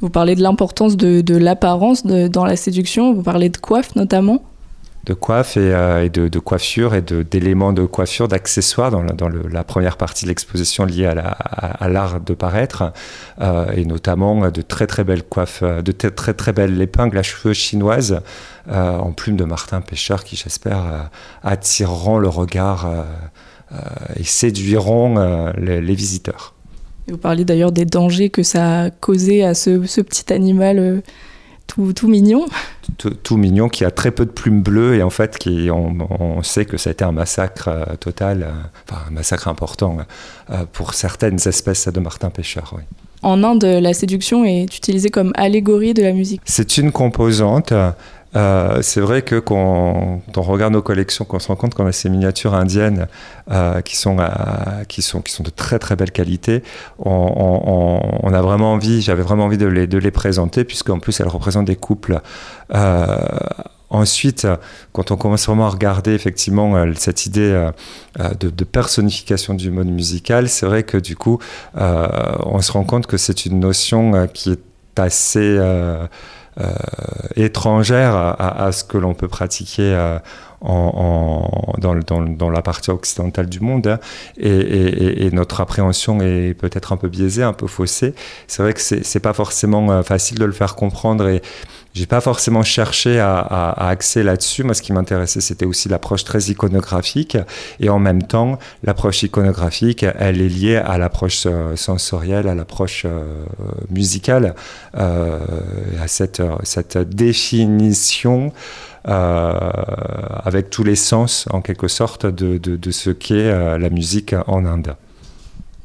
Vous 0.00 0.10
parlez 0.10 0.34
de 0.34 0.42
l'importance 0.42 0.96
de, 0.96 1.20
de 1.20 1.36
l'apparence 1.36 2.04
dans 2.04 2.44
la 2.44 2.56
séduction. 2.56 3.14
Vous 3.14 3.22
parlez 3.22 3.48
de 3.48 3.56
coiffe 3.56 3.94
notamment? 3.94 4.42
De 5.04 5.14
coiffe 5.14 5.56
et, 5.56 5.60
euh, 5.74 6.04
et 6.04 6.08
de, 6.08 6.28
de 6.28 6.38
coiffure 6.38 6.94
et 6.94 7.02
de- 7.02 7.22
d'éléments 7.22 7.72
de, 7.72 7.84
coiffure, 7.84 8.28
d'accessoires 8.28 8.90
dans, 8.90 9.02
la, 9.02 9.64
première 9.64 9.96
partie 9.96 10.24
de 10.24 10.30
l'exposition 10.30 10.84
liée 10.84 11.06
à 11.06 11.14
la- 11.14 11.28
à 11.28 11.84
à 11.84 11.88
l'art 11.88 12.20
de 12.20 12.34
paraître 12.34 12.92
euh, 13.40 13.66
et 13.76 13.84
notamment 13.84 14.50
de 14.50 14.62
très 14.62 14.86
très 14.86 15.04
belles 15.04 15.22
coiffes, 15.24 15.60
euh, 15.62 15.82
de 15.82 15.92
très 15.92 16.32
très, 16.34 16.52
belles 16.52 16.80
épingles 16.80 17.18
à 17.18 17.22
cheveux 17.22 17.52
chinoises 17.52 18.20
euh, 18.70 18.96
en 18.98 19.12
plume 19.12 19.36
de 19.36 19.44
Martin 19.44 19.80
Pêcheur 19.80 20.24
qui 20.24 20.36
j'espère 20.36 20.78
euh, 20.78 21.00
attireront 21.42 22.18
le 22.18 22.28
regard 22.28 22.86
euh, 22.86 23.02
euh, 23.72 23.76
et 24.16 24.24
séduiront 24.24 25.16
euh, 25.18 25.52
les, 25.58 25.94
visiteurs. 25.94 26.54
Vous 27.08 27.18
parliez 27.18 27.44
d'ailleurs 27.44 27.72
des 27.72 27.84
dangers 27.84 28.30
que 28.30 28.42
ça 28.42 28.82
a 28.84 28.90
causé 28.90 29.44
à 29.44 29.54
ce, 29.54 30.00
petit 30.00 30.32
animal 30.32 30.78
euh, 30.78 31.00
tout, 31.66 31.92
tout 31.92 32.08
mignon. 32.08 32.46
tout, 32.98 33.10
tout 33.10 33.36
mignon, 33.36 33.68
qui 33.68 33.84
a 33.84 33.90
très 33.90 34.10
peu 34.10 34.24
de 34.26 34.30
plumes 34.30 34.62
bleues 34.62 34.94
et 34.94 35.02
en 35.02 35.10
fait, 35.10 35.38
qui, 35.38 35.68
on, 35.70 35.96
on 36.20 36.42
sait 36.42 36.64
que 36.64 36.76
ça 36.76 36.90
a 36.90 36.92
été 36.92 37.04
un 37.04 37.12
massacre 37.12 37.68
euh, 37.68 37.96
total, 37.96 38.42
euh, 38.42 38.52
enfin 38.88 39.02
un 39.08 39.10
massacre 39.10 39.48
important 39.48 39.98
euh, 40.50 40.64
pour 40.72 40.94
certaines 40.94 41.38
espèces 41.46 41.88
de 41.88 42.00
martin 42.00 42.30
pêcheur. 42.30 42.74
Oui. 42.76 42.82
En 43.22 43.42
Inde, 43.42 43.64
la 43.64 43.94
séduction 43.94 44.44
est 44.44 44.64
utilisée 44.76 45.08
comme 45.08 45.32
allégorie 45.34 45.94
de 45.94 46.02
la 46.02 46.12
musique. 46.12 46.42
C'est 46.44 46.76
une 46.76 46.92
composante. 46.92 47.72
Euh, 48.36 48.82
c'est 48.82 49.00
vrai 49.00 49.22
que 49.22 49.38
quand, 49.38 50.20
on 50.36 50.42
regarde 50.42 50.72
nos 50.72 50.82
collections, 50.82 51.24
qu'on 51.24 51.38
se 51.38 51.48
rend 51.48 51.56
compte 51.56 51.74
qu'on 51.74 51.86
a 51.86 51.92
ces 51.92 52.08
miniatures 52.08 52.54
indiennes 52.54 53.06
euh, 53.50 53.80
qui, 53.80 53.96
sont, 53.96 54.18
euh, 54.18 54.26
qui, 54.88 55.02
sont, 55.02 55.20
qui 55.20 55.32
sont 55.32 55.42
de 55.42 55.50
très 55.50 55.78
très 55.78 55.96
belle 55.96 56.10
qualité, 56.10 56.62
on, 56.98 58.32
a 58.32 58.42
vraiment 58.42 58.72
envie, 58.72 59.00
j'avais 59.00 59.22
vraiment 59.22 59.44
envie 59.44 59.58
de 59.58 59.66
les, 59.66 59.86
de 59.86 59.98
les 59.98 60.10
présenter, 60.10 60.64
puisqu'en 60.64 60.98
plus 60.98 61.20
elles 61.20 61.28
représentent 61.28 61.66
des 61.66 61.76
couples. 61.76 62.20
Ensuite, 63.90 64.48
quand 64.92 65.12
on 65.12 65.16
commence 65.16 65.46
vraiment 65.46 65.66
à 65.66 65.70
regarder 65.70 66.14
effectivement 66.14 66.84
cette 66.96 67.26
idée 67.26 67.68
de, 68.18 68.50
de, 68.50 68.64
personnification 68.64 69.54
du 69.54 69.70
mode 69.70 69.86
musical, 69.86 70.48
c'est 70.48 70.66
vrai 70.66 70.82
que 70.82 70.96
du 70.96 71.14
coup, 71.14 71.38
on 71.76 72.60
se 72.60 72.72
rend 72.72 72.82
compte 72.82 73.06
que 73.06 73.16
c'est 73.16 73.46
une 73.46 73.60
notion 73.60 74.26
qui 74.32 74.50
est 74.50 74.60
assez 75.00 75.60
étrangère 77.36 78.14
à, 78.14 78.70
ce 78.72 78.84
que 78.84 78.98
l'on 78.98 79.14
peut 79.14 79.28
pratiquer 79.28 79.92
euh, 79.94 80.18
en, 80.60 81.74
dans, 81.78 82.50
la 82.50 82.62
partie 82.62 82.90
occidentale 82.90 83.48
du 83.48 83.60
monde 83.60 83.86
hein. 83.86 83.98
et, 84.38 85.30
notre 85.32 85.60
appréhension 85.60 86.20
est 86.22 86.54
peut-être 86.54 86.92
un 86.92 86.96
peu 86.96 87.08
biaisée, 87.08 87.42
un 87.42 87.52
peu 87.52 87.66
faussée. 87.66 88.14
C'est 88.46 88.62
vrai 88.62 88.72
que 88.72 88.80
c'est 88.80 89.20
pas 89.20 89.32
forcément 89.32 89.90
euh, 89.90 90.02
facile 90.02 90.38
de 90.38 90.44
le 90.44 90.52
faire 90.52 90.74
comprendre 90.74 91.40
j'ai 91.94 92.06
pas 92.06 92.20
forcément 92.20 92.64
cherché 92.64 93.20
à, 93.20 93.38
à, 93.38 93.88
axer 93.88 94.24
là-dessus. 94.24 94.64
Moi, 94.64 94.74
ce 94.74 94.82
qui 94.82 94.92
m'intéressait, 94.92 95.40
c'était 95.40 95.64
aussi 95.64 95.88
l'approche 95.88 96.24
très 96.24 96.40
iconographique. 96.50 97.38
Et 97.78 97.88
en 97.88 98.00
même 98.00 98.24
temps, 98.24 98.58
l'approche 98.82 99.22
iconographique, 99.22 100.04
elle 100.18 100.40
est 100.40 100.48
liée 100.48 100.76
à 100.76 100.98
l'approche 100.98 101.44
euh, 101.46 101.76
sensorielle, 101.76 102.48
à 102.48 102.56
l'approche 102.56 103.04
euh, 103.06 103.44
musicale, 103.90 104.56
euh, 104.96 105.38
à 106.02 106.08
cette, 106.08 106.42
définition. 106.98 108.52
Avec 109.06 110.70
tous 110.70 110.82
les 110.82 110.96
sens, 110.96 111.46
en 111.50 111.60
quelque 111.60 111.88
sorte, 111.88 112.24
de, 112.24 112.90
ce 112.90 113.10
qu'est 113.10 113.78
la 113.78 113.90
musique 113.90 114.34
en 114.46 114.64
Inde. 114.64 114.96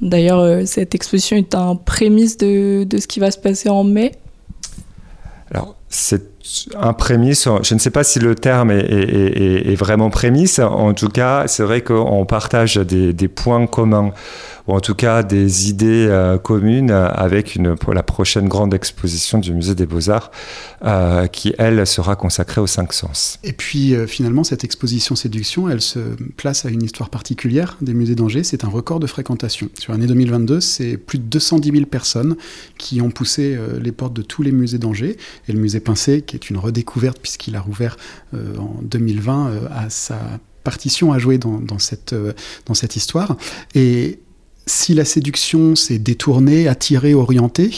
D'ailleurs, 0.01 0.65
cette 0.65 0.95
exposition 0.95 1.35
est 1.35 1.53
un 1.53 1.75
prémisse 1.75 2.37
de, 2.37 2.87
ce 2.97 3.07
qui 3.07 3.19
va 3.19 3.29
se 3.29 3.37
passer 3.37 3.67
en 3.67 3.83
mai. 3.83 4.13
Alors, 5.51 5.75
c'est 5.89 6.21
un 6.75 6.93
prémisse. 6.93 7.47
Je 7.63 7.73
ne 7.73 7.79
sais 7.79 7.89
pas 7.89 8.03
si 8.03 8.19
le 8.19 8.35
terme 8.35 8.71
est, 8.71 9.75
vraiment 9.75 10.09
prémisse. 10.09 10.59
En 10.59 10.93
tout 10.93 11.09
cas, 11.09 11.47
c'est 11.47 11.63
vrai 11.63 11.81
qu'on 11.81 12.25
partage 12.25 12.75
des, 12.77 13.27
points 13.27 13.65
communs 13.67 14.11
en 14.71 14.79
tout 14.79 14.95
cas 14.95 15.23
des 15.23 15.69
idées 15.69 16.07
euh, 16.09 16.37
communes 16.37 16.91
avec 16.91 17.55
une, 17.55 17.75
pour 17.75 17.93
la 17.93 18.03
prochaine 18.03 18.47
grande 18.47 18.73
exposition 18.73 19.37
du 19.37 19.53
Musée 19.53 19.75
des 19.75 19.85
Beaux-Arts 19.85 20.31
euh, 20.83 21.27
qui, 21.27 21.53
elle, 21.57 21.85
sera 21.87 22.15
consacrée 22.15 22.61
aux 22.61 22.67
cinq 22.67 22.93
sens. 22.93 23.39
Et 23.43 23.53
puis 23.53 23.95
euh, 23.95 24.05
finalement, 24.07 24.43
cette 24.43 24.63
exposition 24.63 25.15
séduction, 25.15 25.69
elle 25.69 25.81
se 25.81 25.99
place 26.37 26.65
à 26.65 26.69
une 26.69 26.83
histoire 26.83 27.09
particulière 27.09 27.77
des 27.81 27.93
musées 27.93 28.15
d'Angers. 28.15 28.43
C'est 28.43 28.63
un 28.63 28.69
record 28.69 28.99
de 28.99 29.07
fréquentation. 29.07 29.69
Sur 29.79 29.93
l'année 29.93 30.07
2022, 30.07 30.59
c'est 30.59 30.97
plus 30.97 31.17
de 31.17 31.23
210 31.23 31.71
000 31.71 31.85
personnes 31.85 32.35
qui 32.77 33.01
ont 33.01 33.11
poussé 33.11 33.57
les 33.81 33.91
portes 33.91 34.13
de 34.13 34.21
tous 34.21 34.43
les 34.43 34.51
musées 34.51 34.77
d'Angers. 34.77 35.17
Et 35.47 35.53
le 35.53 35.59
musée 35.59 35.79
Pincé, 35.79 36.21
qui 36.21 36.35
est 36.35 36.49
une 36.49 36.57
redécouverte 36.57 37.19
puisqu'il 37.19 37.55
a 37.55 37.61
rouvert 37.61 37.97
en 38.33 38.75
2020 38.83 39.51
à 39.71 39.89
sa 39.89 40.19
partition 40.63 41.11
à 41.11 41.19
jouer 41.19 41.37
dans, 41.37 41.79
cette, 41.79 42.15
dans 42.65 42.73
cette 42.73 42.95
histoire. 42.95 43.37
Et 43.75 44.19
si 44.69 44.93
la 44.93 45.03
séduction 45.03 45.75
s'est 45.75 45.99
détournée, 45.99 46.67
attirée, 46.67 47.13
orientée, 47.13 47.71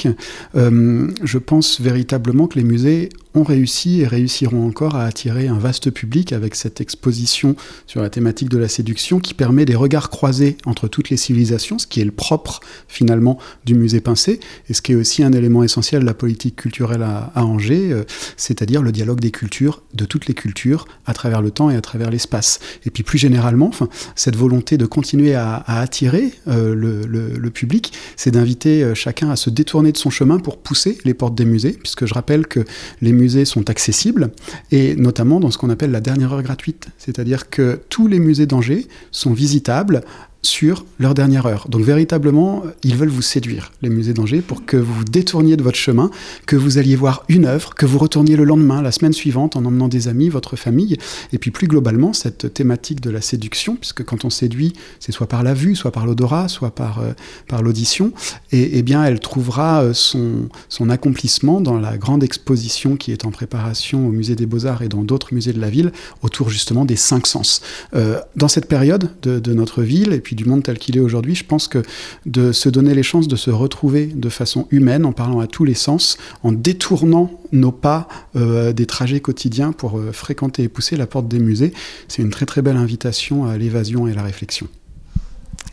euh, 0.56 1.08
je 1.24 1.38
pense 1.38 1.80
véritablement 1.80 2.48
que 2.48 2.60
les 2.60 2.66
musées 2.66 3.10
ont 3.34 3.44
réussi 3.44 4.02
et 4.02 4.08
réussiront 4.08 4.68
encore 4.68 4.96
à 4.96 5.06
attirer 5.06 5.48
un 5.48 5.58
vaste 5.58 5.90
public 5.92 6.34
avec 6.34 6.56
cette 6.56 6.82
exposition 6.82 7.56
sur 7.88 8.02
la 8.02 8.10
thématique 8.10 8.50
de 8.50 8.58
la 8.58 8.68
séduction 8.68 9.20
qui 9.20 9.34
permet 9.34 9.66
des 9.66 9.76
regards 9.76 10.10
croisés 10.10 10.58
entre 10.66 10.88
toutes 10.88 11.10
les 11.10 11.18
civilisations, 11.18 11.80
ce 11.80 11.88
qui 11.88 12.02
est 12.02 12.06
le 12.06 12.12
propre 12.12 12.60
finalement 12.88 13.38
du 13.66 13.76
musée 13.76 14.02
Pincé 14.02 14.40
et 14.70 14.74
ce 14.74 14.82
qui 14.82 14.94
est 14.94 14.96
aussi 14.96 15.24
un 15.24 15.32
élément 15.32 15.64
essentiel 15.64 16.02
de 16.02 16.06
la 16.06 16.14
politique 16.14 16.56
culturelle 16.56 17.04
à, 17.04 17.32
Angers, 17.36 17.92
euh, 17.92 18.04
c'est-à-dire 18.38 18.82
le 18.82 18.92
dialogue 18.92 19.20
des 19.20 19.32
cultures, 19.32 19.82
de 19.94 20.06
toutes 20.06 20.28
les 20.28 20.34
cultures, 20.34 20.86
à 21.06 21.14
travers 21.14 21.42
le 21.42 21.52
temps 21.52 21.70
et 21.70 21.76
à 21.76 21.82
travers 21.82 22.10
l'espace. 22.10 22.60
Et 22.86 22.92
puis 22.92 23.04
plus 23.04 23.18
généralement, 23.18 23.72
cette 24.16 24.36
volonté 24.36 24.78
de 24.78 24.86
continuer 24.86 25.36
à, 25.36 25.64
attirer 25.68 26.34
euh, 26.48 26.76
le, 26.76 27.50
public, 27.52 27.92
c'est 28.16 28.32
d'inviter 28.32 28.84
euh, 28.84 28.96
chacun 28.96 29.30
à 29.30 29.36
se 29.36 29.50
détourner 29.50 29.92
de 29.92 29.98
son 29.98 30.10
chemin 30.10 30.40
pour 30.40 30.58
pousser 30.58 30.98
les 31.04 31.14
portes 31.14 31.36
des 31.36 31.46
musées, 31.46 31.74
puisque 31.74 32.06
je 32.06 32.14
rappelle 32.14 32.48
que 32.48 32.62
les 33.02 33.12
musées 33.22 33.46
sont 33.46 33.70
accessibles, 33.70 34.32
et 34.72 34.96
notamment 34.96 35.40
dans 35.40 35.52
ce 35.52 35.58
qu'on 35.58 35.70
appelle 35.70 35.92
la 35.92 36.02
dernière 36.02 36.34
heure 36.34 36.44
gratuite. 36.44 36.88
C'est-à-dire 36.98 37.50
que 37.50 37.80
tous 37.90 38.08
les 38.08 38.20
musées 38.20 38.48
d'Angers 38.48 38.88
sont 39.12 39.34
visitables 39.34 40.02
sur 40.42 40.86
leur 41.00 41.14
dernière 41.14 41.46
heure. 41.46 41.68
Donc 41.70 41.84
véritablement, 41.84 42.64
ils 42.84 42.96
veulent 42.96 43.10
vous 43.10 43.22
séduire, 43.22 43.72
les 43.82 43.90
musées 43.90 44.14
d'Angers, 44.14 44.42
pour 44.42 44.66
que 44.66 44.78
vous 44.78 44.94
vous 44.94 45.04
détourniez 45.04 45.56
de 45.56 45.64
votre 45.64 45.78
chemin, 45.78 46.10
que 46.46 46.56
vous 46.56 46.78
alliez 46.78 46.96
voir 46.96 47.24
une 47.30 47.46
œuvre, 47.46 47.76
que 47.76 47.86
vous 47.86 48.00
retourniez 48.00 48.36
le 48.36 48.44
lendemain, 48.44 48.82
la 48.82 48.92
semaine 48.92 49.14
suivante, 49.14 49.56
en 49.56 49.66
emmenant 49.66 49.88
des 49.88 50.08
amis, 50.08 50.30
votre 50.30 50.56
famille, 50.56 50.98
et 51.32 51.38
puis 51.38 51.52
plus 51.52 51.68
globalement, 51.68 52.14
cette 52.14 52.54
thématique 52.54 53.02
de 53.02 53.12
la 53.12 53.22
séduction, 53.22 53.76
puisque 53.76 54.04
quand 54.04 54.26
on 54.26 54.30
séduit, 54.30 54.74
c'est 55.00 55.12
soit 55.12 55.28
par 55.28 55.44
la 55.44 55.54
vue, 55.54 55.76
soit 55.76 55.92
par 55.92 56.06
l'odorat, 56.06 56.48
soit 56.48 56.72
par, 56.72 57.00
euh, 57.00 57.12
par 57.48 57.62
l'audition, 57.62 58.12
et, 58.52 58.80
eh 58.80 58.82
bien 58.82 59.04
elle 59.04 59.20
trouvera 59.20 59.84
euh, 59.84 59.94
son, 59.94 60.50
son 60.70 60.90
accomplissement 60.90 61.62
dans 61.62 61.80
la 61.80 61.98
grande 61.98 62.24
exposition 62.24 62.96
qui 62.96 63.12
est 63.12 63.26
en 63.26 63.32
préparation 63.32 64.08
au 64.08 64.12
musée 64.12 64.36
des 64.36 64.46
beaux-arts 64.46 64.82
et 64.82 64.90
dans 64.90 65.04
d'autres 65.04 65.34
musées 65.34 65.54
de 65.54 65.62
la 65.62 65.70
ville, 65.70 65.92
autour 66.24 66.50
justement 66.50 66.86
des 66.86 66.96
cinq 66.96 67.28
sens. 67.28 67.62
Euh, 67.94 68.20
dans 68.36 68.48
cette 68.48 68.68
période 68.68 69.10
de, 69.22 69.40
de 69.40 69.54
notre 69.54 69.84
ville, 69.84 70.14
et 70.14 70.20
du 70.36 70.46
monde 70.46 70.64
tel 70.64 70.78
qu'il 70.78 70.98
est 70.98 71.02
aujourd'hui, 71.02 71.36
je 71.36 71.46
pense 71.46 71.68
que 71.68 71.82
de 72.26 72.52
se 72.52 72.70
donner 72.70 72.94
les 72.94 73.04
chances 73.04 73.28
de 73.28 73.36
se 73.36 73.50
retrouver 73.50 74.06
de 74.08 74.30
façon 74.30 74.68
humaine, 74.72 75.06
en 75.06 75.12
parlant 75.12 75.40
à 75.40 75.48
tous 75.48 75.66
les 75.66 75.74
sens, 75.74 76.18
en 76.44 76.52
détournant 76.52 77.32
nos 77.52 77.72
pas 77.72 78.08
euh, 78.36 78.74
des 78.74 78.86
trajets 78.86 79.20
quotidiens 79.20 79.72
pour 79.72 79.98
euh, 79.98 80.12
fréquenter 80.12 80.64
et 80.64 80.70
pousser 80.70 80.96
la 80.96 81.08
porte 81.08 81.28
des 81.28 81.40
musées, 81.40 81.74
c'est 82.08 82.22
une 82.22 82.30
très 82.30 82.46
très 82.46 82.62
belle 82.62 82.78
invitation 82.78 83.46
à 83.46 83.58
l'évasion 83.58 84.08
et 84.08 84.12
à 84.12 84.16
la 84.16 84.24
réflexion. 84.24 84.68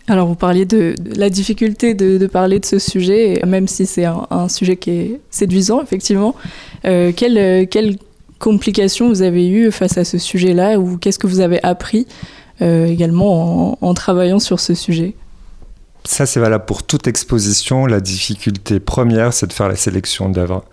Alors 0.09 0.27
vous 0.27 0.35
parliez 0.35 0.65
de, 0.65 0.95
la 1.17 1.29
difficulté 1.29 1.93
de, 1.93 2.27
parler 2.27 2.61
de 2.61 2.65
ce 2.65 2.79
sujet, 2.79 3.43
même 3.47 3.69
si 3.69 3.85
c'est 3.85 4.07
un, 4.07 4.49
sujet 4.49 4.77
qui 4.77 4.91
est 4.91 5.21
séduisant, 5.31 5.83
effectivement. 5.83 6.35
Euh, 6.87 7.13
quelles 7.15 7.69
quelle 7.69 7.99
complications 8.39 9.09
vous 9.09 9.23
avez 9.23 9.49
eues 9.49 9.71
face 9.71 9.99
à 9.99 10.05
ce 10.05 10.19
sujet-là 10.19 10.79
ou 10.79 10.97
qu'est-ce 10.97 11.19
que 11.19 11.27
vous 11.27 11.41
avez 11.41 11.63
appris 11.63 12.07
également 12.61 13.79
en, 13.85 13.95
travaillant 13.95 14.39
sur 14.39 14.61
ce 14.61 14.75
sujet. 14.75 15.15
Ça, 16.05 16.27
c'est 16.27 16.41
valable 16.41 16.65
pour 16.65 16.83
toute 16.83 17.07
exposition. 17.07 17.87
La 17.87 18.01
difficulté 18.01 18.81
première, 18.81 19.33
c'est 19.33 19.47
de 19.47 19.53
faire 19.53 19.69
la 19.69 19.77
sélection 19.77 20.29
d'œuvres 20.29 20.65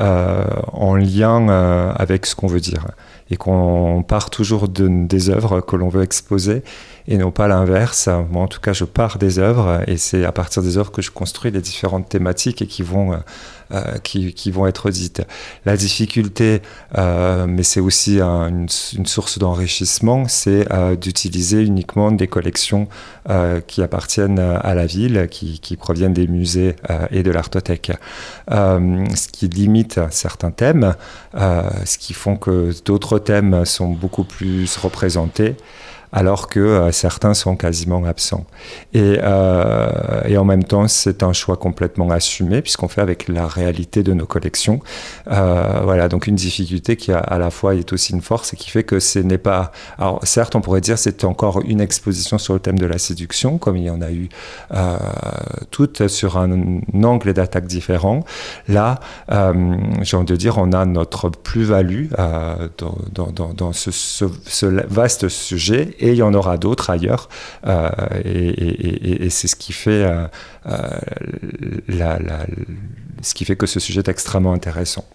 euh, 0.00 0.44
en 0.72 0.94
lien 0.94 1.48
euh, 1.48 1.92
avec 1.96 2.24
ce 2.24 2.34
qu'on 2.34 2.46
veut 2.46 2.60
dire. 2.60 2.86
Et 3.30 3.36
qu'on 3.36 4.04
part 4.06 4.30
toujours 4.30 4.68
de, 4.68 4.88
des 4.88 5.28
œuvres 5.28 5.60
que 5.60 5.76
l'on 5.76 5.88
veut 5.88 6.02
exposer 6.02 6.62
et 7.08 7.16
non 7.16 7.30
pas 7.30 7.48
l'inverse. 7.48 8.08
Moi, 8.30 8.42
en 8.42 8.48
tout 8.48 8.60
cas, 8.60 8.72
je 8.72 8.84
pars 8.84 9.18
des 9.18 9.38
œuvres 9.38 9.82
et 9.88 9.96
c'est 9.96 10.24
à 10.24 10.32
partir 10.32 10.62
des 10.62 10.76
œuvres 10.76 10.92
que 10.92 11.02
je 11.02 11.10
construis 11.10 11.50
les 11.50 11.62
différentes 11.62 12.08
thématiques 12.08 12.62
et 12.62 12.66
qui 12.66 12.82
vont 12.82 13.18
euh, 13.70 13.98
qui, 14.02 14.32
qui, 14.32 14.50
vont 14.50 14.66
être 14.66 14.88
dites. 14.88 15.20
La 15.66 15.76
difficulté, 15.76 16.62
euh, 16.96 17.46
mais 17.46 17.62
c'est 17.62 17.80
aussi 17.80 18.18
une, 18.18 18.66
source 18.68 19.38
d'enrichissement, 19.38 20.26
c'est 20.26 20.72
euh, 20.72 20.96
d'utiliser 20.96 21.62
uniquement 21.62 22.10
des 22.10 22.28
collections 22.28 22.88
qui 23.66 23.82
appartiennent 23.82 24.38
à 24.38 24.74
la 24.74 24.86
ville, 24.86 25.28
qui, 25.30 25.60
qui 25.60 25.76
proviennent 25.76 26.14
des 26.14 26.26
musées 26.26 26.76
et 27.10 27.22
de 27.22 27.30
l'artothèque. 27.30 27.92
ce 28.48 29.28
qui 29.30 29.48
limite 29.48 30.00
certains 30.08 30.50
thèmes, 30.50 30.94
ce 31.34 31.98
qui 31.98 32.14
font 32.14 32.36
que 32.36 32.72
d'autres 32.86 33.18
thèmes 33.18 33.66
sont 33.66 33.90
beaucoup 33.90 34.24
plus 34.24 34.78
représentés 34.78 35.56
alors 36.12 36.48
que 36.48 36.60
euh, 36.60 36.92
certains 36.92 37.34
sont 37.34 37.56
quasiment 37.56 38.04
absents. 38.04 38.46
Et, 38.94 39.18
euh, 39.22 40.22
et 40.26 40.36
en 40.38 40.44
même 40.44 40.64
temps, 40.64 40.88
c'est 40.88 41.22
un 41.22 41.32
choix 41.32 41.56
complètement 41.56 42.10
assumé 42.10 42.62
puisqu'on 42.62 42.88
fait 42.88 43.00
avec 43.00 43.28
la 43.28 43.46
réalité 43.46 44.02
de 44.02 44.12
nos 44.12 44.26
collections. 44.26 44.80
Euh, 45.30 45.80
voilà, 45.82 46.08
donc 46.08 46.26
une 46.26 46.36
difficulté 46.36 46.96
qui 46.96 47.12
à, 47.12 47.38
la 47.38 47.50
fois 47.50 47.74
est 47.74 47.92
aussi 47.92 48.12
une 48.12 48.22
force 48.22 48.54
et 48.54 48.56
qui 48.56 48.70
fait 48.70 48.84
que 48.84 49.00
ce 49.00 49.18
n'est 49.18 49.38
pas. 49.38 49.72
Alors 49.98 50.20
certes, 50.24 50.56
on 50.56 50.60
pourrait 50.60 50.80
dire 50.80 50.98
c'est 50.98 51.24
encore 51.24 51.60
une 51.64 51.80
exposition 51.80 52.38
sur 52.38 52.54
le 52.54 52.60
thème 52.60 52.78
de 52.78 52.86
la 52.86 52.98
séduction, 52.98 53.58
comme 53.58 53.76
il 53.76 53.84
y 53.84 53.90
en 53.90 54.00
a 54.00 54.10
eu 54.10 54.28
toutes 55.70 56.08
sur 56.08 56.38
un, 56.38 56.80
angle 57.02 57.32
d'attaque 57.32 57.66
différent. 57.66 58.24
Là, 58.68 59.00
j'ai 60.02 60.16
envie 60.16 60.26
de 60.26 60.36
dire, 60.36 60.58
on 60.58 60.72
a 60.72 60.84
notre 60.84 61.30
plus-value 61.30 62.08
dans, 62.78 63.72
ce 63.72 64.66
vaste 64.66 65.28
sujet 65.28 65.96
et 65.98 66.10
il 66.10 66.16
y 66.16 66.22
en 66.22 66.34
aura 66.34 66.56
d'autres 66.56 66.90
ailleurs. 66.90 67.28
Euh, 67.66 67.90
et, 68.24 69.30
c'est 69.30 69.48
ce 69.48 69.56
qui 69.56 69.72
fait 69.72 70.04
euh, 70.04 70.26
euh, 70.66 70.88
ce 73.22 73.34
qui 73.34 73.44
fait 73.44 73.56
que 73.56 73.66
ce 73.66 73.80
sujet 73.80 74.00
est 74.00 74.08
extrêmement 74.08 74.52
intéressant. 74.52 75.06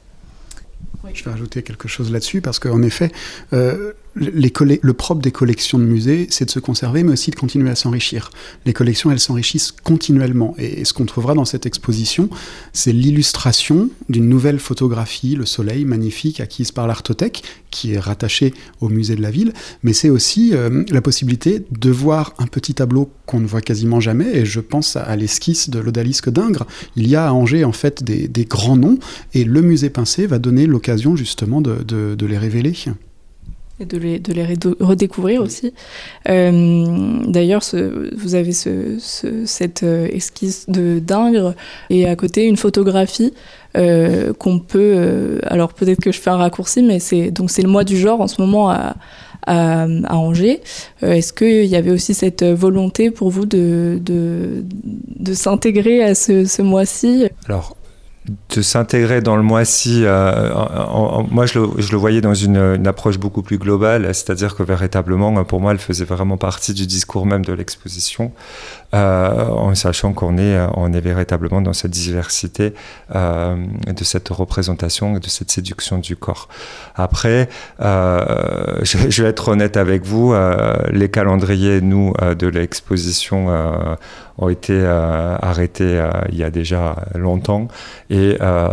Je 1.14 1.24
vais 1.24 1.32
rajouter 1.32 1.64
quelque 1.64 1.88
chose 1.88 2.12
là-dessus 2.12 2.42
parce 2.42 2.60
qu'en 2.60 2.82
effet, 2.82 3.12
le 4.16 4.92
propre 4.92 5.22
des 5.22 5.32
collections 5.32 5.80
de 5.80 5.84
musées, 5.84 6.28
c'est 6.30 6.46
de 6.46 6.52
se 6.52 6.60
conserver, 6.60 7.04
mais 7.04 7.14
aussi 7.14 7.32
de 7.32 7.36
continuer 7.36 7.70
à 7.70 7.76
s'enrichir. 7.76 8.30
Les 8.66 8.74
collections, 8.74 9.12
elles 9.12 9.20
s'enrichissent 9.20 9.72
continuellement. 9.72 10.56
Et, 10.58 10.86
ce 10.86 10.94
qu'on 10.94 11.06
trouvera 11.06 11.34
dans 11.34 11.46
cette 11.46 11.66
exposition, 11.66 12.30
c'est 12.74 12.92
l'illustration 12.92 13.90
d'une 14.10 14.30
nouvelle 14.30 14.60
photographie, 14.60 15.36
le 15.36 15.46
soleil 15.46 15.86
magnifique, 15.86 16.40
acquise 16.40 16.72
par 16.72 16.88
l'Artothèque, 16.88 17.44
qui 17.72 17.94
est 17.94 18.00
rattachée 18.00 18.54
au 18.82 18.90
musée 18.90 19.16
de 19.16 19.22
la 19.22 19.32
ville. 19.32 19.54
Mais 19.82 19.94
c'est 19.94 20.10
aussi 20.10 20.52
euh, 20.54 20.84
la 20.90 21.02
possibilité 21.02 21.66
de 21.72 21.90
voir 21.90 22.34
un 22.38 22.48
petit 22.48 22.76
tableau 22.76 23.10
qu'on 23.26 23.40
ne 23.40 23.48
voit 23.48 23.62
quasiment 23.62 24.00
jamais. 24.00 24.38
Et 24.38 24.46
je 24.46 24.60
pense 24.60 24.96
à, 24.96 25.16
l'esquisse 25.16 25.70
de 25.70 25.80
l'odalisque 25.80 26.30
d'Ingres. 26.30 26.68
Il 26.96 27.08
y 27.08 27.16
a 27.16 27.28
à 27.28 27.32
Angers, 27.32 27.64
en 27.64 27.72
fait, 27.72 28.04
des, 28.04 28.46
grands 28.46 28.78
noms. 28.78 29.00
Et 29.34 29.44
le 29.44 29.62
musée 29.62 29.90
Pincé 29.90 30.28
va 30.28 30.38
donner 30.38 30.68
l'occasion, 30.68 31.16
justement, 31.16 31.62
de 31.62 32.26
les 32.26 32.38
révéler. 32.38 32.74
Et 33.84 33.86
de 33.86 33.98
les, 33.98 34.20
de 34.20 34.34
les 34.34 34.44
redo- 34.44 34.76
redécouvrir 34.80 35.42
aussi. 35.42 35.74
Euh, 36.30 37.20
D'ailleurs, 37.28 37.62
vous 38.16 38.36
avez 38.36 38.52
ce, 38.52 38.98
ce- 39.00 39.46
cette 39.46 39.84
euh, 39.84 40.08
esquisse 40.12 40.66
de 40.70 41.00
d'Ingres 41.00 41.54
et 41.90 42.08
à 42.08 42.16
côté 42.16 42.46
une 42.46 42.58
photographie 42.58 43.34
euh, 43.78 44.34
qu'on 44.34 44.60
peut. 44.60 44.94
euh, 44.96 45.40
alors 45.48 45.74
peut-être 45.74 46.00
que 46.02 46.12
je 46.12 46.20
fais 46.20 46.30
un 46.30 46.38
raccourci, 46.38 46.84
mais 46.84 47.00
c'est 47.00 47.32
donc 47.32 47.52
c'est 47.52 47.62
le 47.62 47.70
mois 47.70 47.84
du 47.84 47.98
genre 47.98 48.22
en 48.22 48.28
ce 48.28 48.40
moment 48.42 48.70
à, 48.70 48.96
à, 49.48 49.84
à 49.84 50.16
Angers. 50.16 50.62
Est-ce 51.02 51.34
qu'il 51.34 51.66
y 51.66 51.76
avait 51.76 51.92
aussi 51.92 52.14
cette 52.14 52.44
volonté 52.44 53.12
pour 53.12 53.30
vous 53.30 53.46
de, 53.46 54.00
de, 54.02 54.64
de 55.20 55.34
s'intégrer 55.34 56.04
à 56.04 56.16
ce, 56.16 56.46
ce 56.46 56.62
mois-ci? 56.62 57.26
Alors, 57.48 57.76
de 58.56 58.62
s'intégrer 58.62 59.22
dans 59.22 59.36
le 59.36 59.44
mois-ci, 59.44 60.04
euh, 60.06 60.50
moi 61.30 61.46
je 61.46 61.60
le, 61.60 61.70
je 61.78 61.92
le 61.92 61.98
voyais 61.98 62.22
dans 62.22 62.34
une, 62.34 62.58
une 62.58 62.88
approche 62.88 63.18
beaucoup 63.18 63.42
plus 63.42 63.58
globale, 63.58 64.06
c'est-à-dire 64.16 64.56
que 64.56 64.64
véritablement, 64.64 65.44
pour 65.44 65.60
moi, 65.60 65.72
elle 65.72 65.80
faisait 65.80 66.06
vraiment 66.06 66.38
partie 66.38 66.74
du 66.74 66.88
discours 66.88 67.26
même 67.26 67.44
de 67.44 67.52
l'exposition, 67.52 68.32
en 68.98 69.74
sachant 69.76 70.14
qu'on 70.14 70.38
est, 70.38 70.58
on 70.76 70.94
est 70.94 71.02
véritablement 71.02 71.62
dans 71.62 71.74
cette 71.74 71.92
diversité 71.92 72.74
euh, 73.16 73.56
de 73.88 74.04
cette 74.04 74.30
représentation 74.30 75.18
et 75.18 75.20
de 75.20 75.28
cette 75.28 75.52
séduction 75.52 75.98
du 75.98 76.16
corps. 76.16 76.48
Après, 76.96 77.50
euh, 77.82 78.80
je, 78.84 79.24
vais 79.24 79.30
être 79.30 79.50
honnête 79.50 79.78
avec 79.78 80.06
vous, 80.06 80.34
euh, 80.34 80.76
les 80.92 81.10
calendriers, 81.10 81.82
nous, 81.82 82.14
euh, 82.22 82.36
de 82.36 82.48
l'exposition, 82.48 83.48
euh, 83.50 83.96
ont 84.40 84.50
été 84.50 84.74
euh, 84.74 85.36
arrêtés 85.44 86.00
euh, 86.00 86.10
il 86.30 86.38
y 86.38 86.44
a 86.44 86.50
déjà 86.50 86.96
longtemps. 87.14 87.68
Et 88.10 88.36
euh, 88.42 88.68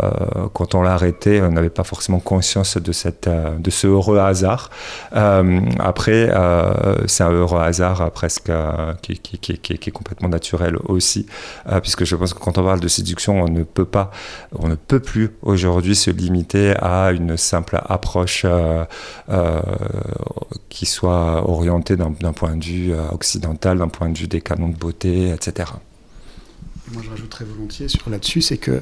quand 0.53 0.73
on 0.73 0.81
l'a 0.81 0.93
arrêté, 0.93 1.39
on 1.41 1.51
n'avait 1.51 1.69
pas 1.69 1.83
forcément 1.83 2.19
conscience 2.19 2.77
de, 2.77 2.91
cette, 2.91 3.27
euh, 3.27 3.55
de 3.59 3.69
ce 3.69 3.85
heureux 3.85 4.17
hasard. 4.17 4.71
Euh, 5.15 5.59
après, 5.79 6.29
euh, 6.31 6.95
c'est 7.05 7.23
un 7.23 7.29
heureux 7.31 7.61
hasard 7.61 8.01
euh, 8.01 8.09
presque 8.09 8.49
euh, 8.49 8.93
qui- 9.03 9.19
qui 9.19 9.51
est 9.73 9.91
complètement 9.91 10.10
naturel 10.21 10.77
aussi, 10.85 11.25
euh, 11.67 11.79
puisque 11.79 12.03
je 12.05 12.15
pense 12.15 12.33
que 12.33 12.39
quand 12.39 12.57
on 12.57 12.63
parle 12.63 12.79
de 12.79 12.87
séduction, 12.87 13.41
on 13.41 13.49
ne 13.49 13.63
peut 13.63 13.85
pas, 13.85 14.11
on 14.57 14.67
ne 14.67 14.75
peut 14.75 14.99
plus 14.99 15.31
aujourd'hui 15.41 15.95
se 15.95 16.11
limiter 16.11 16.73
à 16.77 17.11
une 17.11 17.37
simple 17.37 17.81
approche 17.83 18.43
euh, 18.45 18.85
euh, 19.29 19.61
qui 20.69 20.85
soit 20.85 21.49
orientée 21.49 21.95
d'un 21.95 22.33
point 22.33 22.55
de 22.55 22.63
vue 22.63 22.93
occidental, 23.11 23.77
d'un 23.79 23.87
point 23.87 24.09
de 24.09 24.17
vue 24.17 24.27
des 24.27 24.41
canons 24.41 24.69
de 24.69 24.77
beauté, 24.77 25.29
etc. 25.31 25.71
Moi, 26.93 27.01
je 27.05 27.09
rajouterais 27.09 27.45
volontiers 27.45 27.87
sur 27.87 28.09
là-dessus, 28.09 28.41
c'est 28.41 28.57
que 28.57 28.81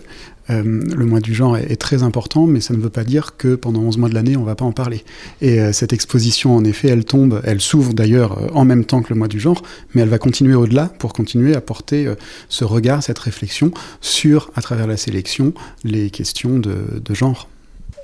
euh, 0.49 0.63
le 0.63 1.05
mois 1.05 1.19
du 1.19 1.35
genre 1.35 1.57
est, 1.57 1.75
très 1.75 2.01
important, 2.01 2.47
mais 2.47 2.59
ça 2.59 2.73
ne 2.73 2.79
veut 2.79 2.89
pas 2.89 3.03
dire 3.03 3.37
que 3.37 3.53
pendant 3.55 3.81
11 3.81 3.97
mois 3.97 4.09
de 4.09 4.15
l'année, 4.15 4.35
on 4.35 4.41
ne 4.41 4.45
va 4.45 4.55
pas 4.55 4.65
en 4.65 4.71
parler. 4.71 5.03
Et 5.41 5.59
euh, 5.59 5.73
cette 5.73 5.93
exposition, 5.93 6.55
en 6.55 6.63
effet, 6.63 6.87
elle 6.87 7.05
tombe, 7.05 7.41
elle 7.43 7.61
s'ouvre 7.61 7.93
d'ailleurs 7.93 8.39
euh, 8.39 8.47
en 8.53 8.65
même 8.65 8.83
temps 8.83 9.03
que 9.03 9.13
le 9.13 9.19
mois 9.19 9.27
du 9.27 9.39
genre, 9.39 9.61
mais 9.93 10.01
elle 10.01 10.09
va 10.09 10.17
continuer 10.17 10.55
au-delà 10.55 10.85
pour 10.87 11.13
continuer 11.13 11.55
à 11.55 11.61
porter 11.61 12.11
ce 12.47 12.63
regard, 12.63 13.03
cette 13.03 13.19
réflexion 13.19 13.71
sur, 14.01 14.49
à 14.55 14.61
travers 14.61 14.87
la 14.87 14.97
sélection, 14.97 15.53
les 15.83 16.09
questions 16.09 16.57
de 16.57 17.13
genre. 17.13 17.47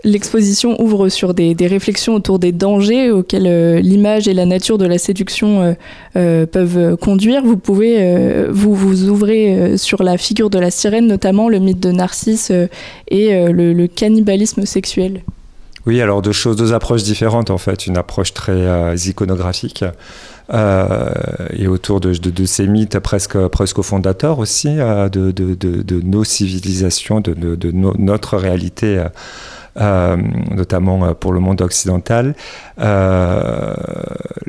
L'exposition 0.06 0.80
ouvre 0.80 1.10
sur 1.10 1.34
des, 1.34 1.56
réflexions 1.62 2.14
autour 2.14 2.38
des 2.38 2.52
dangers 2.52 3.10
auxquels 3.10 3.48
euh, 3.48 3.80
l'image 3.80 4.28
et 4.28 4.36
la 4.36 4.46
nature 4.46 4.78
de 4.78 4.86
la 4.86 5.00
séduction 5.00 5.64
euh, 5.64 5.74
euh, 6.16 6.46
peuvent 6.46 6.96
conduire. 6.98 7.42
Vous 7.44 7.58
pouvez 7.58 8.46
vous 8.52 8.76
vous 8.76 9.10
ouvrez 9.10 9.78
sur 9.78 10.04
la 10.04 10.20
figure 10.20 10.52
de 10.52 10.60
la 10.60 10.70
sirène, 10.70 11.08
notamment 11.08 11.50
le 11.50 11.58
mythe 11.58 11.80
de 11.80 11.92
Narcisse 11.92 12.52
et 13.08 13.52
le, 13.52 13.88
cannibalisme 13.88 14.66
sexuel. 14.66 15.24
Oui, 15.88 16.00
alors 16.02 16.22
deux 16.22 16.32
choses, 16.32 16.56
deux 16.56 16.74
approches 16.74 17.04
différentes 17.04 17.50
en 17.50 17.58
fait. 17.58 17.88
Une 17.88 17.98
approche 17.98 18.34
très 18.34 18.96
iconographique 19.08 19.84
et 20.54 21.68
autour 21.68 22.00
de, 22.00 22.46
ces 22.46 22.68
mythes 22.68 23.00
presque, 23.00 23.38
presque 23.48 23.82
fondateurs 23.82 24.38
aussi 24.38 24.76
de, 24.76 25.32
de, 25.32 26.02
nos 26.04 26.24
civilisations, 26.24 27.22
de, 27.22 27.34
de, 27.34 27.56
de 27.56 27.72
no- 27.72 27.96
notre 27.98 28.38
réalité. 28.38 29.04
Notamment 29.78 31.06
euh, 31.06 31.14
pour 31.14 31.34
le 31.34 31.40
monde 31.40 31.62
occidental, 31.62 32.36
euh, 32.80 33.74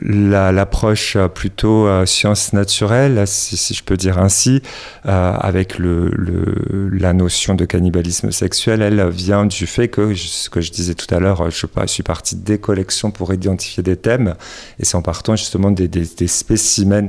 la- 0.00 0.52
l'approche 0.52 1.16
euh, 1.16 1.28
plutôt 1.28 1.86
euh, 1.86 2.06
science 2.06 2.52
naturelle, 2.52 3.22
si, 3.26 3.74
je 3.74 3.82
peux 3.82 3.96
dire 3.96 4.18
ainsi, 4.18 4.62
euh, 5.06 5.32
avec 5.32 5.78
la 5.78 7.12
notion 7.12 7.54
de 7.54 7.64
cannibalisme 7.64 8.30
sexuel, 8.30 8.82
elle 8.82 9.08
vient 9.08 9.46
du 9.46 9.66
fait 9.66 9.88
que, 9.88 10.14
ce 10.14 10.48
que 10.48 10.60
je 10.60 10.70
disais 10.70 10.94
tout 10.94 11.12
à 11.14 11.18
l'heure, 11.18 11.50
je, 11.50 11.66
suis 11.86 12.02
parti 12.02 12.36
des 12.36 12.58
collections 12.58 13.10
pour 13.10 13.32
identifier 13.32 13.82
des 13.82 13.96
thèmes, 13.96 14.34
et 14.78 14.84
c'est 14.84 14.96
en 14.96 15.02
partant 15.02 15.36
justement 15.36 15.70
des, 15.70 16.06
spécimens, 16.26 17.08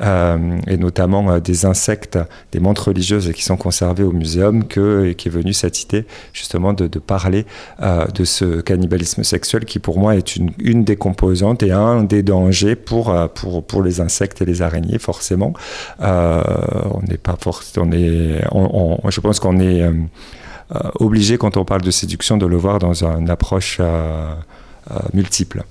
et 0.00 0.76
notamment 0.76 1.30
euh, 1.30 1.40
des 1.40 1.66
insectes, 1.66 2.18
des 2.52 2.60
montres 2.60 2.88
religieuses 2.88 3.32
qui 3.32 3.42
sont 3.42 3.56
conservées 3.56 4.04
au 4.04 4.12
muséum, 4.12 4.64
que, 4.64 5.12
qui 5.12 5.28
est 5.28 5.30
venue 5.30 5.52
cette 5.52 5.82
idée 5.82 6.04
justement 6.32 6.72
de, 6.72 6.86
parler 6.98 7.46
euh, 7.82 8.06
de 8.06 8.24
ce 8.24 8.60
cannibalisme 8.60 9.24
sexuel 9.24 9.64
qui 9.64 9.78
pour 9.78 9.98
moi 9.98 10.16
est 10.16 10.36
une, 10.36 10.84
des 10.84 10.96
composantes 10.96 11.62
et 11.62 11.72
un 11.72 12.04
des 12.04 12.22
dangers 12.22 12.76
pour, 12.76 13.10
euh, 13.10 13.26
pour, 13.28 13.64
pour 13.64 13.82
les 13.82 14.00
insectes 14.00 14.42
et 14.42 14.44
les 14.44 14.62
araignées 14.62 14.98
forcément. 14.98 15.52
Euh, 16.00 16.42
on 16.90 17.02
n'est 17.02 17.18
pas 17.18 17.36
forcément, 17.38 17.90
on 18.52 19.10
je 19.10 19.20
pense 19.20 19.40
qu'on 19.40 19.60
est 19.60 19.82
euh, 19.82 19.92
euh, 20.74 20.90
obligé 21.00 21.36
quand 21.36 21.56
on 21.56 21.64
parle 21.64 21.82
de 21.82 21.90
séduction 21.90 22.38
de 22.38 22.46
le 22.46 22.56
voir 22.56 22.78
dans 22.78 23.04
une 23.04 23.28
approche 23.28 23.78
euh, 23.80 24.34
euh, 24.90 24.98
multiple. 25.12 25.64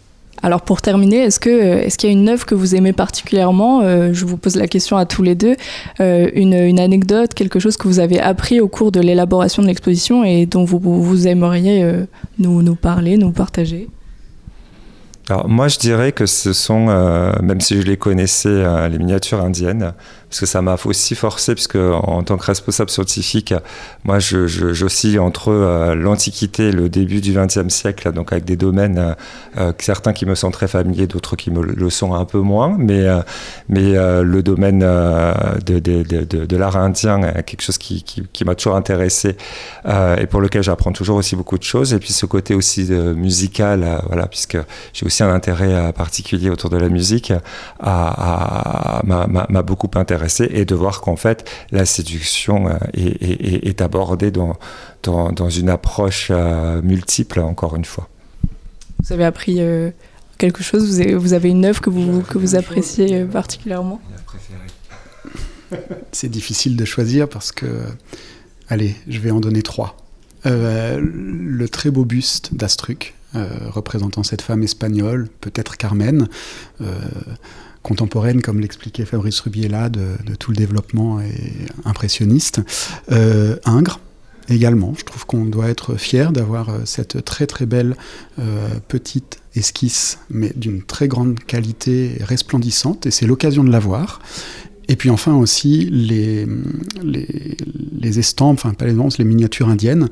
Alors 0.44 0.62
pour 0.62 0.82
terminer, 0.82 1.18
est-ce 1.18 1.40
qu'il 1.40 2.10
y 2.10 2.12
a 2.12 2.14
une 2.14 2.30
œuvre 2.30 2.46
que 2.46 2.56
vous 2.56 2.76
aimez 2.76 2.94
particulièrement 2.94 3.82
Euh, 3.82 4.12
Je 4.14 4.26
vous 4.26 4.38
pose 4.38 4.56
la 4.56 4.68
question 4.68 4.98
à 4.98 5.06
tous 5.06 5.22
les 5.22 5.36
deux. 5.36 5.56
Euh, 6.00 6.30
une, 6.34 6.80
anecdote, 6.80 7.34
quelque 7.34 7.60
chose 7.60 7.78
que 7.78 7.88
vous 7.88 8.00
avez 8.00 8.20
appris 8.20 8.60
au 8.60 8.68
cours 8.68 8.92
de 8.92 9.00
l'élaboration 9.00 9.62
de 9.62 9.68
l'exposition 9.68 10.24
et 10.24 10.46
dont 10.46 10.66
vous, 10.66 10.80
vous 10.80 11.28
aimeriez 11.28 11.84
euh, 11.84 12.06
nous, 12.40 12.76
parler, 12.76 13.18
nous 13.18 13.32
partager? 13.32 13.88
Alors 15.30 15.48
moi 15.48 15.68
je 15.68 15.78
dirais 15.78 16.12
que 16.12 16.26
ce 16.26 16.52
sont, 16.52 16.88
même 17.42 17.62
si 17.62 17.80
je 17.80 17.86
les 17.86 17.96
connaissais, 17.96 18.90
les 18.90 18.98
miniatures 18.98 19.40
indiennes, 19.40 19.94
parce 20.32 20.40
que 20.40 20.46
ça 20.46 20.62
m'a 20.62 20.78
aussi 20.86 21.14
forcé, 21.14 21.56
puisque 21.56 21.76
en 21.76 22.24
tant 22.24 22.38
que 22.38 22.46
responsable 22.46 22.90
scientifique, 22.90 23.54
moi 24.06 24.20
je, 24.20 24.48
je- 24.48 25.18
entre 25.20 25.50
euh, 25.50 25.94
l'Antiquité 25.94 26.70
et 26.70 26.72
le 26.72 26.88
début 26.88 27.20
du 27.20 27.34
XXe 27.34 27.68
siècle, 27.68 28.14
donc 28.14 28.32
avec 28.32 28.46
des 28.46 28.56
domaines, 28.56 28.98
euh, 28.98 29.14
euh, 29.58 29.74
certains 29.80 30.14
qui 30.14 30.26
me 30.26 30.34
sont 30.36 30.50
très 30.50 30.70
familiers, 30.70 31.06
d'autres 31.06 31.36
qui 31.36 31.52
me 31.52 31.62
le 31.62 31.90
sont 31.90 32.14
un 32.14 32.24
peu 32.24 32.40
moins, 32.40 32.78
mais, 32.80 33.06
le 33.68 34.42
domaine 34.42 34.80
de, 34.80 36.56
l'art 36.56 36.78
indien 36.78 37.20
quelque 37.46 37.62
chose 37.62 37.78
qui, 37.78 38.06
m'a 38.46 38.56
toujours 38.56 38.78
intéressé 38.78 39.36
et 39.86 40.28
pour 40.28 40.40
lequel 40.40 40.64
j'apprends 40.64 40.94
toujours 40.94 41.18
aussi 41.18 41.36
beaucoup 41.36 41.58
de 41.58 41.64
choses, 41.64 41.94
et 41.94 42.00
puis 42.00 42.14
ce 42.14 42.26
côté 42.26 42.56
aussi 42.56 42.90
musical, 42.90 44.02
puisque 44.30 44.58
j'ai 44.94 45.06
aussi 45.06 45.24
un 45.24 45.34
intérêt 45.34 45.92
particulier 45.92 46.50
autour 46.50 46.70
de 46.70 46.78
la 46.78 46.88
musique, 46.88 47.34
m'a 47.84 49.62
beaucoup 49.64 49.90
intéressé 49.96 50.21
et 50.52 50.66
de 50.66 50.76
voir 50.76 51.02
qu'en 51.02 51.16
fait 51.16 51.50
la 51.72 51.86
séduction 51.86 52.68
euh, 52.68 52.74
est, 52.94 53.22
est- 53.22 53.42
est- 53.54 53.68
est 53.68 53.82
abordée 53.82 54.32
dans, 54.32 54.56
dans, 55.04 55.32
dans 55.32 55.50
une 55.50 55.70
approche 55.70 56.28
euh, 56.32 56.82
multiple, 56.82 57.40
encore 57.40 57.76
une 57.76 57.86
fois. 57.86 58.08
Vous 59.04 59.14
avez 59.14 59.26
appris 59.26 59.58
euh, 59.60 59.90
quelque 60.38 60.64
chose? 60.64 60.86
Vous 60.88 61.00
avez, 61.02 61.16
vous 61.16 61.34
avez 61.34 61.50
une 61.50 61.66
œuvre 61.66 61.82
que 61.82 61.90
vous, 61.90 62.22
que 62.22 62.38
vous 62.38 62.56
appréciez 62.56 63.24
particulièrement? 63.26 64.00
C'est 66.12 66.30
difficile 66.30 66.76
de 66.76 66.86
choisir 66.86 67.30
parce 67.30 67.52
que, 67.52 67.66
allez, 68.68 68.96
je 69.08 69.20
vais 69.20 69.32
en 69.32 69.40
donner 69.40 69.62
trois. 69.62 69.96
Euh, 70.46 71.00
le 71.02 71.70
très 71.70 71.92
beau 71.92 72.04
buste 72.04 72.54
d'Astruc, 72.54 73.14
euh, 73.36 73.48
représentant 73.70 74.24
cette 74.24 74.42
femme 74.42 74.64
espagnole, 74.64 75.30
peut-être 75.40 75.78
Carmen, 75.78 76.28
euh, 76.82 76.86
contemporaine, 77.82 78.42
comme 78.42 78.60
l'expliquait 78.60 79.06
Fabrice 79.06 79.40
Rubiela, 79.40 79.90
de, 79.90 80.16
tout 80.40 80.52
le 80.52 80.58
développement 80.58 81.20
et 81.20 81.34
impressionniste. 81.86 82.62
Euh, 83.12 83.58
Ingres, 83.66 84.00
également. 84.50 84.94
Je 84.98 85.04
trouve 85.04 85.26
qu'on 85.26 85.46
doit 85.46 85.70
être 85.70 85.96
fier 85.96 86.32
d'avoir 86.32 86.70
cette 86.86 87.24
très 87.24 87.48
très 87.48 87.66
belle 87.66 87.96
euh, 88.40 88.68
petite 88.88 89.40
esquisse, 89.56 90.20
mais 90.30 90.52
d'une 90.56 90.82
très 90.84 91.08
grande 91.08 91.40
qualité 91.40 92.18
resplendissante, 92.22 93.06
et 93.06 93.12
c'est 93.12 93.26
l'occasion 93.26 93.64
de 93.64 93.72
la 93.72 93.80
voir. 93.80 94.22
Et 94.92 94.98
puis 94.98 95.10
enfin 95.10 95.34
aussi 95.38 95.88
les, 95.90 96.46
les, 97.02 98.20
estampes, 98.20 98.60
enfin 98.60 98.74
pas 98.74 98.84
les 98.84 98.92
estampes, 98.92 99.18
les 99.20 99.24
miniatures 99.24 99.70
indiennes, 99.70 100.10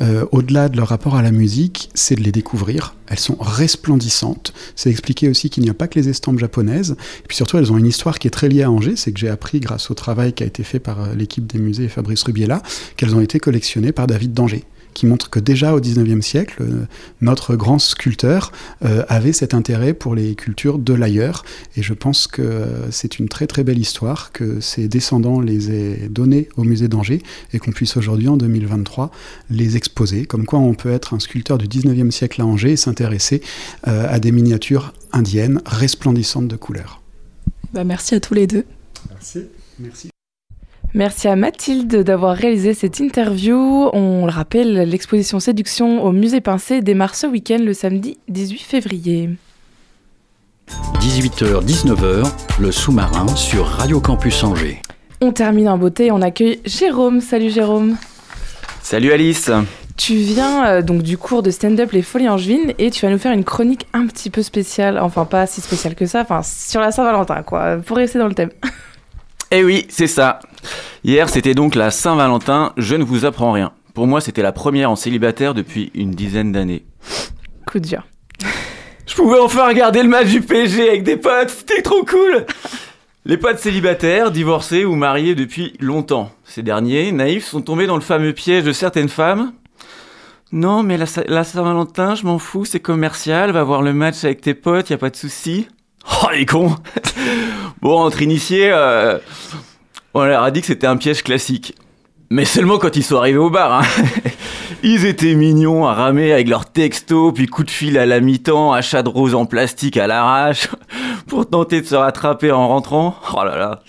euh, 0.00 0.24
au-delà 0.32 0.70
de 0.70 0.78
leur 0.78 0.88
rapport 0.88 1.16
à 1.16 1.22
la 1.22 1.30
musique, 1.30 1.90
c'est 1.92 2.14
de 2.14 2.22
les 2.22 2.32
découvrir. 2.32 2.94
Elles 3.08 3.18
sont 3.18 3.36
resplendissantes. 3.38 4.54
C'est 4.74 4.88
expliqué 4.88 5.28
aussi 5.28 5.50
qu'il 5.50 5.64
n'y 5.64 5.68
a 5.68 5.74
pas 5.74 5.86
que 5.86 5.98
les 5.98 6.08
estampes 6.08 6.38
japonaises. 6.38 6.96
Et 7.18 7.28
puis 7.28 7.36
surtout, 7.36 7.58
elles 7.58 7.72
ont 7.72 7.76
une 7.76 7.86
histoire 7.86 8.18
qui 8.18 8.26
est 8.26 8.30
très 8.30 8.48
liée 8.48 8.62
à 8.62 8.70
Angers. 8.70 8.96
C'est 8.96 9.12
que 9.12 9.20
j'ai 9.20 9.28
appris, 9.28 9.60
grâce 9.60 9.90
au 9.90 9.94
travail 9.94 10.32
qui 10.32 10.44
a 10.44 10.46
été 10.46 10.62
fait 10.62 10.80
par 10.80 11.02
euh, 11.02 11.14
l'équipe 11.14 11.46
des 11.46 11.58
musées 11.58 11.88
Fabrice 11.88 12.22
Rubiela, 12.22 12.62
qu'elles 12.96 13.14
ont 13.14 13.20
été 13.20 13.38
collectionnées 13.38 13.92
par 13.92 14.06
David 14.06 14.32
d'Angers 14.32 14.64
qui 14.94 15.06
montre 15.06 15.30
que 15.30 15.40
déjà 15.40 15.74
au 15.74 15.80
XIXe 15.80 16.24
siècle, 16.24 16.62
euh, 16.62 16.84
notre 17.20 17.56
grand 17.56 17.78
sculpteur 17.78 18.52
euh, 18.84 19.04
avait 19.08 19.32
cet 19.32 19.54
intérêt 19.54 19.94
pour 19.94 20.14
les 20.14 20.34
cultures 20.34 20.78
de 20.78 20.94
l'ailleurs. 20.94 21.44
Et 21.76 21.82
je 21.82 21.94
pense 21.94 22.26
que 22.26 22.42
euh, 22.42 22.90
c'est 22.90 23.18
une 23.18 23.28
très 23.28 23.46
très 23.46 23.64
belle 23.64 23.78
histoire 23.78 24.32
que 24.32 24.60
ses 24.60 24.88
descendants 24.88 25.40
les 25.40 25.70
aient 25.70 26.08
donnés 26.08 26.48
au 26.56 26.64
musée 26.64 26.88
d'Angers 26.88 27.22
et 27.52 27.58
qu'on 27.58 27.72
puisse 27.72 27.96
aujourd'hui, 27.96 28.28
en 28.28 28.36
2023, 28.36 29.10
les 29.50 29.76
exposer. 29.76 30.24
Comme 30.26 30.46
quoi 30.46 30.58
on 30.58 30.74
peut 30.74 30.90
être 30.90 31.14
un 31.14 31.20
sculpteur 31.20 31.58
du 31.58 31.66
XIXe 31.68 32.14
siècle 32.14 32.40
à 32.40 32.46
Angers 32.46 32.72
et 32.72 32.76
s'intéresser 32.76 33.42
euh, 33.88 34.06
à 34.08 34.18
des 34.18 34.32
miniatures 34.32 34.92
indiennes 35.12 35.60
resplendissantes 35.66 36.48
de 36.48 36.56
couleurs. 36.56 37.02
Bah, 37.72 37.84
merci 37.84 38.14
à 38.14 38.20
tous 38.20 38.34
les 38.34 38.46
deux. 38.46 38.64
Merci. 39.10 39.40
Merci. 39.78 40.11
Merci 40.94 41.26
à 41.26 41.36
Mathilde 41.36 42.02
d'avoir 42.02 42.36
réalisé 42.36 42.74
cette 42.74 43.00
interview. 43.00 43.56
On 43.94 44.26
le 44.26 44.30
rappelle, 44.30 44.74
l'exposition 44.82 45.40
Séduction 45.40 46.04
au 46.04 46.12
musée 46.12 46.42
Pincé 46.42 46.82
démarre 46.82 47.14
ce 47.14 47.26
week-end 47.26 47.60
le 47.60 47.72
samedi 47.72 48.18
18 48.28 48.58
février. 48.58 49.30
18h-19h, 51.00 52.30
le 52.60 52.70
sous-marin 52.70 53.26
sur 53.28 53.64
Radio 53.64 54.00
Campus 54.00 54.44
Angers. 54.44 54.82
On 55.22 55.32
termine 55.32 55.70
en 55.70 55.78
beauté, 55.78 56.10
on 56.10 56.20
accueille 56.20 56.60
Jérôme. 56.66 57.22
Salut 57.22 57.50
Jérôme. 57.50 57.96
Salut 58.82 59.12
Alice. 59.12 59.50
Tu 59.96 60.14
viens 60.14 60.66
euh, 60.66 60.82
donc 60.82 61.02
du 61.02 61.16
cours 61.16 61.42
de 61.42 61.50
stand-up 61.50 61.92
Les 61.92 62.02
Folies 62.02 62.28
Angevines 62.28 62.74
et 62.78 62.90
tu 62.90 63.06
vas 63.06 63.12
nous 63.12 63.18
faire 63.18 63.32
une 63.32 63.44
chronique 63.44 63.86
un 63.94 64.06
petit 64.06 64.28
peu 64.28 64.42
spéciale, 64.42 64.98
enfin 64.98 65.24
pas 65.24 65.46
si 65.46 65.62
spéciale 65.62 65.94
que 65.94 66.04
ça, 66.04 66.20
enfin 66.20 66.42
sur 66.42 66.82
la 66.82 66.92
Saint-Valentin 66.92 67.42
quoi, 67.42 67.78
pour 67.78 67.96
rester 67.96 68.18
dans 68.18 68.28
le 68.28 68.34
thème. 68.34 68.50
Eh 69.54 69.62
oui, 69.64 69.84
c'est 69.90 70.06
ça. 70.06 70.38
Hier, 71.04 71.28
c'était 71.28 71.52
donc 71.52 71.74
la 71.74 71.90
Saint-Valentin, 71.90 72.72
je 72.78 72.96
ne 72.96 73.04
vous 73.04 73.26
apprends 73.26 73.52
rien. 73.52 73.72
Pour 73.92 74.06
moi, 74.06 74.22
c'était 74.22 74.40
la 74.40 74.50
première 74.50 74.90
en 74.90 74.96
célibataire 74.96 75.52
depuis 75.52 75.90
une 75.94 76.12
dizaine 76.12 76.52
d'années. 76.52 76.86
Coup 77.66 77.78
de 77.78 77.86
dur. 77.86 78.06
Je 79.06 79.14
pouvais 79.14 79.38
enfin 79.38 79.68
regarder 79.68 80.02
le 80.02 80.08
match 80.08 80.28
du 80.28 80.40
PSG 80.40 80.88
avec 80.88 81.02
des 81.02 81.18
potes, 81.18 81.50
c'était 81.50 81.82
trop 81.82 82.02
cool 82.02 82.46
Les 83.26 83.36
potes 83.36 83.58
célibataires, 83.58 84.30
divorcés 84.30 84.86
ou 84.86 84.94
mariés 84.94 85.34
depuis 85.34 85.74
longtemps. 85.80 86.30
Ces 86.44 86.62
derniers, 86.62 87.12
naïfs, 87.12 87.44
sont 87.44 87.60
tombés 87.60 87.86
dans 87.86 87.96
le 87.96 88.00
fameux 88.00 88.32
piège 88.32 88.64
de 88.64 88.72
certaines 88.72 89.10
femmes. 89.10 89.52
Non, 90.50 90.82
mais 90.82 90.96
la, 90.96 91.04
la 91.26 91.44
Saint-Valentin, 91.44 92.14
je 92.14 92.24
m'en 92.24 92.38
fous, 92.38 92.64
c'est 92.64 92.80
commercial, 92.80 93.50
va 93.50 93.64
voir 93.64 93.82
le 93.82 93.92
match 93.92 94.24
avec 94.24 94.40
tes 94.40 94.54
potes, 94.54 94.88
y 94.88 94.94
a 94.94 94.98
pas 94.98 95.10
de 95.10 95.16
souci. 95.16 95.68
Oh, 96.10 96.28
les 96.32 96.46
cons 96.46 96.74
Bon, 97.80 97.98
entre 98.00 98.22
initiés, 98.22 98.70
euh, 98.72 99.18
on 100.14 100.24
leur 100.24 100.42
a 100.42 100.50
dit 100.50 100.60
que 100.60 100.66
c'était 100.66 100.86
un 100.86 100.96
piège 100.96 101.22
classique. 101.22 101.74
Mais 102.30 102.44
seulement 102.44 102.78
quand 102.78 102.96
ils 102.96 103.02
sont 103.02 103.16
arrivés 103.16 103.38
au 103.38 103.50
bar. 103.50 103.80
Hein. 103.80 103.86
Ils 104.84 105.06
étaient 105.06 105.34
mignons 105.34 105.86
à 105.86 105.94
ramer 105.94 106.32
avec 106.32 106.48
leurs 106.48 106.64
textos, 106.64 107.32
puis 107.32 107.46
coup 107.46 107.62
de 107.62 107.70
fil 107.70 107.96
à 107.98 108.06
la 108.06 108.18
mi-temps, 108.18 108.72
achat 108.72 109.04
de 109.04 109.08
roses 109.08 109.34
en 109.34 109.46
plastique 109.46 109.96
à 109.96 110.08
l'arrache, 110.08 110.68
pour 111.28 111.48
tenter 111.48 111.80
de 111.80 111.86
se 111.86 111.94
rattraper 111.94 112.50
en 112.50 112.66
rentrant. 112.66 113.14
Oh 113.32 113.44
là 113.44 113.56
là. 113.56 113.82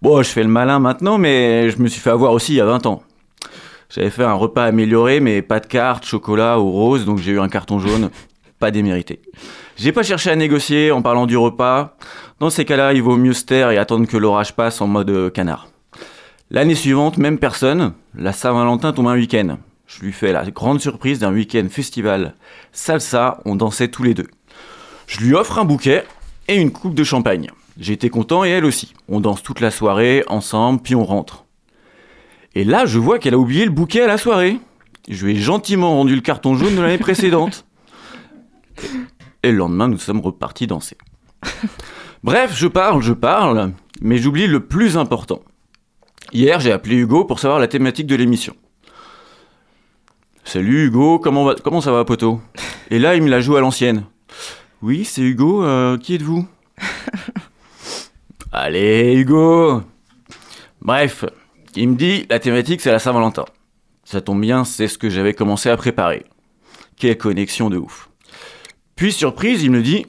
Bon, 0.00 0.20
je 0.20 0.28
fais 0.28 0.42
le 0.42 0.48
malin 0.48 0.80
maintenant, 0.80 1.16
mais 1.16 1.70
je 1.70 1.78
me 1.80 1.86
suis 1.86 2.00
fait 2.00 2.10
avoir 2.10 2.32
aussi 2.32 2.54
il 2.54 2.56
y 2.56 2.60
a 2.60 2.64
20 2.64 2.86
ans. 2.86 3.04
J'avais 3.88 4.10
fait 4.10 4.24
un 4.24 4.32
repas 4.32 4.64
amélioré, 4.64 5.20
mais 5.20 5.42
pas 5.42 5.60
de 5.60 5.66
carte, 5.66 6.04
chocolat 6.06 6.58
ou 6.58 6.72
rose, 6.72 7.04
donc 7.04 7.18
j'ai 7.18 7.32
eu 7.32 7.40
un 7.40 7.48
carton 7.48 7.78
jaune. 7.78 8.10
Pas 8.58 8.72
démérité. 8.72 9.20
J'ai 9.76 9.92
pas 9.92 10.02
cherché 10.02 10.30
à 10.30 10.36
négocier 10.36 10.92
en 10.92 11.02
parlant 11.02 11.26
du 11.26 11.36
repas. 11.36 11.96
Dans 12.40 12.50
ces 12.50 12.64
cas-là, 12.64 12.92
il 12.92 13.02
vaut 13.02 13.16
mieux 13.16 13.32
se 13.32 13.44
taire 13.44 13.70
et 13.70 13.78
attendre 13.78 14.06
que 14.06 14.16
l'orage 14.16 14.54
passe 14.54 14.80
en 14.80 14.86
mode 14.86 15.10
euh, 15.10 15.30
canard. 15.30 15.68
L'année 16.50 16.74
suivante, 16.74 17.16
même 17.16 17.38
personne, 17.38 17.94
la 18.14 18.32
Saint-Valentin 18.32 18.92
tombe 18.92 19.08
un 19.08 19.14
week-end. 19.14 19.56
Je 19.86 20.02
lui 20.02 20.12
fais 20.12 20.32
la 20.32 20.50
grande 20.50 20.80
surprise 20.80 21.18
d'un 21.18 21.32
week-end 21.32 21.66
festival 21.70 22.34
salsa, 22.72 23.40
on 23.44 23.56
dansait 23.56 23.88
tous 23.88 24.02
les 24.02 24.14
deux. 24.14 24.28
Je 25.06 25.20
lui 25.20 25.34
offre 25.34 25.58
un 25.58 25.64
bouquet 25.64 26.04
et 26.48 26.56
une 26.56 26.70
coupe 26.70 26.94
de 26.94 27.04
champagne. 27.04 27.50
J'étais 27.78 28.10
content 28.10 28.44
et 28.44 28.50
elle 28.50 28.64
aussi. 28.64 28.92
On 29.08 29.20
danse 29.20 29.42
toute 29.42 29.60
la 29.60 29.70
soirée 29.70 30.24
ensemble, 30.28 30.82
puis 30.82 30.94
on 30.94 31.04
rentre. 31.04 31.44
Et 32.54 32.64
là, 32.64 32.84
je 32.84 32.98
vois 32.98 33.18
qu'elle 33.18 33.34
a 33.34 33.38
oublié 33.38 33.64
le 33.64 33.70
bouquet 33.70 34.02
à 34.02 34.06
la 34.06 34.18
soirée. 34.18 34.58
Je 35.08 35.24
lui 35.24 35.32
ai 35.32 35.36
gentiment 35.36 35.96
rendu 35.96 36.14
le 36.14 36.20
carton 36.20 36.54
jaune 36.54 36.76
de 36.76 36.82
l'année 36.82 36.98
précédente. 36.98 37.64
Et 39.42 39.50
le 39.50 39.58
lendemain, 39.58 39.88
nous 39.88 39.98
sommes 39.98 40.20
repartis 40.20 40.66
danser. 40.66 40.96
Bref, 42.24 42.56
je 42.56 42.68
parle, 42.68 43.02
je 43.02 43.12
parle, 43.12 43.72
mais 44.00 44.18
j'oublie 44.18 44.46
le 44.46 44.60
plus 44.60 44.96
important. 44.96 45.40
Hier, 46.32 46.60
j'ai 46.60 46.72
appelé 46.72 46.96
Hugo 46.96 47.24
pour 47.24 47.38
savoir 47.40 47.58
la 47.58 47.68
thématique 47.68 48.06
de 48.06 48.14
l'émission. 48.14 48.54
Salut 50.44 50.86
Hugo, 50.86 51.18
comment, 51.18 51.44
va- 51.44 51.54
comment 51.62 51.80
ça 51.80 51.92
va, 51.92 52.04
poteau? 52.04 52.40
Et 52.90 52.98
là, 52.98 53.16
il 53.16 53.22
me 53.22 53.28
la 53.30 53.40
joue 53.40 53.56
à 53.56 53.60
l'ancienne. 53.60 54.04
Oui, 54.80 55.04
c'est 55.04 55.20
Hugo, 55.22 55.64
euh, 55.64 55.98
qui 55.98 56.14
êtes-vous? 56.14 56.46
Allez, 58.52 59.14
Hugo 59.14 59.82
Bref, 60.80 61.24
il 61.76 61.90
me 61.90 61.94
dit 61.96 62.26
la 62.28 62.38
thématique 62.38 62.80
c'est 62.80 62.90
la 62.90 62.98
Saint-Valentin. 62.98 63.44
Ça 64.04 64.20
tombe 64.20 64.40
bien, 64.40 64.64
c'est 64.64 64.88
ce 64.88 64.98
que 64.98 65.08
j'avais 65.08 65.32
commencé 65.32 65.70
à 65.70 65.76
préparer. 65.76 66.26
Quelle 66.96 67.16
connexion 67.16 67.70
de 67.70 67.78
ouf. 67.78 68.10
Puis 68.96 69.12
surprise, 69.12 69.62
il 69.62 69.70
me 69.70 69.82
dit 69.82 70.06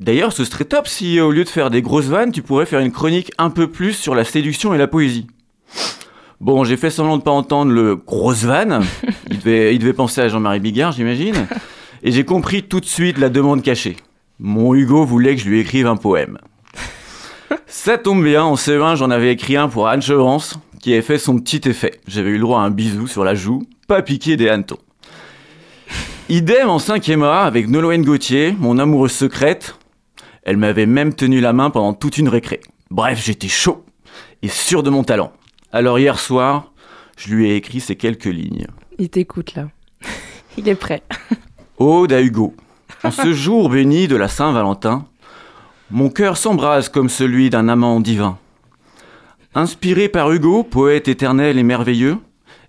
D'ailleurs, 0.00 0.32
ce 0.32 0.44
serait 0.44 0.64
top 0.64 0.88
si 0.88 1.20
au 1.20 1.30
lieu 1.30 1.44
de 1.44 1.48
faire 1.48 1.70
des 1.70 1.80
grosses 1.80 2.06
vannes, 2.06 2.32
tu 2.32 2.42
pourrais 2.42 2.66
faire 2.66 2.80
une 2.80 2.90
chronique 2.90 3.30
un 3.38 3.50
peu 3.50 3.70
plus 3.70 3.92
sur 3.92 4.14
la 4.14 4.24
séduction 4.24 4.74
et 4.74 4.78
la 4.78 4.88
poésie. 4.88 5.28
Bon, 6.40 6.64
j'ai 6.64 6.76
fait 6.76 6.90
semblant 6.90 7.18
de 7.18 7.22
pas 7.22 7.30
entendre 7.30 7.70
le 7.70 7.94
grosse 7.94 8.42
vanne. 8.42 8.80
Il 9.30 9.38
devait, 9.38 9.92
penser 9.92 10.22
à 10.22 10.28
Jean-Marie 10.28 10.58
Bigard, 10.58 10.90
j'imagine. 10.90 11.46
Et 12.02 12.10
j'ai 12.10 12.24
compris 12.24 12.64
tout 12.64 12.80
de 12.80 12.84
suite 12.84 13.18
la 13.18 13.28
demande 13.28 13.62
cachée. 13.62 13.96
Mon 14.40 14.74
Hugo 14.74 15.04
voulait 15.04 15.36
que 15.36 15.40
je 15.40 15.48
lui 15.48 15.60
écrive 15.60 15.86
un 15.86 15.94
poème. 15.94 16.38
Ça 17.66 17.96
tombe 17.96 18.24
bien, 18.24 18.42
en 18.42 18.56
CE1, 18.56 18.96
j'en 18.96 19.10
avais 19.10 19.32
écrit 19.32 19.56
un 19.56 19.68
pour 19.68 19.86
Anne 19.86 20.02
Chevrance, 20.02 20.58
qui 20.80 20.92
avait 20.92 21.02
fait 21.02 21.18
son 21.18 21.38
petit 21.38 21.68
effet. 21.68 22.00
J'avais 22.08 22.30
eu 22.30 22.34
le 22.34 22.40
droit 22.40 22.58
à 22.58 22.64
un 22.64 22.70
bisou 22.70 23.06
sur 23.06 23.22
la 23.22 23.36
joue, 23.36 23.62
pas 23.86 24.02
piqué 24.02 24.36
des 24.36 24.48
hannetons. 24.48 24.78
Idem 26.28 26.68
en 26.68 26.78
5e 26.78 27.24
A 27.24 27.42
avec 27.42 27.68
Nolwenn 27.68 28.04
Gauthier, 28.04 28.54
mon 28.58 28.78
amoureuse 28.78 29.12
secrète. 29.12 29.76
Elle 30.44 30.56
m'avait 30.56 30.86
même 30.86 31.14
tenu 31.14 31.40
la 31.40 31.52
main 31.52 31.70
pendant 31.70 31.94
toute 31.94 32.18
une 32.18 32.28
récré. 32.28 32.60
Bref, 32.90 33.22
j'étais 33.22 33.48
chaud 33.48 33.84
et 34.42 34.48
sûr 34.48 34.82
de 34.82 34.90
mon 34.90 35.04
talent. 35.04 35.32
Alors 35.72 35.98
hier 35.98 36.18
soir, 36.18 36.72
je 37.16 37.34
lui 37.34 37.50
ai 37.50 37.56
écrit 37.56 37.80
ces 37.80 37.96
quelques 37.96 38.24
lignes. 38.26 38.66
Il 38.98 39.10
t'écoute 39.10 39.54
là. 39.54 39.68
Il 40.56 40.68
est 40.68 40.74
prêt. 40.74 41.02
Ode 41.78 42.12
à 42.12 42.22
Hugo. 42.22 42.54
En 43.04 43.10
ce 43.10 43.32
jour 43.32 43.68
béni 43.68 44.08
de 44.08 44.16
la 44.16 44.28
Saint-Valentin, 44.28 45.06
mon 45.90 46.08
cœur 46.08 46.36
s'embrase 46.36 46.88
comme 46.88 47.08
celui 47.08 47.50
d'un 47.50 47.68
amant 47.68 48.00
divin. 48.00 48.38
Inspiré 49.54 50.08
par 50.08 50.30
Hugo, 50.32 50.62
poète 50.62 51.08
éternel 51.08 51.58
et 51.58 51.62
merveilleux, 51.62 52.18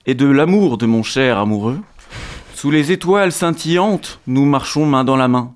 et 0.06 0.16
de 0.16 0.28
l'amour 0.28 0.78
de 0.78 0.86
mon 0.86 1.02
cher 1.02 1.38
amoureux, 1.38 1.80
sous 2.64 2.72
les 2.72 2.94
étoiles 2.94 3.34
scintillantes, 3.34 4.22
nous 4.26 4.46
marchons 4.46 4.86
main 4.86 5.04
dans 5.04 5.18
la 5.18 5.28
main, 5.28 5.54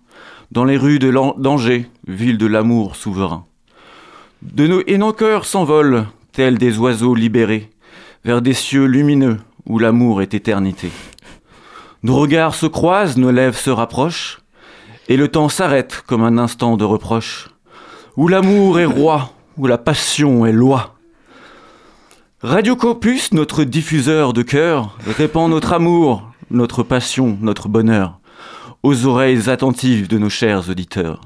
dans 0.51 0.65
les 0.65 0.75
rues 0.75 0.99
de 0.99 1.09
d'Angers, 1.41 1.89
ville 2.05 2.37
de 2.37 2.47
l'amour 2.47 2.97
souverain. 2.97 3.45
De 4.41 4.67
nos, 4.67 4.83
et 4.87 4.97
nos 4.97 5.13
cœurs 5.13 5.45
s'envolent, 5.45 6.07
tels 6.33 6.57
des 6.57 6.77
oiseaux 6.77 7.15
libérés, 7.15 7.69
vers 8.25 8.41
des 8.41 8.53
cieux 8.53 8.83
lumineux 8.83 9.37
où 9.65 9.79
l'amour 9.79 10.21
est 10.21 10.33
éternité. 10.33 10.91
Nos 12.03 12.17
regards 12.17 12.55
se 12.55 12.65
croisent, 12.65 13.15
nos 13.15 13.31
lèvres 13.31 13.57
se 13.57 13.69
rapprochent, 13.69 14.39
et 15.07 15.15
le 15.15 15.29
temps 15.29 15.47
s'arrête 15.47 16.03
comme 16.07 16.23
un 16.23 16.37
instant 16.37 16.75
de 16.75 16.83
reproche, 16.83 17.47
où 18.17 18.27
l'amour 18.27 18.81
est 18.81 18.85
roi, 18.85 19.31
où 19.55 19.65
la 19.65 19.77
passion 19.77 20.45
est 20.45 20.51
loi. 20.51 20.97
Radio 22.41 22.75
Campus, 22.75 23.31
notre 23.31 23.63
diffuseur 23.63 24.33
de 24.33 24.41
cœur, 24.41 24.97
répand 25.07 25.49
notre 25.49 25.71
amour, 25.71 26.26
notre 26.51 26.83
passion, 26.83 27.37
notre 27.41 27.69
bonheur. 27.69 28.19
aux 28.83 29.05
oreilles 29.05 29.49
attentives 29.49 30.07
de 30.07 30.17
nos 30.17 30.29
chers 30.29 30.69
auditeurs. 30.69 31.21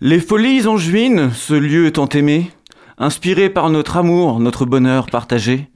Les 0.00 0.18
folies 0.20 0.66
angevines, 0.66 1.30
ce 1.32 1.54
lieu 1.54 1.92
tant 1.92 2.08
aimé, 2.08 2.50
inspiré 2.98 3.50
par 3.50 3.70
notre 3.70 3.98
amour, 3.98 4.40
notre 4.40 4.64
bonheur 4.64 5.06
partagé, 5.06 5.70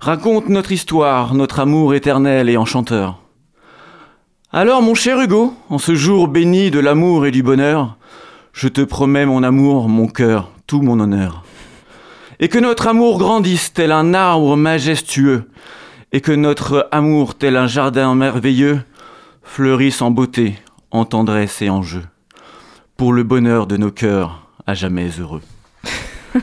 raconte 0.00 0.48
notre 0.48 0.72
histoire, 0.72 1.34
notre 1.34 1.60
amour 1.60 1.94
éternel 1.94 2.48
et 2.48 2.56
enchanteur. 2.56 3.20
Alors, 4.50 4.82
mon 4.82 4.94
cher 4.94 5.20
Hugo, 5.20 5.54
en 5.68 5.78
ce 5.78 5.94
jour 5.94 6.26
béni 6.26 6.70
de 6.72 6.80
l'amour 6.80 7.26
et 7.26 7.30
du 7.30 7.42
bonheur, 7.42 7.96
je 8.52 8.66
te 8.66 8.80
promets 8.80 9.26
mon 9.26 9.42
amour, 9.44 9.88
mon 9.88 10.08
cœur, 10.08 10.50
tout 10.66 10.82
mon 10.82 10.98
honneur. 10.98 11.44
Et 12.40 12.48
que 12.48 12.58
notre 12.58 12.88
amour 12.88 13.18
grandisse 13.18 13.72
tel 13.72 13.92
un 13.92 14.14
arbre 14.14 14.56
majestueux, 14.56 15.48
et 16.12 16.20
que 16.20 16.32
notre 16.32 16.88
amour 16.92 17.36
tel 17.36 17.56
un 17.56 17.66
jardin 17.66 18.14
merveilleux 18.14 18.80
fleurisse 19.42 20.02
en 20.02 20.10
beauté, 20.10 20.58
en 20.90 21.04
tendresse 21.04 21.62
et 21.62 21.70
en 21.70 21.82
jeu, 21.82 22.02
pour 22.96 23.12
le 23.12 23.22
bonheur 23.22 23.66
de 23.66 23.76
nos 23.76 23.90
cœurs 23.90 24.48
à 24.66 24.74
jamais 24.74 25.08
heureux. 25.18 25.42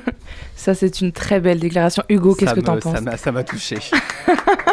Ça, 0.55 0.73
c'est 0.73 1.01
une 1.01 1.11
très 1.11 1.39
belle 1.39 1.59
déclaration. 1.59 2.03
Hugo, 2.09 2.35
qu'est-ce 2.35 2.53
que 2.53 2.59
t'en 2.59 2.77
penses 2.77 2.97
ça 3.17 3.31
m'a- 3.31 3.43
touché. 3.43 3.77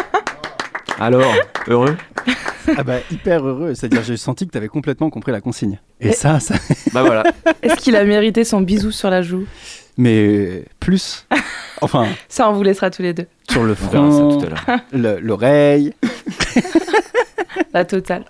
Alors, 0.98 1.34
heureux 1.68 1.96
Ah 2.76 2.82
bah 2.82 2.96
hyper 3.10 3.46
heureux, 3.46 3.74
c'est-à-dire 3.74 4.02
j'ai 4.02 4.16
senti 4.16 4.46
que 4.46 4.52
tu 4.52 4.58
avais 4.58 4.68
complètement 4.68 5.10
compris 5.10 5.30
la 5.30 5.40
consigne. 5.40 5.78
Et 6.00 6.12
ça, 6.12 6.40
ça... 6.40 6.54
Bah 6.92 7.02
voilà. 7.02 7.24
Est-ce 7.62 7.76
qu'il 7.76 7.94
a 7.96 8.04
mérité 8.04 8.44
son 8.44 8.60
bisou 8.60 8.90
sur 8.90 9.10
la 9.10 9.22
joue? 9.22 9.44
Mais 9.96 10.64
plus, 10.80 11.26
enfin, 11.80 12.06
Ça, 12.28 12.48
on 12.50 12.52
vous 12.54 12.62
laissera 12.64 12.90
tous 12.90 13.02
les 13.02 13.14
deux. 13.14 13.26
sur 13.50 13.62
le 13.62 13.74
front, 13.74 14.38
tout 14.38 14.46
à 14.46 14.48
l'heure. 14.48 14.80
le- 14.92 15.20
l'oreille. 15.20 15.92
La 17.72 17.84
totale. 17.84 18.24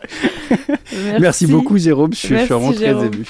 Merci. 1.21 1.47
beaucoup 1.47 1.79
Jérôme, 1.79 2.13
je 2.13 2.19
suis, 2.19 2.29
je 2.29 2.45
suis 2.45 2.49
Merci, 2.49 2.53
vraiment 2.53 2.73
très 2.73 2.85
Jérôme. 2.87 3.11
ému. 3.13 3.25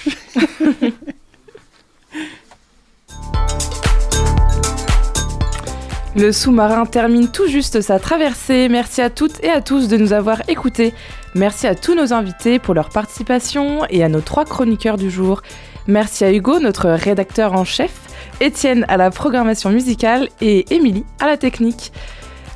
Le 6.16 6.30
sous-marin 6.30 6.86
termine 6.86 7.28
tout 7.30 7.48
juste 7.48 7.80
sa 7.80 7.98
traversée. 7.98 8.68
Merci 8.68 9.02
à 9.02 9.10
toutes 9.10 9.42
et 9.42 9.50
à 9.50 9.60
tous 9.60 9.88
de 9.88 9.96
nous 9.96 10.12
avoir 10.12 10.48
écoutés. 10.48 10.94
Merci 11.34 11.66
à 11.66 11.74
tous 11.74 11.96
nos 11.96 12.12
invités 12.12 12.60
pour 12.60 12.74
leur 12.74 12.88
participation 12.90 13.84
et 13.90 14.04
à 14.04 14.08
nos 14.08 14.20
trois 14.20 14.44
chroniqueurs 14.44 14.96
du 14.96 15.10
jour. 15.10 15.42
Merci 15.88 16.24
à 16.24 16.32
Hugo, 16.32 16.60
notre 16.60 16.88
rédacteur 16.88 17.52
en 17.54 17.64
chef, 17.64 17.92
Étienne 18.40 18.84
à 18.88 18.96
la 18.96 19.10
programmation 19.10 19.70
musicale 19.70 20.28
et 20.40 20.74
Émilie 20.74 21.04
à 21.20 21.26
la 21.26 21.36
technique. 21.36 21.92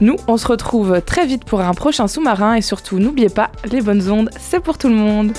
Nous, 0.00 0.16
on 0.28 0.36
se 0.36 0.46
retrouve 0.46 1.02
très 1.02 1.26
vite 1.26 1.44
pour 1.44 1.60
un 1.60 1.74
prochain 1.74 2.06
sous-marin 2.06 2.54
et 2.54 2.62
surtout, 2.62 2.98
n'oubliez 2.98 3.28
pas, 3.28 3.50
les 3.70 3.80
bonnes 3.80 4.10
ondes, 4.10 4.30
c'est 4.38 4.60
pour 4.60 4.78
tout 4.78 4.88
le 4.88 4.94
monde. 4.94 5.32